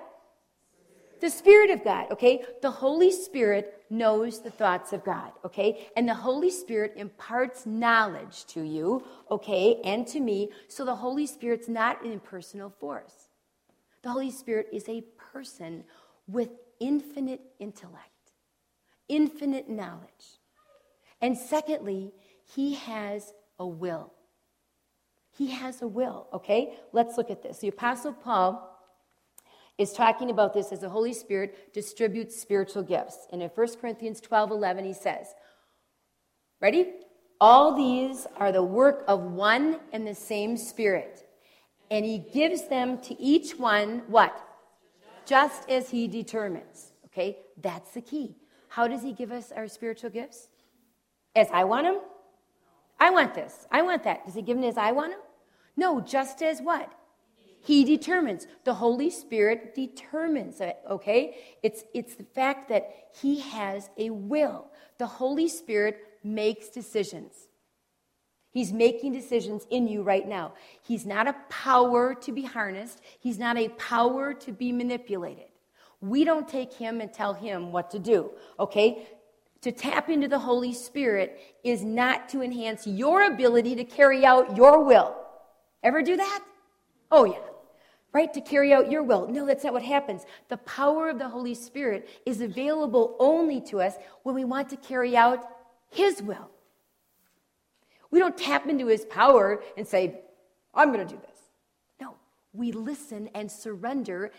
The 1.20 1.31
Spirit 1.31 1.70
of 1.70 1.83
God, 1.83 2.11
okay? 2.12 2.45
The 2.61 2.70
Holy 2.70 3.11
Spirit 3.11 3.85
knows 3.89 4.43
the 4.43 4.51
thoughts 4.51 4.93
of 4.93 5.03
God, 5.05 5.33
okay? 5.45 5.89
And 5.97 6.07
the 6.07 6.14
Holy 6.14 6.51
Spirit 6.51 6.93
imparts 6.97 7.64
knowledge 7.64 8.45
to 8.47 8.62
you, 8.62 9.03
okay, 9.31 9.81
and 9.85 10.07
to 10.09 10.20
me. 10.20 10.51
So 10.68 10.85
the 10.85 10.97
Holy 10.97 11.27
Spirit's 11.27 11.68
not 11.68 12.05
an 12.05 12.12
impersonal 12.12 12.68
force. 12.68 13.29
The 14.03 14.11
Holy 14.11 14.31
Spirit 14.31 14.68
is 14.72 14.89
a 14.89 15.05
person 15.33 15.85
with 16.29 16.51
infinite 16.81 17.41
intellect, 17.59 18.33
infinite 19.09 19.70
knowledge. 19.70 20.41
And 21.22 21.37
secondly, 21.37 22.12
he 22.45 22.74
has 22.74 23.33
a 23.59 23.66
will. 23.66 24.12
He 25.37 25.51
has 25.51 25.82
a 25.82 25.87
will, 25.87 26.26
okay? 26.32 26.78
Let's 26.93 27.18
look 27.18 27.30
at 27.30 27.43
this. 27.43 27.59
The 27.59 27.68
Apostle 27.68 28.12
Paul 28.12 28.72
is 29.78 29.93
talking 29.93 30.30
about 30.30 30.55
this 30.55 30.72
as 30.72 30.80
the 30.80 30.89
Holy 30.89 31.12
Spirit 31.12 31.74
distributes 31.74 32.41
spiritual 32.41 32.82
gifts. 32.82 33.26
And 33.30 33.43
in 33.43 33.51
1 33.51 33.66
Corinthians 33.80 34.20
12 34.20 34.51
11, 34.51 34.84
he 34.84 34.95
says, 34.95 35.34
Ready? 36.61 36.93
All 37.39 37.76
these 37.76 38.26
are 38.39 38.51
the 38.51 38.62
work 38.62 39.05
of 39.09 39.20
one 39.20 39.78
and 39.93 40.07
the 40.07 40.14
same 40.14 40.57
Spirit. 40.57 41.28
And 41.91 42.05
he 42.05 42.18
gives 42.18 42.68
them 42.68 42.99
to 43.03 43.20
each 43.20 43.59
one 43.59 44.03
what? 44.09 44.43
Just 45.26 45.68
as 45.68 45.91
he 45.91 46.09
determines. 46.09 46.93
Okay? 47.07 47.39
That's 47.61 47.91
the 47.93 48.01
key. 48.01 48.37
How 48.68 48.89
does 48.89 49.03
he 49.03 49.12
give 49.12 49.32
us 49.32 49.53
our 49.53 49.68
spiritual 49.68 50.09
gifts? 50.09 50.49
As 51.34 51.49
I 51.53 51.64
want 51.64 51.84
them? 51.84 52.01
I 52.99 53.11
want 53.11 53.34
this. 53.34 53.66
I 53.70 53.82
want 53.82 54.05
that. 54.05 54.24
Does 54.24 54.34
he 54.34 54.41
give 54.41 54.57
them 54.57 54.64
as 54.64 54.78
I 54.78 54.93
want 54.93 55.12
them? 55.12 55.20
No, 55.77 56.01
just 56.01 56.43
as 56.43 56.61
what? 56.61 56.93
He 57.66 57.85
determines. 57.85 58.47
The 58.64 58.74
Holy 58.74 59.11
Spirit 59.11 59.74
determines 59.74 60.61
it, 60.61 60.79
okay? 60.89 61.37
It's, 61.64 61.83
it's 61.93 62.14
the 62.14 62.24
fact 62.24 62.68
that 62.68 62.89
He 63.20 63.41
has 63.41 63.91
a 63.99 64.11
will. 64.11 64.68
The 64.99 65.07
Holy 65.07 65.49
Spirit 65.49 65.99
makes 66.22 66.68
decisions. 66.68 67.33
He's 68.53 68.72
making 68.72 69.12
decisions 69.12 69.66
in 69.68 69.89
you 69.89 70.03
right 70.03 70.27
now. 70.27 70.55
He's 70.83 71.05
not 71.05 71.27
a 71.27 71.35
power 71.51 72.14
to 72.14 72.33
be 72.33 72.43
harnessed, 72.43 73.01
He's 73.18 73.39
not 73.39 73.59
a 73.59 73.68
power 73.70 74.33
to 74.33 74.53
be 74.53 74.70
manipulated. 74.70 75.47
We 76.01 76.22
don't 76.22 76.49
take 76.49 76.72
Him 76.72 77.01
and 77.01 77.12
tell 77.12 77.35
Him 77.35 77.72
what 77.72 77.91
to 77.91 77.99
do, 77.99 78.31
okay? 78.61 79.09
To 79.62 79.72
tap 79.72 80.09
into 80.09 80.29
the 80.29 80.39
Holy 80.39 80.72
Spirit 80.72 81.41
is 81.64 81.83
not 81.83 82.29
to 82.29 82.43
enhance 82.43 82.87
your 82.87 83.24
ability 83.24 83.74
to 83.74 83.85
carry 83.85 84.24
out 84.24 84.57
your 84.57 84.85
will. 84.85 85.26
Ever 85.87 86.03
do 86.03 86.16
that? 86.16 86.41
Oh, 87.11 87.24
yeah 87.24 87.39
right? 88.16 88.32
To 88.32 88.41
carry 88.41 88.72
out 88.72 88.91
your 88.91 89.03
will. 89.03 89.28
No, 89.28 89.45
that's 89.45 89.62
not 89.62 89.74
what 89.74 89.82
happens. 89.82 90.24
The 90.49 90.57
power 90.57 91.11
of 91.11 91.18
the 91.18 91.28
Holy 91.28 91.53
Spirit 91.53 92.09
is 92.24 92.41
available 92.41 93.14
only 93.18 93.61
to 93.68 93.82
us 93.82 93.97
when 94.22 94.34
we 94.34 94.43
want 94.43 94.70
to 94.70 94.76
carry 94.78 95.14
out 95.14 95.47
His 95.91 96.22
will. 96.22 96.51
We 98.11 98.18
don't 98.18 98.39
tap 98.39 98.66
into 98.68 98.87
His 98.87 99.05
power 99.05 99.62
and 99.76 99.87
say, 99.87 100.22
I'm 100.74 100.95
going 100.95 101.07
to 101.07 101.14
do 101.14 101.20
this. 101.20 101.39
No, 102.01 102.16
we 102.55 102.72
listen 102.72 103.28
and 103.34 103.53
surrender 103.53 104.30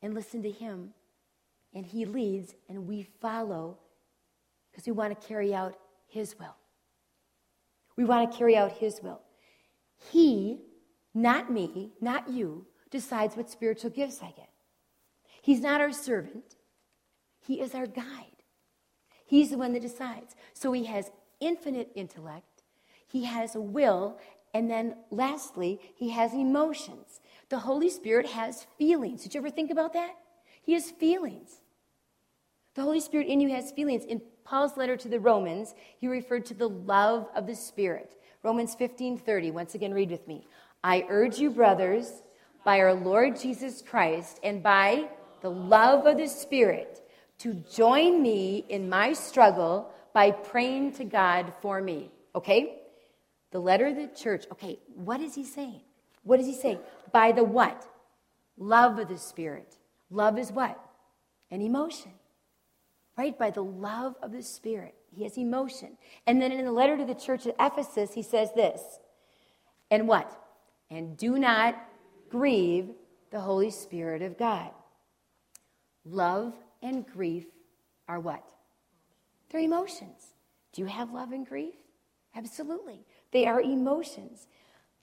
and 0.00 0.14
listen 0.14 0.44
to 0.44 0.50
Him, 0.50 0.90
and 1.74 1.84
He 1.84 2.04
leads, 2.04 2.54
and 2.68 2.86
we 2.86 3.02
follow 3.20 3.78
because 4.70 4.86
we 4.86 4.92
want 4.92 5.20
to 5.20 5.26
carry 5.26 5.52
out 5.52 5.74
His 6.06 6.38
will. 6.38 6.54
We 7.96 8.04
want 8.04 8.30
to 8.30 8.38
carry 8.38 8.56
out 8.56 8.70
His 8.70 9.00
will. 9.02 9.22
He 10.10 10.60
not 11.14 11.50
me, 11.50 11.92
not 12.00 12.28
you, 12.28 12.66
decides 12.90 13.36
what 13.36 13.50
spiritual 13.50 13.90
gifts 13.90 14.20
I 14.22 14.32
get. 14.36 14.50
He's 15.42 15.60
not 15.60 15.80
our 15.80 15.92
servant, 15.92 16.56
He 17.40 17.60
is 17.60 17.74
our 17.74 17.86
guide. 17.86 18.26
He's 19.26 19.50
the 19.50 19.58
one 19.58 19.72
that 19.74 19.82
decides. 19.82 20.34
So 20.54 20.72
He 20.72 20.84
has 20.84 21.10
infinite 21.40 21.90
intellect, 21.94 22.62
He 23.06 23.24
has 23.24 23.54
a 23.54 23.60
will, 23.60 24.18
and 24.52 24.70
then 24.70 24.96
lastly, 25.10 25.80
He 25.94 26.10
has 26.10 26.32
emotions. 26.32 27.20
The 27.48 27.60
Holy 27.60 27.90
Spirit 27.90 28.26
has 28.26 28.66
feelings. 28.78 29.22
Did 29.22 29.34
you 29.34 29.40
ever 29.40 29.50
think 29.50 29.70
about 29.70 29.92
that? 29.94 30.14
He 30.62 30.74
has 30.74 30.90
feelings. 30.90 31.60
The 32.74 32.82
Holy 32.82 33.00
Spirit 33.00 33.26
in 33.26 33.40
you 33.40 33.50
has 33.50 33.72
feelings. 33.72 34.04
In 34.04 34.22
Paul's 34.44 34.76
letter 34.76 34.96
to 34.96 35.08
the 35.08 35.18
Romans, 35.18 35.74
he 35.98 36.06
referred 36.06 36.46
to 36.46 36.54
the 36.54 36.68
love 36.68 37.26
of 37.34 37.46
the 37.46 37.56
Spirit. 37.56 38.16
Romans 38.42 38.74
15 38.74 39.18
30. 39.18 39.50
Once 39.50 39.74
again, 39.74 39.92
read 39.92 40.10
with 40.10 40.26
me. 40.26 40.46
I 40.82 41.04
urge 41.08 41.38
you, 41.38 41.50
brothers, 41.50 42.22
by 42.64 42.80
our 42.80 42.94
Lord 42.94 43.38
Jesus 43.38 43.82
Christ 43.82 44.40
and 44.42 44.62
by 44.62 45.08
the 45.42 45.50
love 45.50 46.06
of 46.06 46.18
the 46.18 46.28
Spirit, 46.28 47.02
to 47.38 47.54
join 47.74 48.22
me 48.22 48.64
in 48.68 48.88
my 48.88 49.12
struggle 49.12 49.90
by 50.12 50.30
praying 50.30 50.92
to 50.92 51.04
God 51.04 51.52
for 51.60 51.80
me. 51.80 52.10
Okay? 52.34 52.80
The 53.50 53.58
letter 53.58 53.86
of 53.86 53.96
the 53.96 54.08
church. 54.08 54.46
Okay, 54.52 54.78
what 54.94 55.20
is 55.20 55.34
he 55.34 55.44
saying? 55.44 55.80
What 56.22 56.36
does 56.36 56.46
he 56.46 56.54
say? 56.54 56.78
By 57.12 57.32
the 57.32 57.44
what? 57.44 57.86
Love 58.56 58.98
of 58.98 59.08
the 59.08 59.18
Spirit. 59.18 59.76
Love 60.10 60.38
is 60.38 60.52
what? 60.52 60.78
An 61.50 61.62
emotion. 61.62 62.12
Right? 63.16 63.38
By 63.38 63.50
the 63.50 63.64
love 63.64 64.16
of 64.22 64.32
the 64.32 64.42
Spirit. 64.42 64.94
He 65.14 65.24
has 65.24 65.36
emotion. 65.36 65.98
And 66.26 66.40
then 66.40 66.52
in 66.52 66.64
the 66.64 66.72
letter 66.72 66.96
to 66.96 67.04
the 67.04 67.14
church 67.14 67.46
at 67.46 67.56
Ephesus, 67.58 68.14
he 68.14 68.22
says 68.22 68.52
this. 68.54 68.80
And 69.90 70.06
what? 70.06 70.40
and 70.90 71.16
do 71.16 71.38
not 71.38 71.76
grieve 72.28 72.90
the 73.30 73.40
Holy 73.40 73.70
Spirit 73.70 74.22
of 74.22 74.36
God. 74.36 74.70
Love 76.04 76.54
and 76.82 77.06
grief 77.06 77.46
are 78.08 78.18
what? 78.18 78.44
They're 79.50 79.60
emotions. 79.60 80.34
Do 80.72 80.82
you 80.82 80.88
have 80.88 81.12
love 81.12 81.32
and 81.32 81.46
grief? 81.46 81.74
Absolutely. 82.34 83.04
They 83.32 83.46
are 83.46 83.60
emotions. 83.60 84.48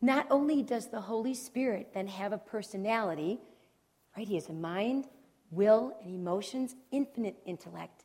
Not 0.01 0.27
only 0.29 0.61
does 0.61 0.89
the 0.89 1.01
Holy 1.01 1.33
Spirit 1.33 1.91
then 1.93 2.07
have 2.07 2.33
a 2.33 2.37
personality, 2.37 3.39
right? 4.15 4.27
He 4.27 4.35
has 4.35 4.49
a 4.49 4.53
mind, 4.53 5.07
will, 5.51 5.97
and 6.03 6.13
emotions, 6.13 6.75
infinite 6.91 7.37
intellect 7.45 7.96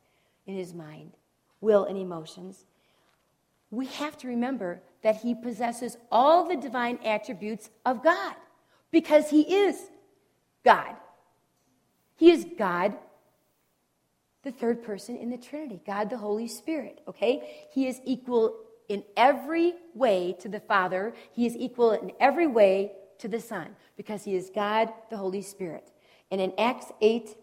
in 0.45 0.55
his 0.55 0.73
mind, 0.73 1.13
will, 1.61 1.85
and 1.85 1.97
emotions 1.97 2.65
we 3.73 3.87
have 3.87 4.15
to 4.19 4.27
remember 4.27 4.83
that 5.01 5.17
he 5.17 5.33
possesses 5.33 5.97
all 6.11 6.47
the 6.47 6.55
divine 6.55 6.99
attributes 7.03 7.71
of 7.87 8.03
God 8.03 8.35
because 8.91 9.31
he 9.31 9.41
is 9.41 9.75
God. 10.63 10.95
He 12.15 12.29
is 12.29 12.45
God, 12.55 12.93
the 14.43 14.51
third 14.51 14.83
person 14.83 15.17
in 15.17 15.31
the 15.31 15.39
Trinity, 15.39 15.81
God 15.87 16.11
the 16.11 16.17
Holy 16.17 16.47
Spirit, 16.47 17.01
okay? 17.07 17.65
He 17.73 17.87
is 17.87 17.99
equal 18.05 18.59
in 18.89 19.03
every 19.17 19.73
way 19.95 20.35
to 20.41 20.49
the 20.49 20.59
Father, 20.59 21.15
he 21.31 21.47
is 21.47 21.57
equal 21.57 21.93
in 21.93 22.11
every 22.19 22.45
way 22.45 22.91
to 23.17 23.27
the 23.27 23.39
Son 23.39 23.75
because 23.97 24.23
he 24.23 24.35
is 24.35 24.51
God 24.53 24.93
the 25.09 25.17
Holy 25.17 25.41
Spirit. 25.41 25.91
And 26.29 26.39
in 26.39 26.53
Acts 26.59 26.91
8 27.01 27.35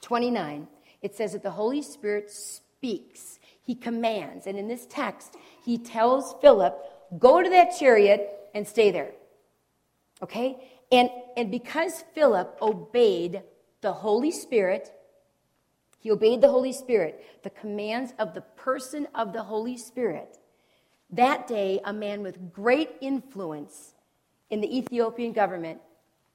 29, 0.00 0.66
it 1.04 1.14
says 1.14 1.32
that 1.34 1.44
the 1.44 1.52
Holy 1.52 1.82
Spirit 1.82 2.28
speaks 2.32 3.38
he 3.64 3.74
commands. 3.74 4.46
And 4.46 4.58
in 4.58 4.68
this 4.68 4.86
text, 4.86 5.36
he 5.64 5.78
tells 5.78 6.34
Philip, 6.40 6.78
go 7.18 7.42
to 7.42 7.48
that 7.48 7.74
chariot 7.78 8.28
and 8.54 8.68
stay 8.68 8.90
there. 8.90 9.12
Okay? 10.22 10.70
And, 10.92 11.08
and 11.36 11.50
because 11.50 12.04
Philip 12.14 12.58
obeyed 12.60 13.42
the 13.80 13.92
Holy 13.92 14.30
Spirit, 14.30 14.92
He 15.98 16.10
obeyed 16.10 16.42
the 16.42 16.50
Holy 16.50 16.74
Spirit, 16.74 17.24
the 17.42 17.50
commands 17.50 18.12
of 18.18 18.34
the 18.34 18.42
person 18.42 19.08
of 19.14 19.32
the 19.32 19.42
Holy 19.42 19.78
Spirit. 19.78 20.36
That 21.10 21.46
day, 21.46 21.80
a 21.84 21.92
man 21.92 22.22
with 22.22 22.52
great 22.52 22.90
influence 23.00 23.94
in 24.50 24.60
the 24.60 24.78
Ethiopian 24.78 25.32
government 25.32 25.80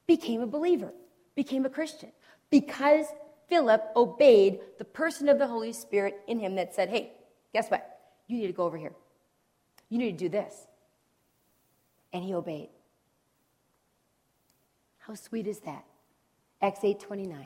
became 0.08 0.42
a 0.42 0.48
believer, 0.48 0.92
became 1.36 1.66
a 1.66 1.70
Christian, 1.70 2.12
because 2.50 3.06
Philip 3.50 3.92
obeyed 3.96 4.60
the 4.78 4.86
person 4.86 5.28
of 5.28 5.40
the 5.40 5.48
Holy 5.48 5.74
Spirit 5.74 6.22
in 6.28 6.40
him 6.40 6.56
that 6.56 6.76
said, 6.76 6.90
Hey, 6.90 7.14
guess 7.52 7.70
what? 7.70 8.00
You 8.28 8.38
need 8.38 8.48
to 8.48 8.54
go 8.54 8.64
over 8.64 8.78
here. 8.78 8.94
You 9.90 9.98
need 9.98 10.12
to 10.12 10.26
do 10.26 10.30
this. 10.30 10.68
And 12.14 12.24
he 12.24 12.34
obeyed. 12.34 12.70
How 15.00 15.16
sweet 15.16 15.48
is 15.48 15.60
that? 15.62 15.84
Acts 16.62 16.84
8 16.84 17.00
29. 17.00 17.46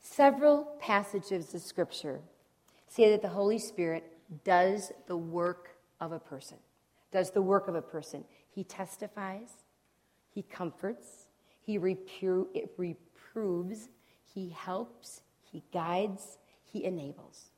Several 0.00 0.64
passages 0.80 1.54
of 1.54 1.60
Scripture 1.60 2.20
say 2.88 3.10
that 3.10 3.22
the 3.22 3.28
Holy 3.28 3.58
Spirit 3.58 4.18
does 4.42 4.90
the 5.06 5.16
work 5.16 5.76
of 6.00 6.10
a 6.10 6.18
person. 6.18 6.56
Does 7.12 7.30
the 7.30 7.42
work 7.42 7.68
of 7.68 7.74
a 7.74 7.82
person. 7.82 8.24
He 8.50 8.64
testifies, 8.64 9.50
he 10.28 10.42
comforts, 10.42 11.17
he 11.68 11.78
repro- 11.78 12.46
reproves, 12.78 13.90
he 14.24 14.48
helps, 14.48 15.20
he 15.52 15.62
guides, 15.70 16.38
he 16.64 16.82
enables. 16.86 17.50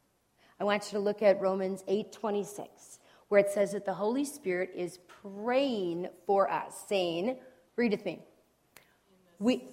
I 0.58 0.64
want 0.64 0.86
you 0.86 0.98
to 0.98 0.98
look 0.98 1.22
at 1.22 1.40
Romans 1.40 1.84
8:26, 1.86 2.98
where 3.28 3.38
it 3.38 3.50
says 3.50 3.70
that 3.70 3.84
the 3.84 3.94
Holy 3.94 4.24
Spirit 4.24 4.72
is 4.74 4.98
praying 5.06 6.08
for 6.26 6.50
us, 6.50 6.74
saying, 6.88 7.38
read 7.76 7.92
with 7.92 8.04
me. 8.04 8.18
We 9.38 9.68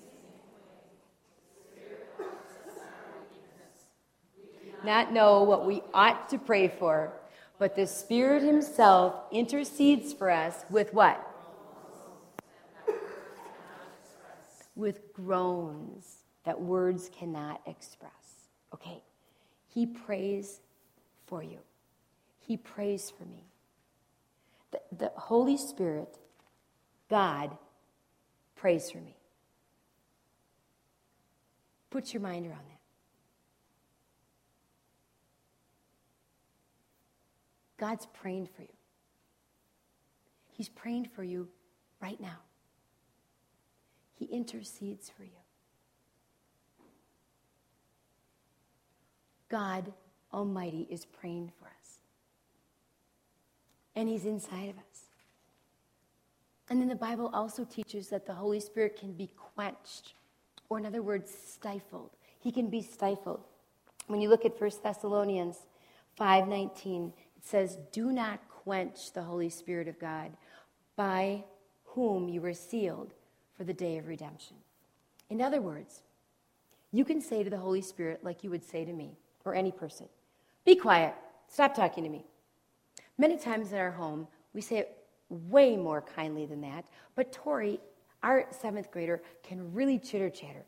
not 4.84 5.12
know 5.12 5.42
what 5.42 5.66
we 5.66 5.82
ought 5.96 6.30
to 6.30 6.38
pray 6.38 6.68
for, 6.68 7.12
but 7.58 7.76
the 7.76 7.88
Spirit 7.88 8.44
Himself 8.44 9.16
intercedes 9.32 10.14
for 10.14 10.30
us 10.30 10.64
with 10.70 10.94
what? 10.94 11.27
With 14.78 15.12
groans 15.12 16.24
that 16.46 16.62
words 16.62 17.10
cannot 17.10 17.62
express. 17.66 18.12
Okay, 18.74 19.02
He 19.68 19.88
prays 19.88 20.62
for 21.26 21.42
you, 21.42 21.58
He 22.40 22.58
prays 22.58 23.10
for 23.10 23.26
me. 23.26 23.44
The, 24.72 24.80
the 24.96 25.12
Holy 25.16 25.58
Spirit, 25.58 26.20
God, 27.10 27.58
prays 28.56 28.92
for 28.92 29.00
me. 29.00 29.16
Put 31.90 32.14
your 32.14 32.22
mind 32.22 32.46
around 32.46 32.60
that. 32.70 32.78
God's 37.78 38.08
praying 38.14 38.48
for 38.56 38.62
you. 38.62 38.68
He's 40.52 40.70
praying 40.70 41.10
for 41.16 41.24
you 41.24 41.48
right 42.02 42.20
now. 42.20 42.40
He 44.18 44.26
intercedes 44.26 45.10
for 45.10 45.24
you. 45.24 45.30
God 49.50 49.94
Almighty 50.34 50.88
is 50.90 51.06
praying 51.06 51.52
for 51.60 51.66
us. 51.66 52.00
And 53.96 54.10
He's 54.10 54.26
inside 54.26 54.70
of 54.70 54.78
us. 54.78 55.04
And 56.70 56.82
then 56.82 56.90
the 56.90 56.96
Bible 56.96 57.30
also 57.34 57.64
teaches 57.64 58.10
that 58.10 58.26
the 58.26 58.34
Holy 58.34 58.60
Spirit 58.60 59.00
can 59.00 59.14
be 59.14 59.30
quenched, 59.38 60.16
or 60.70 60.78
in 60.78 60.86
other 60.86 61.02
words, 61.02 61.32
stifled. 61.32 62.12
He 62.40 62.52
can 62.52 62.70
be 62.70 62.82
stifled. 62.82 63.46
When 64.08 64.20
you 64.20 64.30
look 64.30 64.46
at 64.46 64.60
1 64.60 64.84
Thessalonians 64.84 65.58
5:19, 66.20 67.14
it 67.38 67.46
says, 67.46 67.78
Do 67.92 68.12
not 68.12 68.40
quench 68.50 69.14
the 69.14 69.24
Holy 69.24 69.50
Spirit 69.50 69.88
of 69.88 70.00
God, 70.00 70.36
by 70.96 71.46
whom 71.86 72.28
you 72.28 72.42
were 72.42 72.54
sealed 72.54 73.14
for 73.58 73.64
the 73.64 73.74
day 73.74 73.98
of 73.98 74.08
redemption. 74.08 74.56
In 75.30 75.42
other 75.42 75.62
words, 75.62 76.04
you 76.92 77.04
can 77.04 77.20
say 77.20 77.44
to 77.44 77.50
the 77.50 77.58
Holy 77.58 77.82
Spirit, 77.82 78.24
like 78.24 78.44
you 78.44 78.50
would 78.50 78.64
say 78.64 78.86
to 78.86 78.94
me 78.94 79.18
or 79.44 79.56
any 79.56 79.72
person, 79.72 80.08
Be 80.66 80.76
quiet, 80.76 81.16
stop 81.48 81.74
talking 81.74 82.04
to 82.04 82.10
me. 82.10 82.26
Many 83.18 83.38
times 83.38 83.72
in 83.72 83.80
our 83.80 83.92
home, 83.92 84.28
we 84.54 84.62
say 84.62 84.78
it 84.78 84.98
way 85.30 85.76
more 85.76 86.02
kindly 86.02 86.46
than 86.46 86.62
that, 86.62 86.86
but 87.16 87.34
Tori, 87.34 87.80
our 88.24 88.46
seventh 88.52 88.92
grader, 88.92 89.22
can 89.44 89.74
really 89.74 90.00
chitter 90.00 90.30
chatter. 90.30 90.64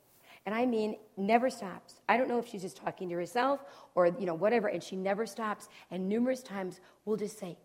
And 0.46 0.56
I 0.56 0.66
mean, 0.66 0.96
never 1.16 1.50
stops. 1.50 2.02
I 2.08 2.18
don't 2.18 2.28
know 2.28 2.40
if 2.40 2.48
she's 2.48 2.62
just 2.62 2.78
talking 2.78 3.10
to 3.10 3.16
herself 3.16 3.64
or, 3.94 4.08
you 4.08 4.26
know, 4.26 4.34
whatever, 4.34 4.68
and 4.68 4.82
she 4.82 4.96
never 4.96 5.26
stops. 5.26 5.70
And 5.92 6.10
numerous 6.10 6.42
times 6.42 6.80
we'll 7.06 7.18
just 7.18 7.38
say, 7.38 7.58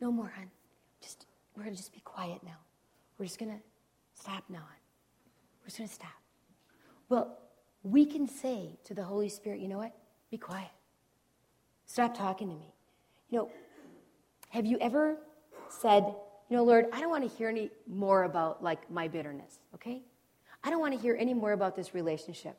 no 0.00 0.10
more. 0.10 0.10
No 0.10 0.12
more, 0.12 0.32
hon. 0.36 0.50
We're 1.56 1.64
going 1.64 1.74
to 1.74 1.80
just 1.80 1.92
be 1.92 2.00
quiet 2.00 2.40
now. 2.44 2.58
We're 3.18 3.26
just 3.26 3.38
going 3.38 3.52
to 3.52 4.20
stop 4.20 4.44
now. 4.48 4.64
We're 5.60 5.66
just 5.66 5.78
going 5.78 5.88
to 5.88 5.94
stop. 5.94 6.10
Well, 7.08 7.38
we 7.82 8.06
can 8.06 8.28
say 8.28 8.78
to 8.84 8.94
the 8.94 9.02
Holy 9.02 9.28
Spirit, 9.28 9.60
you 9.60 9.68
know 9.68 9.78
what? 9.78 9.92
Be 10.30 10.38
quiet. 10.38 10.70
Stop 11.86 12.16
talking 12.16 12.48
to 12.48 12.54
me. 12.54 12.72
You 13.28 13.38
know, 13.38 13.50
have 14.50 14.66
you 14.66 14.78
ever 14.80 15.18
said, 15.68 16.04
you 16.48 16.56
know, 16.56 16.64
Lord, 16.64 16.86
I 16.92 17.00
don't 17.00 17.10
want 17.10 17.28
to 17.28 17.36
hear 17.36 17.48
any 17.48 17.70
more 17.86 18.24
about 18.24 18.62
like 18.62 18.90
my 18.90 19.08
bitterness, 19.08 19.58
okay? 19.74 20.02
I 20.64 20.70
don't 20.70 20.80
want 20.80 20.94
to 20.94 21.00
hear 21.00 21.16
any 21.18 21.34
more 21.34 21.52
about 21.52 21.74
this 21.76 21.94
relationship. 21.94 22.56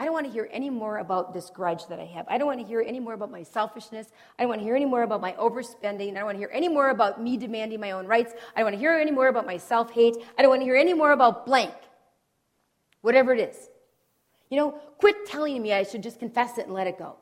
I 0.00 0.04
don't 0.04 0.12
want 0.12 0.26
to 0.26 0.32
hear 0.32 0.48
any 0.52 0.70
more 0.70 0.98
about 0.98 1.34
this 1.34 1.50
grudge 1.50 1.86
that 1.88 1.98
I 1.98 2.04
have. 2.04 2.26
I 2.28 2.38
don't 2.38 2.46
want 2.46 2.60
to 2.60 2.66
hear 2.66 2.80
any 2.80 3.00
more 3.00 3.14
about 3.14 3.32
my 3.32 3.42
selfishness. 3.42 4.06
I 4.38 4.42
don't 4.42 4.48
want 4.48 4.60
to 4.60 4.64
hear 4.64 4.76
any 4.76 4.84
more 4.84 5.02
about 5.02 5.20
my 5.20 5.32
overspending. 5.32 6.12
I 6.12 6.14
don't 6.14 6.24
want 6.24 6.36
to 6.36 6.40
hear 6.40 6.50
any 6.52 6.68
more 6.68 6.90
about 6.90 7.20
me 7.20 7.36
demanding 7.36 7.80
my 7.80 7.90
own 7.90 8.06
rights. 8.06 8.32
I 8.54 8.60
don't 8.60 8.66
want 8.66 8.74
to 8.74 8.78
hear 8.78 8.92
any 8.92 9.10
more 9.10 9.26
about 9.26 9.44
my 9.44 9.56
self 9.56 9.90
hate. 9.90 10.16
I 10.38 10.42
don't 10.42 10.50
want 10.50 10.60
to 10.60 10.64
hear 10.64 10.76
any 10.76 10.94
more 10.94 11.10
about 11.10 11.46
blank. 11.46 11.74
Whatever 13.00 13.34
it 13.34 13.40
is. 13.40 13.68
You 14.50 14.58
know, 14.58 14.70
quit 14.98 15.26
telling 15.26 15.60
me 15.60 15.72
I 15.72 15.82
should 15.82 16.02
just 16.02 16.20
confess 16.20 16.58
it 16.58 16.66
and 16.66 16.74
let 16.74 16.86
it 16.86 16.98
go. 16.98 17.16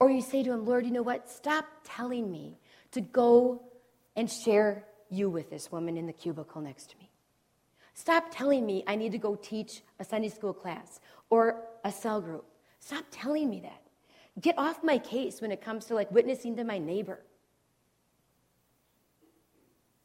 Or 0.00 0.10
you 0.10 0.22
say 0.22 0.44
to 0.44 0.52
him, 0.52 0.64
Lord, 0.64 0.86
you 0.86 0.92
know 0.92 1.02
what? 1.02 1.28
Stop 1.28 1.66
telling 1.84 2.30
me 2.30 2.56
to 2.92 3.00
go 3.00 3.62
and 4.14 4.30
share 4.30 4.84
you 5.10 5.28
with 5.28 5.50
this 5.50 5.72
woman 5.72 5.96
in 5.96 6.06
the 6.06 6.12
cubicle 6.12 6.60
next 6.60 6.90
to 6.90 6.98
me. 6.98 7.07
Stop 7.98 8.26
telling 8.30 8.64
me 8.64 8.84
I 8.86 8.94
need 8.94 9.10
to 9.10 9.18
go 9.18 9.34
teach 9.34 9.82
a 9.98 10.04
Sunday 10.04 10.28
school 10.28 10.54
class 10.54 11.00
or 11.30 11.64
a 11.82 11.90
cell 11.90 12.20
group. 12.20 12.44
Stop 12.78 13.04
telling 13.10 13.50
me 13.50 13.58
that. 13.58 13.82
Get 14.40 14.56
off 14.56 14.84
my 14.84 14.98
case 14.98 15.40
when 15.40 15.50
it 15.50 15.60
comes 15.60 15.86
to 15.86 15.96
like 15.96 16.08
witnessing 16.12 16.54
to 16.58 16.62
my 16.64 16.78
neighbor. 16.78 17.18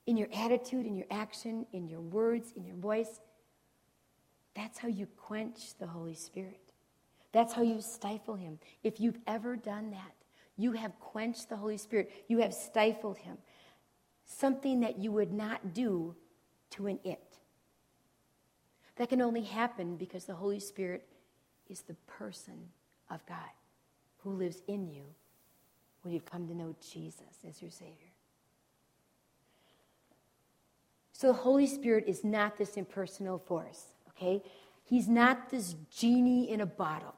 In 0.08 0.18
your 0.18 0.28
attitude, 0.34 0.88
in 0.88 0.96
your 0.96 1.06
action, 1.12 1.68
in 1.72 1.88
your 1.88 2.02
words, 2.02 2.52
in 2.56 2.66
your 2.66 2.78
voice, 2.78 3.22
that's 4.56 4.80
how 4.80 4.88
you 4.88 5.06
quench 5.16 5.78
the 5.78 5.86
Holy 5.86 6.16
Spirit. 6.16 6.74
That's 7.32 7.54
how 7.54 7.62
you 7.62 7.80
stifle 7.80 8.36
him. 8.36 8.58
If 8.84 9.00
you've 9.00 9.20
ever 9.28 9.56
done 9.56 9.92
that, 9.92 10.16
you 10.58 10.72
have 10.72 11.00
quenched 11.00 11.48
the 11.48 11.58
Holy 11.58 11.78
Spirit. 11.78 12.12
You 12.28 12.40
have 12.40 12.56
stifled 12.56 13.20
him. 13.20 13.38
Something 14.26 14.80
that 14.80 14.98
you 14.98 15.12
would 15.12 15.32
not 15.32 15.76
do 15.76 16.16
to 16.72 16.88
an 16.88 16.98
it. 17.04 17.23
That 18.98 19.10
can 19.10 19.22
only 19.22 19.42
happen 19.42 19.96
because 19.96 20.26
the 20.26 20.36
Holy 20.36 20.60
Spirit 20.60 21.08
is 21.70 21.82
the 21.82 21.96
person 22.08 22.70
of 23.10 23.26
God 23.26 23.38
who 24.18 24.32
lives 24.32 24.62
in 24.68 24.88
you 24.88 25.04
when 26.02 26.14
you've 26.14 26.26
come 26.26 26.48
to 26.48 26.54
know 26.54 26.76
Jesus 26.92 27.46
as 27.48 27.62
your 27.62 27.72
Savior. 27.72 28.12
So 31.12 31.28
the 31.28 31.34
Holy 31.34 31.68
Spirit 31.68 32.06
is 32.08 32.24
not 32.24 32.58
this 32.58 32.76
impersonal 32.76 33.38
force, 33.38 33.94
okay? 34.10 34.44
He's 34.84 35.08
not 35.08 35.50
this 35.50 35.76
genie 35.96 36.52
in 36.52 36.62
a 36.62 36.66
bottle. 36.66 37.16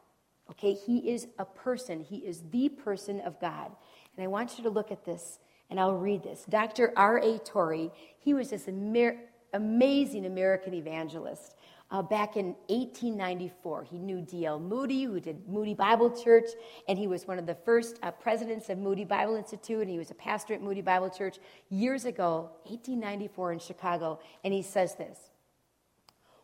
Okay, 0.51 0.73
he 0.73 1.09
is 1.09 1.27
a 1.39 1.45
person. 1.45 2.01
He 2.01 2.17
is 2.17 2.43
the 2.51 2.69
person 2.69 3.19
of 3.21 3.39
God. 3.41 3.71
And 4.15 4.23
I 4.23 4.27
want 4.27 4.57
you 4.57 4.63
to 4.65 4.69
look 4.69 4.91
at 4.91 5.03
this, 5.03 5.39
and 5.69 5.79
I'll 5.79 5.95
read 5.95 6.23
this. 6.23 6.45
Dr. 6.47 6.93
R.A. 6.95 7.39
Torrey, 7.39 7.91
he 8.19 8.33
was 8.33 8.51
this 8.51 8.67
Amer- 8.67 9.17
amazing 9.53 10.25
American 10.25 10.73
evangelist. 10.75 11.55
Uh, 11.95 12.01
back 12.01 12.35
in 12.35 12.47
1894, 12.67 13.85
he 13.85 13.97
knew 13.97 14.19
D.L. 14.19 14.59
Moody, 14.59 15.05
who 15.05 15.21
did 15.21 15.47
Moody 15.47 15.73
Bible 15.73 16.11
Church, 16.11 16.49
and 16.89 16.99
he 16.99 17.07
was 17.07 17.25
one 17.25 17.39
of 17.39 17.45
the 17.45 17.55
first 17.55 17.99
uh, 18.03 18.11
presidents 18.11 18.67
of 18.67 18.77
Moody 18.77 19.05
Bible 19.05 19.35
Institute, 19.35 19.79
and 19.79 19.89
he 19.89 19.97
was 19.97 20.11
a 20.11 20.15
pastor 20.15 20.53
at 20.53 20.61
Moody 20.61 20.81
Bible 20.81 21.09
Church 21.09 21.37
years 21.69 22.03
ago, 22.03 22.49
1894 22.63 23.53
in 23.53 23.59
Chicago. 23.59 24.19
And 24.43 24.53
he 24.53 24.61
says 24.61 24.95
this 24.95 25.17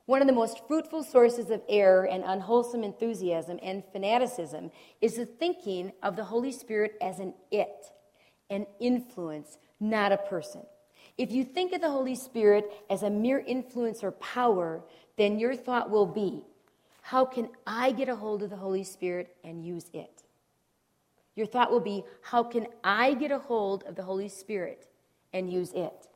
one 0.05 0.21
of 0.21 0.27
the 0.27 0.33
most 0.33 0.65
fruitful 0.69 1.03
sources 1.03 1.49
of 1.49 1.61
error 1.67 2.07
and 2.07 2.23
unwholesome 2.25 2.85
enthusiasm 2.85 3.59
and 3.61 3.83
fanaticism 3.91 4.71
is 5.01 5.15
the 5.15 5.25
thinking 5.25 5.91
of 6.01 6.15
the 6.15 6.23
Holy 6.23 6.53
Spirit 6.53 6.93
as 7.01 7.19
an 7.19 7.33
it, 7.51 7.87
an 8.49 8.67
influence, 8.79 9.57
not 9.81 10.13
a 10.13 10.17
person. 10.17 10.61
If 11.17 11.31
you 11.31 11.43
think 11.43 11.73
of 11.73 11.81
the 11.81 11.89
Holy 11.89 12.15
Spirit 12.15 12.71
as 12.89 13.03
a 13.03 13.09
mere 13.09 13.39
influence 13.39 14.03
or 14.03 14.11
power, 14.13 14.81
then 15.17 15.39
your 15.39 15.55
thought 15.55 15.89
will 15.89 16.05
be, 16.05 16.43
how 17.01 17.25
can 17.25 17.49
I 17.65 17.91
get 17.91 18.09
a 18.09 18.15
hold 18.15 18.43
of 18.43 18.49
the 18.49 18.55
Holy 18.55 18.83
Spirit 18.83 19.35
and 19.43 19.65
use 19.65 19.89
it? 19.93 20.23
Your 21.35 21.45
thought 21.45 21.71
will 21.71 21.79
be, 21.79 22.03
how 22.21 22.43
can 22.43 22.67
I 22.83 23.13
get 23.13 23.31
a 23.31 23.39
hold 23.39 23.83
of 23.83 23.95
the 23.95 24.03
Holy 24.03 24.29
Spirit 24.29 24.87
and 25.33 25.51
use 25.51 25.71
it? 25.73 26.07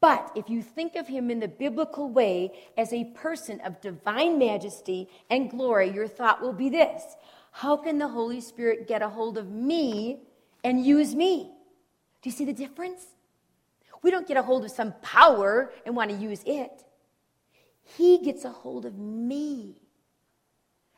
But 0.00 0.32
if 0.34 0.48
you 0.48 0.62
think 0.62 0.96
of 0.96 1.08
him 1.08 1.30
in 1.30 1.40
the 1.40 1.48
biblical 1.48 2.08
way 2.08 2.52
as 2.76 2.92
a 2.92 3.04
person 3.04 3.60
of 3.60 3.80
divine 3.80 4.38
majesty 4.38 5.08
and 5.28 5.50
glory, 5.50 5.90
your 5.90 6.08
thought 6.08 6.40
will 6.40 6.54
be 6.54 6.68
this 6.68 7.02
How 7.52 7.76
can 7.76 7.98
the 7.98 8.08
Holy 8.08 8.40
Spirit 8.40 8.88
get 8.88 9.02
a 9.02 9.08
hold 9.08 9.36
of 9.36 9.50
me 9.50 10.20
and 10.64 10.84
use 10.84 11.14
me? 11.14 11.52
Do 12.22 12.28
you 12.28 12.32
see 12.32 12.44
the 12.44 12.52
difference? 12.52 13.06
We 14.02 14.10
don't 14.10 14.26
get 14.26 14.38
a 14.38 14.42
hold 14.42 14.64
of 14.64 14.70
some 14.70 14.94
power 15.02 15.72
and 15.84 15.94
want 15.94 16.10
to 16.10 16.16
use 16.16 16.42
it. 16.46 16.84
He 17.96 18.18
gets 18.18 18.44
a 18.44 18.50
hold 18.50 18.84
of 18.84 18.98
me. 18.98 19.76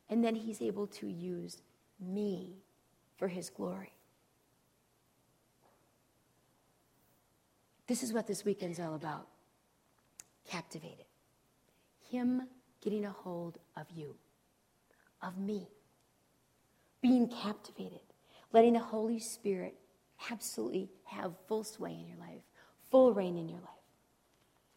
And 0.09 0.23
then 0.23 0.35
he's 0.35 0.61
able 0.61 0.87
to 0.89 1.09
use 1.09 1.63
me 1.99 2.59
for 3.17 3.29
his 3.29 3.49
glory. 3.49 3.95
This 7.87 8.03
is 8.03 8.13
what 8.13 8.27
this 8.27 8.45
weekend's 8.45 8.79
all 8.79 8.95
about. 8.95 9.29
Captivated. 10.47 11.07
Him 12.11 12.49
getting 12.81 13.05
a 13.05 13.11
hold 13.11 13.59
of 13.77 13.87
you, 13.91 14.17
of 15.23 15.39
me. 15.39 15.69
Being 17.01 17.29
captivated. 17.29 18.01
Letting 18.53 18.75
the 18.75 18.81
Holy 18.81 19.19
Spirit 19.19 19.77
absolutely 20.31 20.91
have 21.05 21.33
full 21.49 21.65
sway 21.65 21.93
in 21.93 22.07
your 22.07 22.19
life, 22.19 22.43
full 22.91 23.15
reign 23.15 23.39
in 23.39 23.49
your 23.49 23.61
life. 23.61 23.69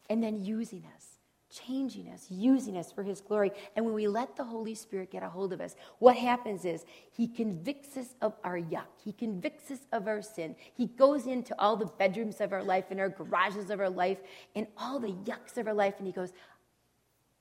And 0.08 0.22
then 0.22 0.42
using 0.42 0.84
us 0.96 1.15
changing 1.56 2.08
us, 2.10 2.26
using 2.30 2.76
us 2.76 2.92
for 2.92 3.02
His 3.02 3.20
glory. 3.20 3.50
And 3.74 3.84
when 3.84 3.94
we 3.94 4.08
let 4.08 4.36
the 4.36 4.44
Holy 4.44 4.74
Spirit 4.74 5.10
get 5.10 5.22
a 5.22 5.28
hold 5.28 5.52
of 5.52 5.60
us, 5.60 5.74
what 5.98 6.16
happens 6.16 6.64
is 6.64 6.84
He 7.10 7.26
convicts 7.26 7.96
us 7.96 8.14
of 8.20 8.34
our 8.44 8.58
yuck. 8.58 8.86
He 9.02 9.12
convicts 9.12 9.70
us 9.70 9.80
of 9.92 10.06
our 10.06 10.22
sin. 10.22 10.56
He 10.74 10.86
goes 10.86 11.26
into 11.26 11.54
all 11.58 11.76
the 11.76 11.86
bedrooms 11.86 12.40
of 12.40 12.52
our 12.52 12.62
life 12.62 12.86
and 12.90 13.00
our 13.00 13.08
garages 13.08 13.70
of 13.70 13.80
our 13.80 13.90
life 13.90 14.18
and 14.54 14.66
all 14.76 14.98
the 14.98 15.12
yucks 15.12 15.56
of 15.56 15.66
our 15.66 15.74
life, 15.74 15.94
and 15.98 16.06
He 16.06 16.12
goes, 16.12 16.32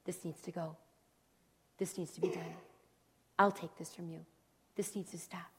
This 0.06 0.24
needs 0.24 0.42
to 0.42 0.52
go. 0.52 0.78
This 1.78 1.98
needs 1.98 2.12
to 2.12 2.22
be 2.22 2.30
done. 2.30 2.44
I'll 3.38 3.52
take 3.52 3.76
this 3.78 3.94
from 3.94 4.10
you. 4.10 4.26
This 4.76 4.96
needs 4.96 5.12
to 5.12 5.18
stop. 5.18 5.52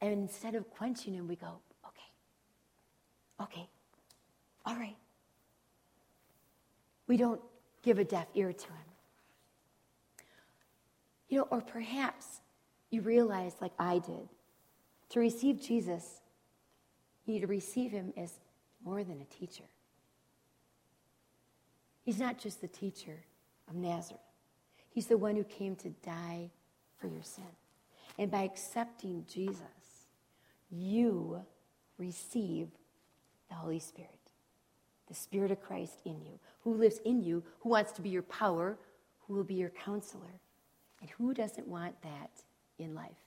And 0.00 0.12
instead 0.12 0.54
of 0.54 0.70
quenching 0.70 1.14
Him, 1.14 1.28
we 1.28 1.36
go, 1.36 1.58
Okay, 1.86 3.42
okay, 3.42 3.68
all 4.64 4.76
right. 4.76 4.96
We 7.12 7.18
don't 7.18 7.42
give 7.82 7.98
a 7.98 8.04
deaf 8.04 8.26
ear 8.32 8.54
to 8.54 8.66
him. 8.66 8.86
You 11.28 11.38
know, 11.40 11.48
or 11.50 11.60
perhaps 11.60 12.40
you 12.88 13.02
realize, 13.02 13.52
like 13.60 13.74
I 13.78 13.98
did, 13.98 14.30
to 15.10 15.20
receive 15.20 15.60
Jesus, 15.60 16.22
you 17.26 17.34
need 17.34 17.40
to 17.40 17.46
receive 17.46 17.90
him 17.90 18.14
as 18.16 18.32
more 18.82 19.04
than 19.04 19.20
a 19.20 19.26
teacher. 19.26 19.64
He's 22.02 22.18
not 22.18 22.38
just 22.38 22.62
the 22.62 22.66
teacher 22.66 23.18
of 23.68 23.74
Nazareth, 23.74 24.22
he's 24.88 25.08
the 25.08 25.18
one 25.18 25.36
who 25.36 25.44
came 25.44 25.76
to 25.76 25.90
die 25.90 26.48
for 26.96 27.08
your 27.08 27.22
sin. 27.22 27.44
And 28.18 28.30
by 28.30 28.44
accepting 28.44 29.26
Jesus, 29.30 29.60
you 30.70 31.42
receive 31.98 32.68
the 33.50 33.56
Holy 33.56 33.80
Spirit 33.80 34.21
the 35.12 35.18
Spirit 35.18 35.50
of 35.50 35.60
Christ 35.60 36.00
in 36.06 36.22
you, 36.22 36.38
who 36.64 36.72
lives 36.72 36.98
in 37.04 37.20
you, 37.22 37.42
who 37.60 37.68
wants 37.68 37.92
to 37.92 38.00
be 38.00 38.08
your 38.08 38.22
power, 38.22 38.78
who 39.26 39.34
will 39.34 39.44
be 39.44 39.52
your 39.52 39.68
counselor. 39.68 40.40
And 41.02 41.10
who 41.10 41.34
doesn't 41.34 41.68
want 41.68 42.00
that 42.00 42.30
in 42.78 42.94
life? 42.94 43.21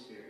Spirit. 0.00 0.29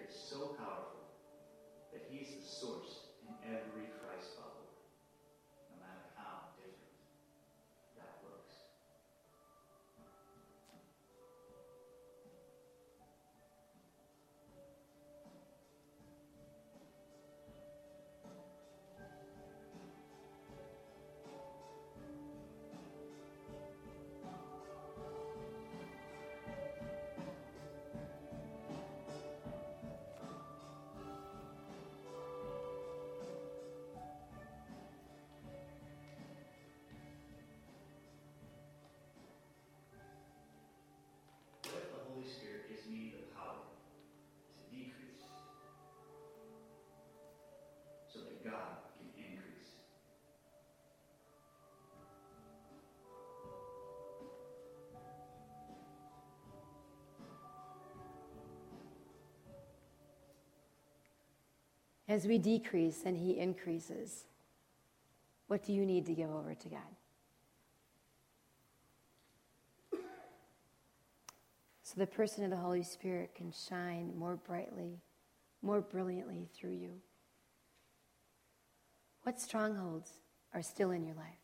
As 62.10 62.26
we 62.26 62.38
decrease 62.38 63.04
and 63.06 63.16
He 63.16 63.38
increases, 63.38 64.24
what 65.46 65.64
do 65.64 65.72
you 65.72 65.86
need 65.86 66.06
to 66.06 66.12
give 66.12 66.28
over 66.28 66.54
to 66.56 66.68
God? 66.68 66.80
So 71.84 71.94
the 71.96 72.08
person 72.08 72.42
of 72.42 72.50
the 72.50 72.56
Holy 72.56 72.82
Spirit 72.82 73.36
can 73.36 73.52
shine 73.52 74.12
more 74.18 74.34
brightly, 74.34 74.98
more 75.62 75.80
brilliantly 75.80 76.48
through 76.52 76.72
you. 76.72 76.94
What 79.22 79.40
strongholds 79.40 80.10
are 80.52 80.62
still 80.62 80.90
in 80.90 81.04
your 81.04 81.14
life? 81.14 81.38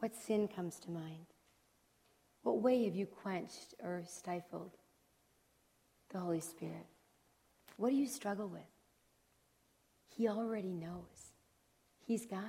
What 0.00 0.16
sin 0.16 0.48
comes 0.48 0.80
to 0.80 0.90
mind? 0.90 1.26
What 2.42 2.60
way 2.60 2.86
have 2.86 2.96
you 2.96 3.06
quenched 3.06 3.74
or 3.84 4.02
stifled 4.04 4.72
the 6.10 6.18
Holy 6.18 6.40
Spirit? 6.40 6.86
What 7.76 7.90
do 7.90 7.96
you 7.96 8.08
struggle 8.08 8.48
with? 8.48 8.77
He 10.18 10.26
already 10.26 10.72
knows. 10.72 11.32
He's 12.04 12.26
God. 12.26 12.42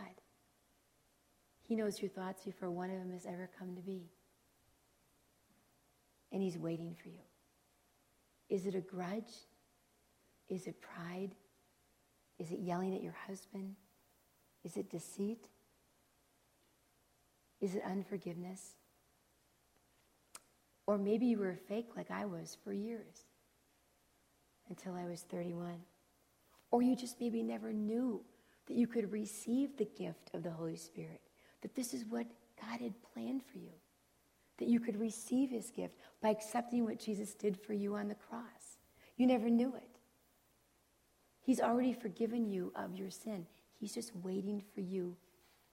He 1.62 1.76
knows 1.76 2.02
your 2.02 2.10
thoughts 2.10 2.44
before 2.44 2.72
one 2.72 2.90
of 2.90 2.98
them 2.98 3.12
has 3.12 3.28
ever 3.28 3.48
come 3.60 3.76
to 3.76 3.82
be. 3.84 4.10
And 6.32 6.42
He's 6.42 6.58
waiting 6.58 6.96
for 6.96 7.10
you. 7.10 7.22
Is 8.50 8.66
it 8.66 8.74
a 8.74 8.82
grudge? 8.82 9.32
Is 10.50 10.66
it 10.66 10.82
pride? 10.82 11.36
Is 12.40 12.50
it 12.50 12.58
yelling 12.58 12.96
at 12.96 13.04
your 13.04 13.16
husband? 13.28 13.76
Is 14.64 14.76
it 14.76 14.90
deceit? 14.90 15.48
Is 17.62 17.76
it 17.76 17.84
unforgiveness? 17.86 18.78
Or 20.88 20.98
maybe 20.98 21.28
you 21.28 21.38
were 21.38 21.52
a 21.52 21.56
fake 21.56 21.90
like 21.96 22.10
I 22.10 22.26
was 22.26 22.58
for 22.64 22.74
years 22.74 23.26
until 24.70 24.96
I 24.96 25.06
was 25.06 25.22
31. 25.22 25.76
Or 26.72 26.82
you 26.82 26.96
just 26.96 27.20
maybe 27.20 27.42
never 27.42 27.74
knew 27.74 28.22
that 28.68 28.78
you 28.78 28.88
could 28.88 29.12
receive 29.12 29.76
the 29.78 29.90
gift 29.98 30.30
of 30.34 30.44
the 30.44 30.52
Holy 30.52 30.76
Spirit, 30.76 31.22
that 31.62 31.76
this 31.76 31.94
is 31.94 32.06
what 32.06 32.28
God 32.62 32.80
had 32.80 32.94
planned 33.14 33.42
for 33.44 33.58
you, 33.58 33.74
that 34.58 34.68
you 34.68 34.80
could 34.80 35.00
receive 35.00 35.50
his 35.50 35.72
gift 35.72 35.96
by 36.22 36.30
accepting 36.30 36.86
what 36.86 37.00
Jesus 37.00 37.34
did 37.34 37.58
for 37.58 37.74
you 37.74 37.96
on 37.96 38.08
the 38.08 38.16
cross. 38.16 38.78
You 39.18 39.26
never 39.28 39.50
knew 39.50 39.76
it. 39.76 40.00
He's 41.42 41.60
already 41.60 41.94
forgiven 41.94 42.48
you 42.48 42.72
of 42.76 42.94
your 42.94 43.10
sin. 43.10 43.48
He's 43.80 43.94
just 43.94 44.16
waiting 44.16 44.62
for 44.76 44.82
you 44.82 45.16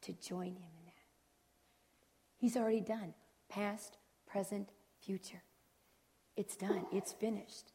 to 0.02 0.12
join 0.14 0.46
him 0.46 0.72
in 0.78 0.84
that. 0.86 0.92
He's 2.38 2.56
already 2.56 2.80
done 2.80 3.12
past, 3.48 3.98
present, 4.26 4.70
future. 5.00 5.42
It's 6.36 6.56
done, 6.56 6.86
it's 6.92 7.12
finished. 7.12 7.72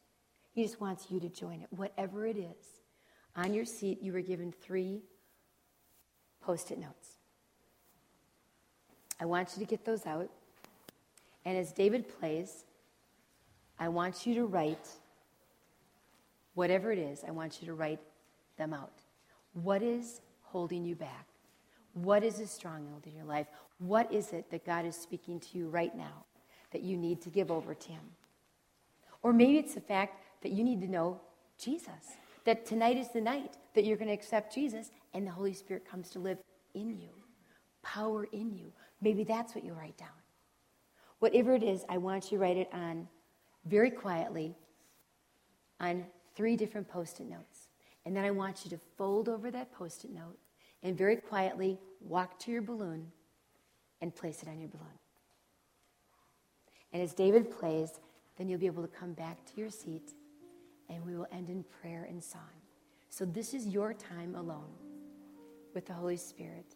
He 0.52 0.64
just 0.64 0.82
wants 0.82 1.08
you 1.10 1.20
to 1.20 1.30
join 1.30 1.62
it, 1.62 1.68
whatever 1.72 2.26
it 2.26 2.38
is. 2.38 2.81
On 3.36 3.54
your 3.54 3.66
seat, 3.66 4.02
you 4.02 4.14
were 4.14 4.22
given 4.22 4.52
three 4.52 5.02
post 6.42 6.72
it 6.72 6.80
notes. 6.80 7.18
I 9.20 9.26
want 9.26 9.52
you 9.56 9.64
to 9.64 9.70
get 9.70 9.86
those 9.86 10.06
out. 10.06 10.30
And 11.46 11.58
as 11.58 11.72
David 11.72 12.08
plays, 12.20 12.66
I 13.80 13.88
want 13.88 14.26
you 14.26 14.36
to 14.36 14.46
write 14.46 14.90
whatever 16.54 16.92
it 16.92 17.00
is, 17.00 17.24
I 17.28 17.32
want 17.32 17.62
you 17.62 17.68
to 17.68 17.74
write 17.74 18.00
them 18.58 18.74
out. 18.74 18.92
What 19.54 19.82
is 19.82 20.22
holding 20.42 20.84
you 20.86 20.96
back? 20.96 21.28
What 21.94 22.24
is 22.24 22.40
a 22.40 22.48
stronghold 22.48 23.04
in 23.06 23.16
your 23.16 23.26
life? 23.26 23.48
What 23.80 24.12
is 24.12 24.34
it 24.34 24.50
that 24.52 24.66
God 24.66 24.86
is 24.86 24.96
speaking 24.96 25.40
to 25.40 25.58
you 25.58 25.70
right 25.70 25.96
now 25.96 26.26
that 26.72 26.82
you 26.82 26.98
need 26.98 27.22
to 27.22 27.30
give 27.30 27.52
over 27.52 27.74
to 27.74 27.90
Him? 27.90 28.02
Or 29.24 29.34
maybe 29.34 29.58
it's 29.58 29.74
the 29.74 29.82
fact 29.82 30.24
that 30.42 30.52
you 30.52 30.64
need 30.64 30.82
to 30.82 30.88
know 30.88 31.20
Jesus, 31.58 32.18
that 32.46 32.66
tonight 32.66 32.98
is 32.98 33.10
the 33.10 33.22
night 33.22 33.58
that 33.76 33.86
you're 33.86 33.98
going 33.98 34.08
to 34.08 34.14
accept 34.14 34.54
Jesus 34.54 34.92
and 35.14 35.26
the 35.26 35.32
Holy 35.32 35.54
Spirit 35.54 35.90
comes 35.90 36.10
to 36.12 36.20
live 36.20 36.38
in 36.74 36.98
you, 36.98 37.10
power 37.84 38.26
in 38.32 38.52
you. 38.52 38.72
Maybe 39.02 39.24
that's 39.24 39.56
what 39.56 39.64
you 39.64 39.74
write 39.74 39.98
down. 39.98 40.10
Whatever 41.20 41.54
it 41.54 41.64
is, 41.64 41.86
I 41.88 41.98
want 41.98 42.32
you 42.32 42.38
to 42.38 42.42
write 42.42 42.58
it 42.58 42.70
on 42.74 43.08
very 43.66 43.92
quietly 43.92 44.56
on 45.80 46.06
three 46.36 46.56
different 46.56 46.88
post 46.88 47.20
it 47.20 47.30
notes. 47.30 47.68
And 48.06 48.16
then 48.16 48.24
I 48.24 48.32
want 48.32 48.64
you 48.64 48.72
to 48.72 48.80
fold 48.98 49.30
over 49.30 49.52
that 49.52 49.72
post 49.72 50.04
it 50.06 50.12
note 50.12 50.38
and 50.82 50.98
very 50.98 51.16
quietly 51.16 51.78
walk 52.00 52.40
to 52.40 52.52
your 52.52 52.64
balloon 52.64 53.12
and 54.02 54.16
place 54.16 54.42
it 54.42 54.50
on 54.50 54.60
your 54.60 54.70
balloon. 54.70 54.88
And 56.94 57.02
as 57.02 57.14
David 57.14 57.52
plays, 57.52 58.00
then 58.38 58.50
you'll 58.50 58.60
be 58.60 58.66
able 58.66 58.82
to 58.82 58.90
come 58.90 59.14
back 59.14 59.46
to 59.46 59.60
your 59.60 59.70
seat 59.70 60.14
and 60.92 61.06
we 61.06 61.16
will 61.16 61.28
end 61.32 61.50
in 61.50 61.64
prayer 61.64 62.06
and 62.10 62.24
song. 62.24 62.42
So 63.10 63.26
this 63.26 63.54
is 63.54 63.68
your 63.68 63.94
time 63.94 64.36
alone 64.36 64.74
with 65.74 65.86
the 65.86 65.94
Holy 65.94 66.18
Spirit. 66.18 66.76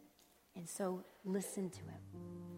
And 0.56 0.68
so 0.68 1.04
listen 1.26 1.70
to 1.70 1.80
Him. 1.80 2.55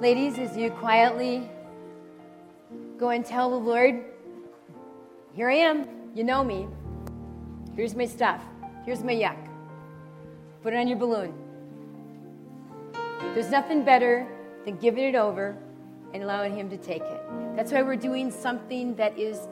Ladies, 0.00 0.38
as 0.38 0.56
you 0.56 0.70
quietly 0.70 1.50
go 2.98 3.08
and 3.08 3.26
tell 3.26 3.50
the 3.50 3.56
Lord, 3.56 4.04
Here 5.34 5.50
I 5.50 5.54
am. 5.54 5.88
You 6.14 6.22
know 6.22 6.44
me. 6.44 6.68
Here's 7.74 7.96
my 7.96 8.06
stuff. 8.06 8.40
Here's 8.84 9.02
my 9.02 9.12
yuck. 9.12 9.36
Put 10.62 10.72
it 10.72 10.76
on 10.76 10.86
your 10.86 10.98
balloon. 10.98 11.34
There's 13.34 13.50
nothing 13.50 13.84
better 13.84 14.24
than 14.64 14.76
giving 14.76 15.02
it 15.02 15.16
over 15.16 15.56
and 16.14 16.22
allowing 16.22 16.54
Him 16.56 16.70
to 16.70 16.76
take 16.76 17.02
it. 17.02 17.20
That's 17.56 17.72
why 17.72 17.82
we're 17.82 17.96
doing 17.96 18.30
something 18.30 18.94
that 18.94 19.18
is 19.18 19.48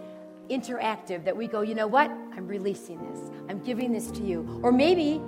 interactive, 0.49 1.25
that 1.25 1.37
we 1.37 1.49
go, 1.49 1.63
you 1.63 1.75
know 1.75 1.89
what? 1.89 2.09
I'm 2.09 2.47
releasing 2.47 3.05
this. 3.11 3.33
I'm 3.49 3.59
giving 3.65 3.93
this 3.93 4.13
to 4.13 4.23
you. 4.23 4.61
Or 4.63 4.71
maybe 4.71 5.21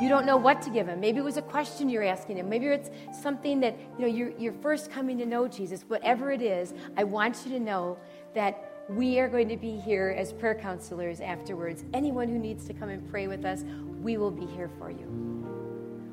you 0.00 0.08
don't 0.08 0.26
know 0.26 0.36
what 0.36 0.60
to 0.62 0.70
give 0.70 0.86
him. 0.86 1.00
Maybe 1.00 1.18
it 1.18 1.24
was 1.24 1.38
a 1.38 1.42
question 1.42 1.88
you're 1.88 2.02
asking 2.02 2.36
him. 2.36 2.48
Maybe 2.48 2.66
it's 2.66 2.90
something 3.18 3.60
that, 3.60 3.78
you 3.98 4.06
know, 4.06 4.12
you're, 4.12 4.30
you're 4.38 4.52
first 4.52 4.90
coming 4.90 5.16
to 5.18 5.26
know 5.26 5.48
Jesus. 5.48 5.84
Whatever 5.88 6.32
it 6.32 6.42
is, 6.42 6.74
I 6.96 7.04
want 7.04 7.42
you 7.44 7.52
to 7.52 7.60
know 7.60 7.96
that 8.34 8.84
we 8.90 9.18
are 9.18 9.28
going 9.28 9.48
to 9.48 9.56
be 9.56 9.76
here 9.76 10.14
as 10.16 10.32
prayer 10.32 10.54
counselors 10.54 11.20
afterwards. 11.20 11.84
Anyone 11.94 12.28
who 12.28 12.38
needs 12.38 12.66
to 12.66 12.74
come 12.74 12.90
and 12.90 13.08
pray 13.10 13.26
with 13.26 13.44
us, 13.44 13.64
we 14.02 14.16
will 14.16 14.30
be 14.30 14.46
here 14.46 14.70
for 14.78 14.90
you. 14.90 15.06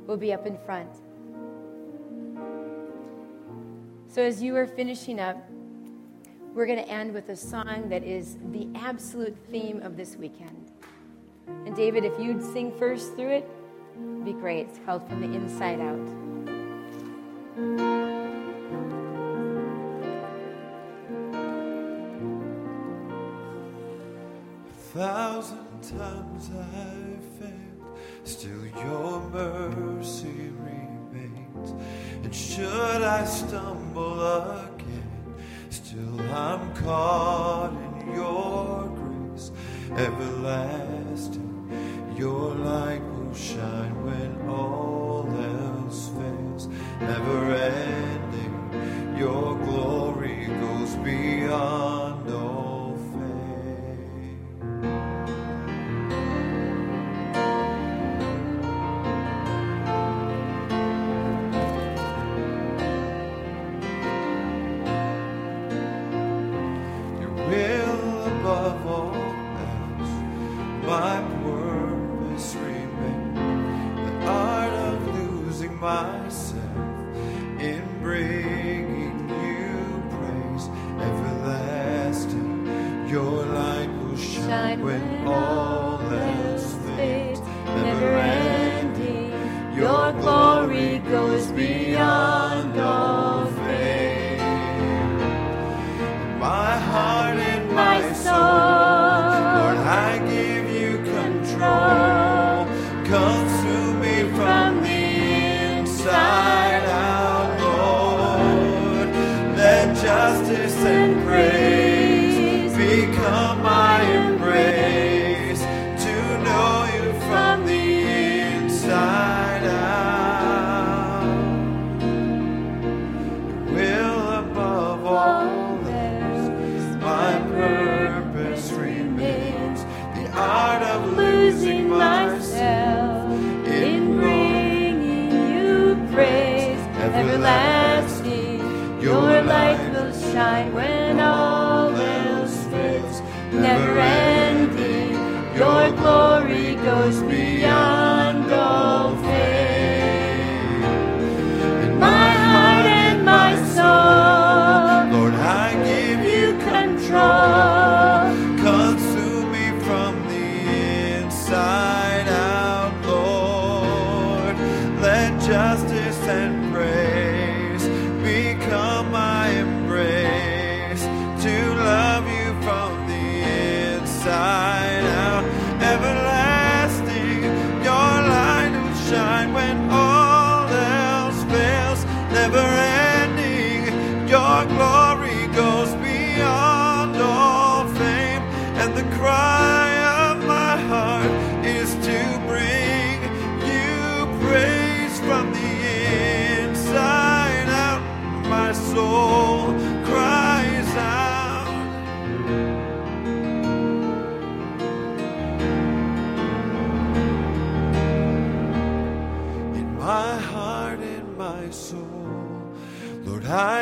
We'll 0.07 0.17
be 0.17 0.34
up 0.34 0.47
in 0.47 0.57
front. 0.59 0.89
So 4.07 4.21
as 4.21 4.41
you 4.41 4.55
are 4.55 4.67
finishing 4.67 5.19
up, 5.19 5.38
we're 6.53 6.67
going 6.67 6.79
to 6.79 6.89
end 6.89 7.13
with 7.13 7.29
a 7.29 7.36
song 7.36 7.89
that 7.89 8.03
is 8.03 8.38
the 8.51 8.67
absolute 8.75 9.36
theme 9.49 9.81
of 9.81 9.97
this 9.97 10.15
weekend. 10.15 10.71
And 11.65 11.75
David, 11.75 12.05
if 12.05 12.13
you'd 12.19 12.43
sing 12.53 12.71
first 12.77 13.15
through 13.15 13.31
it, 13.31 13.49
be 14.24 14.34
great. 14.34 14.68
It's 14.68 14.80
called 14.86 15.08
From 15.08 15.22
the 15.22 15.28
Inside 15.36 15.80
Out. 15.82 16.00
A 24.70 24.96
thousand 24.96 25.82
times 25.82 26.50
I've 26.52 27.24
failed, 27.39 27.98
still 28.24 28.66
your 28.66 29.20
mercy 29.32 30.52
remains. 30.60 31.72
And 32.24 32.34
should 32.34 33.02
I 33.02 33.26
stumble 33.26 34.22
again, 34.22 35.36
still 35.70 36.22
I'm 36.32 36.74
caught 36.76 37.72
in 37.72 38.14
your 38.14 38.88
grace, 38.88 39.52
everlasting. 39.98 41.62
Your 42.15 42.55
light 42.55 43.01
will 43.01 43.34
shine 43.34 43.95
when 44.05 44.49
all 44.49 45.28
else 45.30 46.09
fails, 46.09 46.67
never 47.01 47.55
ending. 47.55 49.17
Your 49.17 49.57
glory 49.65 50.45
goes 50.45 50.95
beyond 50.97 52.32
all 52.32 52.72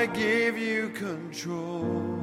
I 0.02 0.08
give 0.08 0.58
you 0.58 0.90
control. 0.90 2.18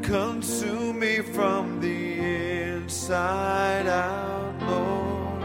Consume 0.00 1.00
me 1.00 1.18
from 1.18 1.78
the 1.78 2.18
inside 2.18 3.86
out, 3.86 4.54
Lord. 4.62 5.44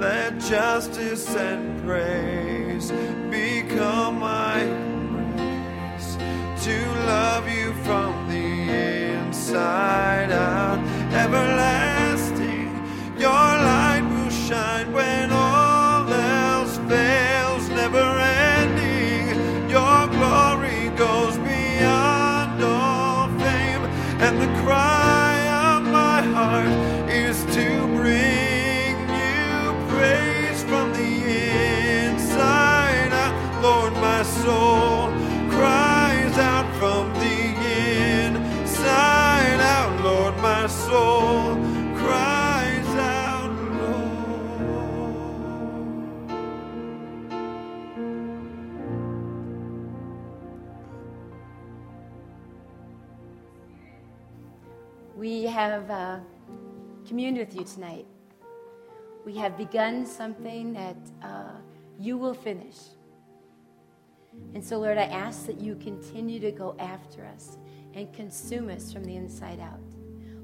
Let 0.00 0.40
justice 0.40 1.28
and 1.36 1.84
praise 1.84 2.90
become 3.30 4.20
my 4.20 4.62
embrace. 4.62 6.16
To 6.64 6.86
love 7.04 7.46
you 7.46 7.74
from 7.84 8.30
the 8.30 8.72
inside 9.18 10.32
out, 10.32 10.78
everlasting. 11.12 11.79
Have 55.68 55.90
uh, 55.90 56.18
communed 57.06 57.38
with 57.38 57.54
you 57.54 57.64
tonight. 57.64 58.06
We 59.26 59.36
have 59.36 59.58
begun 59.58 60.06
something 60.06 60.72
that 60.72 60.96
uh, 61.22 61.52
you 61.98 62.16
will 62.16 62.34
finish. 62.34 62.76
And 64.54 64.64
so, 64.64 64.78
Lord, 64.78 64.96
I 64.96 65.04
ask 65.04 65.46
that 65.46 65.60
you 65.60 65.74
continue 65.76 66.40
to 66.40 66.50
go 66.50 66.74
after 66.78 67.26
us 67.26 67.58
and 67.94 68.12
consume 68.12 68.70
us 68.70 68.92
from 68.92 69.04
the 69.04 69.16
inside 69.16 69.60
out. 69.60 69.80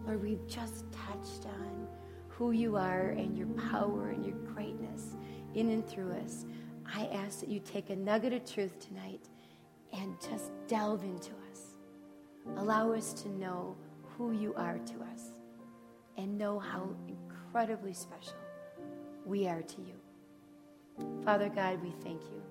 Lord, 0.04 0.22
we've 0.22 0.46
just 0.46 0.84
touched 0.92 1.46
on 1.46 1.88
who 2.28 2.50
you 2.52 2.76
are 2.76 3.10
and 3.10 3.36
your 3.36 3.48
power 3.70 4.10
and 4.10 4.24
your 4.24 4.36
greatness 4.36 5.16
in 5.54 5.70
and 5.70 5.86
through 5.88 6.12
us. 6.12 6.44
I 6.94 7.06
ask 7.06 7.40
that 7.40 7.48
you 7.48 7.60
take 7.60 7.90
a 7.90 7.96
nugget 7.96 8.32
of 8.34 8.44
truth 8.44 8.78
tonight 8.78 9.28
and 9.92 10.14
just 10.20 10.50
delve 10.68 11.02
into 11.04 11.30
us. 11.50 11.76
Allow 12.56 12.92
us 12.92 13.12
to 13.22 13.28
know 13.30 13.76
who 14.16 14.32
you 14.32 14.54
are 14.54 14.78
to 14.78 14.94
us 15.12 15.32
and 16.16 16.38
know 16.38 16.58
how 16.58 16.88
incredibly 17.08 17.92
special 17.92 18.36
we 19.24 19.46
are 19.46 19.62
to 19.62 19.82
you. 19.82 19.94
Father 21.24 21.48
God, 21.48 21.82
we 21.82 21.92
thank 22.02 22.22
you. 22.22 22.42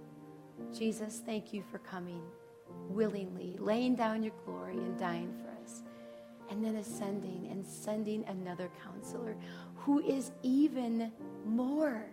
Jesus, 0.78 1.22
thank 1.26 1.53
you 1.53 1.63
for 1.72 1.80
coming 1.80 2.22
willingly, 2.89 3.55
laying 3.59 3.95
down 3.95 4.24
your 4.24 4.34
glory 4.45 4.78
and 4.78 4.97
dying 4.97 5.34
for 5.41 5.49
us, 5.63 5.84
and 6.49 6.63
then 6.63 6.76
ascending 6.76 7.47
and 7.49 7.66
sending 7.66 8.24
another 8.26 8.70
counselor 8.84 9.36
who 9.76 9.99
is 10.01 10.32
even 10.43 11.11
more. 11.45 12.05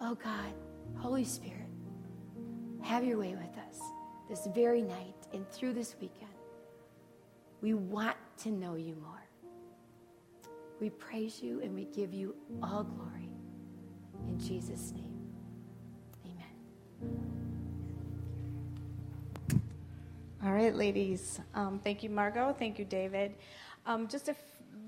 Oh 0.00 0.16
God, 0.16 0.52
Holy 0.96 1.24
Spirit, 1.24 1.68
have 2.82 3.04
your 3.04 3.18
way 3.18 3.36
with 3.36 3.56
us 3.68 3.80
this 4.28 4.48
very 4.54 4.82
night 4.82 5.14
and 5.32 5.48
through 5.50 5.74
this 5.74 5.94
weekend. 6.00 6.31
We 7.62 7.74
want 7.74 8.16
to 8.38 8.50
know 8.50 8.74
you 8.74 8.96
more. 8.96 9.22
We 10.80 10.90
praise 10.90 11.40
you 11.42 11.60
and 11.62 11.74
we 11.74 11.84
give 11.86 12.12
you 12.12 12.34
all 12.62 12.84
glory. 12.84 13.30
In 14.28 14.38
Jesus' 14.38 14.92
name, 14.92 15.20
amen. 16.24 16.46
All 20.44 20.52
right, 20.52 20.74
ladies. 20.74 21.40
Um, 21.54 21.80
thank 21.84 22.02
you, 22.02 22.10
Margot. 22.10 22.54
Thank 22.58 22.78
you, 22.80 22.84
David. 22.84 23.36
Um, 23.86 24.08
just 24.08 24.28
a 24.28 24.32
f- 24.32 24.38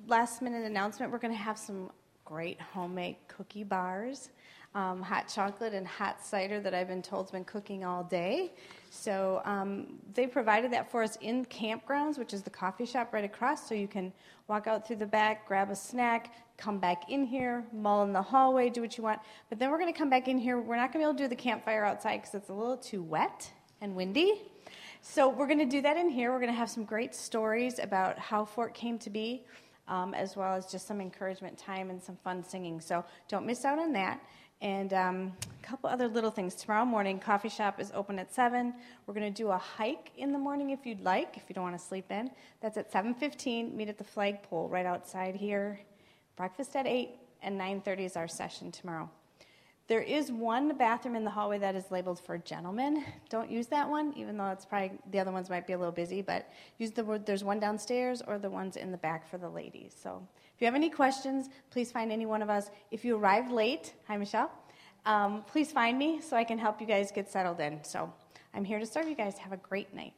last 0.08 0.42
minute 0.42 0.64
announcement 0.64 1.12
we're 1.12 1.18
going 1.18 1.32
to 1.34 1.38
have 1.38 1.58
some 1.58 1.90
great 2.24 2.60
homemade 2.60 3.16
cookie 3.28 3.64
bars 3.64 4.30
um, 4.74 5.02
hot 5.02 5.28
chocolate 5.32 5.72
and 5.72 5.86
hot 5.86 6.24
cider 6.24 6.60
that 6.60 6.74
I've 6.74 6.88
been 6.88 7.02
told 7.02 7.26
has 7.26 7.30
been 7.30 7.44
cooking 7.44 7.84
all 7.84 8.02
day. 8.02 8.52
So 8.90 9.42
um, 9.44 9.98
they 10.14 10.26
provided 10.26 10.72
that 10.72 10.90
for 10.90 11.02
us 11.02 11.16
in 11.20 11.44
campgrounds, 11.46 12.18
which 12.18 12.32
is 12.32 12.42
the 12.42 12.50
coffee 12.50 12.86
shop 12.86 13.12
right 13.12 13.24
across. 13.24 13.68
So 13.68 13.74
you 13.74 13.88
can 13.88 14.12
walk 14.48 14.66
out 14.66 14.86
through 14.86 14.96
the 14.96 15.06
back, 15.06 15.46
grab 15.46 15.70
a 15.70 15.76
snack, 15.76 16.34
come 16.56 16.78
back 16.78 17.10
in 17.10 17.24
here, 17.24 17.64
mull 17.72 18.04
in 18.04 18.12
the 18.12 18.22
hallway, 18.22 18.70
do 18.70 18.80
what 18.80 18.96
you 18.96 19.04
want. 19.04 19.20
But 19.48 19.58
then 19.58 19.70
we're 19.70 19.78
going 19.78 19.92
to 19.92 19.98
come 19.98 20.10
back 20.10 20.28
in 20.28 20.38
here. 20.38 20.60
We're 20.60 20.76
not 20.76 20.92
going 20.92 21.04
to 21.04 21.06
be 21.06 21.10
able 21.10 21.14
to 21.14 21.24
do 21.24 21.28
the 21.28 21.36
campfire 21.36 21.84
outside 21.84 22.18
because 22.18 22.34
it's 22.34 22.48
a 22.50 22.54
little 22.54 22.76
too 22.76 23.02
wet 23.02 23.50
and 23.80 23.94
windy. 23.94 24.42
So 25.02 25.28
we're 25.28 25.46
going 25.46 25.58
to 25.58 25.66
do 25.66 25.82
that 25.82 25.96
in 25.96 26.08
here. 26.08 26.32
We're 26.32 26.40
going 26.40 26.52
to 26.52 26.58
have 26.58 26.70
some 26.70 26.84
great 26.84 27.14
stories 27.14 27.78
about 27.78 28.18
how 28.18 28.44
Fort 28.44 28.74
came 28.74 28.98
to 29.00 29.10
be. 29.10 29.44
Um, 29.86 30.14
as 30.14 30.34
well 30.34 30.54
as 30.54 30.64
just 30.64 30.86
some 30.86 30.98
encouragement 30.98 31.58
time 31.58 31.90
and 31.90 32.02
some 32.02 32.16
fun 32.24 32.42
singing. 32.42 32.80
So 32.80 33.04
don't 33.28 33.44
miss 33.44 33.66
out 33.66 33.78
on 33.78 33.92
that. 33.92 34.18
And 34.60 34.92
um, 34.92 35.32
a 35.62 35.66
couple 35.66 35.90
other 35.90 36.08
little 36.08 36.30
things. 36.30 36.54
Tomorrow 36.54 36.84
morning, 36.84 37.18
coffee 37.18 37.48
shop 37.48 37.80
is 37.80 37.90
open 37.94 38.18
at 38.18 38.32
seven. 38.34 38.74
We're 39.06 39.14
going 39.14 39.32
to 39.32 39.42
do 39.42 39.50
a 39.50 39.58
hike 39.58 40.10
in 40.16 40.32
the 40.32 40.38
morning 40.38 40.70
if 40.70 40.86
you'd 40.86 41.02
like, 41.02 41.36
if 41.36 41.44
you 41.48 41.54
don't 41.54 41.64
want 41.64 41.78
to 41.78 41.84
sleep 41.84 42.10
in. 42.10 42.30
That's 42.60 42.76
at 42.76 42.90
7:15. 42.92 43.74
Meet 43.74 43.88
at 43.88 43.98
the 43.98 44.04
flagpole 44.04 44.68
right 44.68 44.86
outside 44.86 45.34
here. 45.34 45.80
Breakfast 46.36 46.76
at 46.76 46.86
eight, 46.86 47.10
and 47.42 47.58
9:30 47.58 48.00
is 48.06 48.16
our 48.16 48.28
session 48.28 48.72
tomorrow. 48.72 49.10
There 49.86 50.00
is 50.00 50.32
one 50.32 50.74
bathroom 50.78 51.14
in 51.14 51.24
the 51.24 51.30
hallway 51.30 51.58
that 51.58 51.74
is 51.74 51.90
labeled 51.90 52.18
for 52.18 52.38
gentlemen. 52.38 53.04
Don't 53.28 53.50
use 53.50 53.66
that 53.66 53.88
one, 53.88 54.14
even 54.16 54.38
though 54.38 54.48
it's 54.48 54.64
probably 54.64 54.92
the 55.10 55.18
other 55.18 55.30
ones 55.30 55.50
might 55.50 55.66
be 55.66 55.74
a 55.74 55.78
little 55.78 55.92
busy. 55.92 56.22
But 56.22 56.48
use 56.78 56.92
the 56.92 57.04
word. 57.04 57.26
There's 57.26 57.44
one 57.44 57.60
downstairs 57.60 58.22
or 58.26 58.38
the 58.38 58.48
ones 58.48 58.76
in 58.76 58.90
the 58.90 58.96
back 58.96 59.28
for 59.28 59.36
the 59.36 59.48
ladies. 59.48 59.94
So 60.02 60.26
if 60.54 60.60
you 60.60 60.66
have 60.66 60.74
any 60.74 60.90
questions, 60.90 61.48
please 61.70 61.90
find 61.90 62.12
any 62.12 62.26
one 62.26 62.42
of 62.42 62.48
us. 62.48 62.70
If 62.90 63.04
you 63.04 63.16
arrived 63.16 63.50
late, 63.50 63.94
hi 64.06 64.16
Michelle, 64.16 64.52
um, 65.04 65.42
please 65.46 65.72
find 65.72 65.98
me 65.98 66.20
so 66.20 66.36
I 66.36 66.44
can 66.44 66.58
help 66.58 66.80
you 66.80 66.86
guys 66.86 67.10
get 67.10 67.28
settled 67.28 67.60
in. 67.60 67.82
So 67.82 68.12
I'm 68.54 68.64
here 68.64 68.78
to 68.78 68.86
serve 68.86 69.08
you 69.08 69.16
guys. 69.16 69.36
Have 69.38 69.52
a 69.52 69.56
great 69.56 69.92
night. 69.92 70.14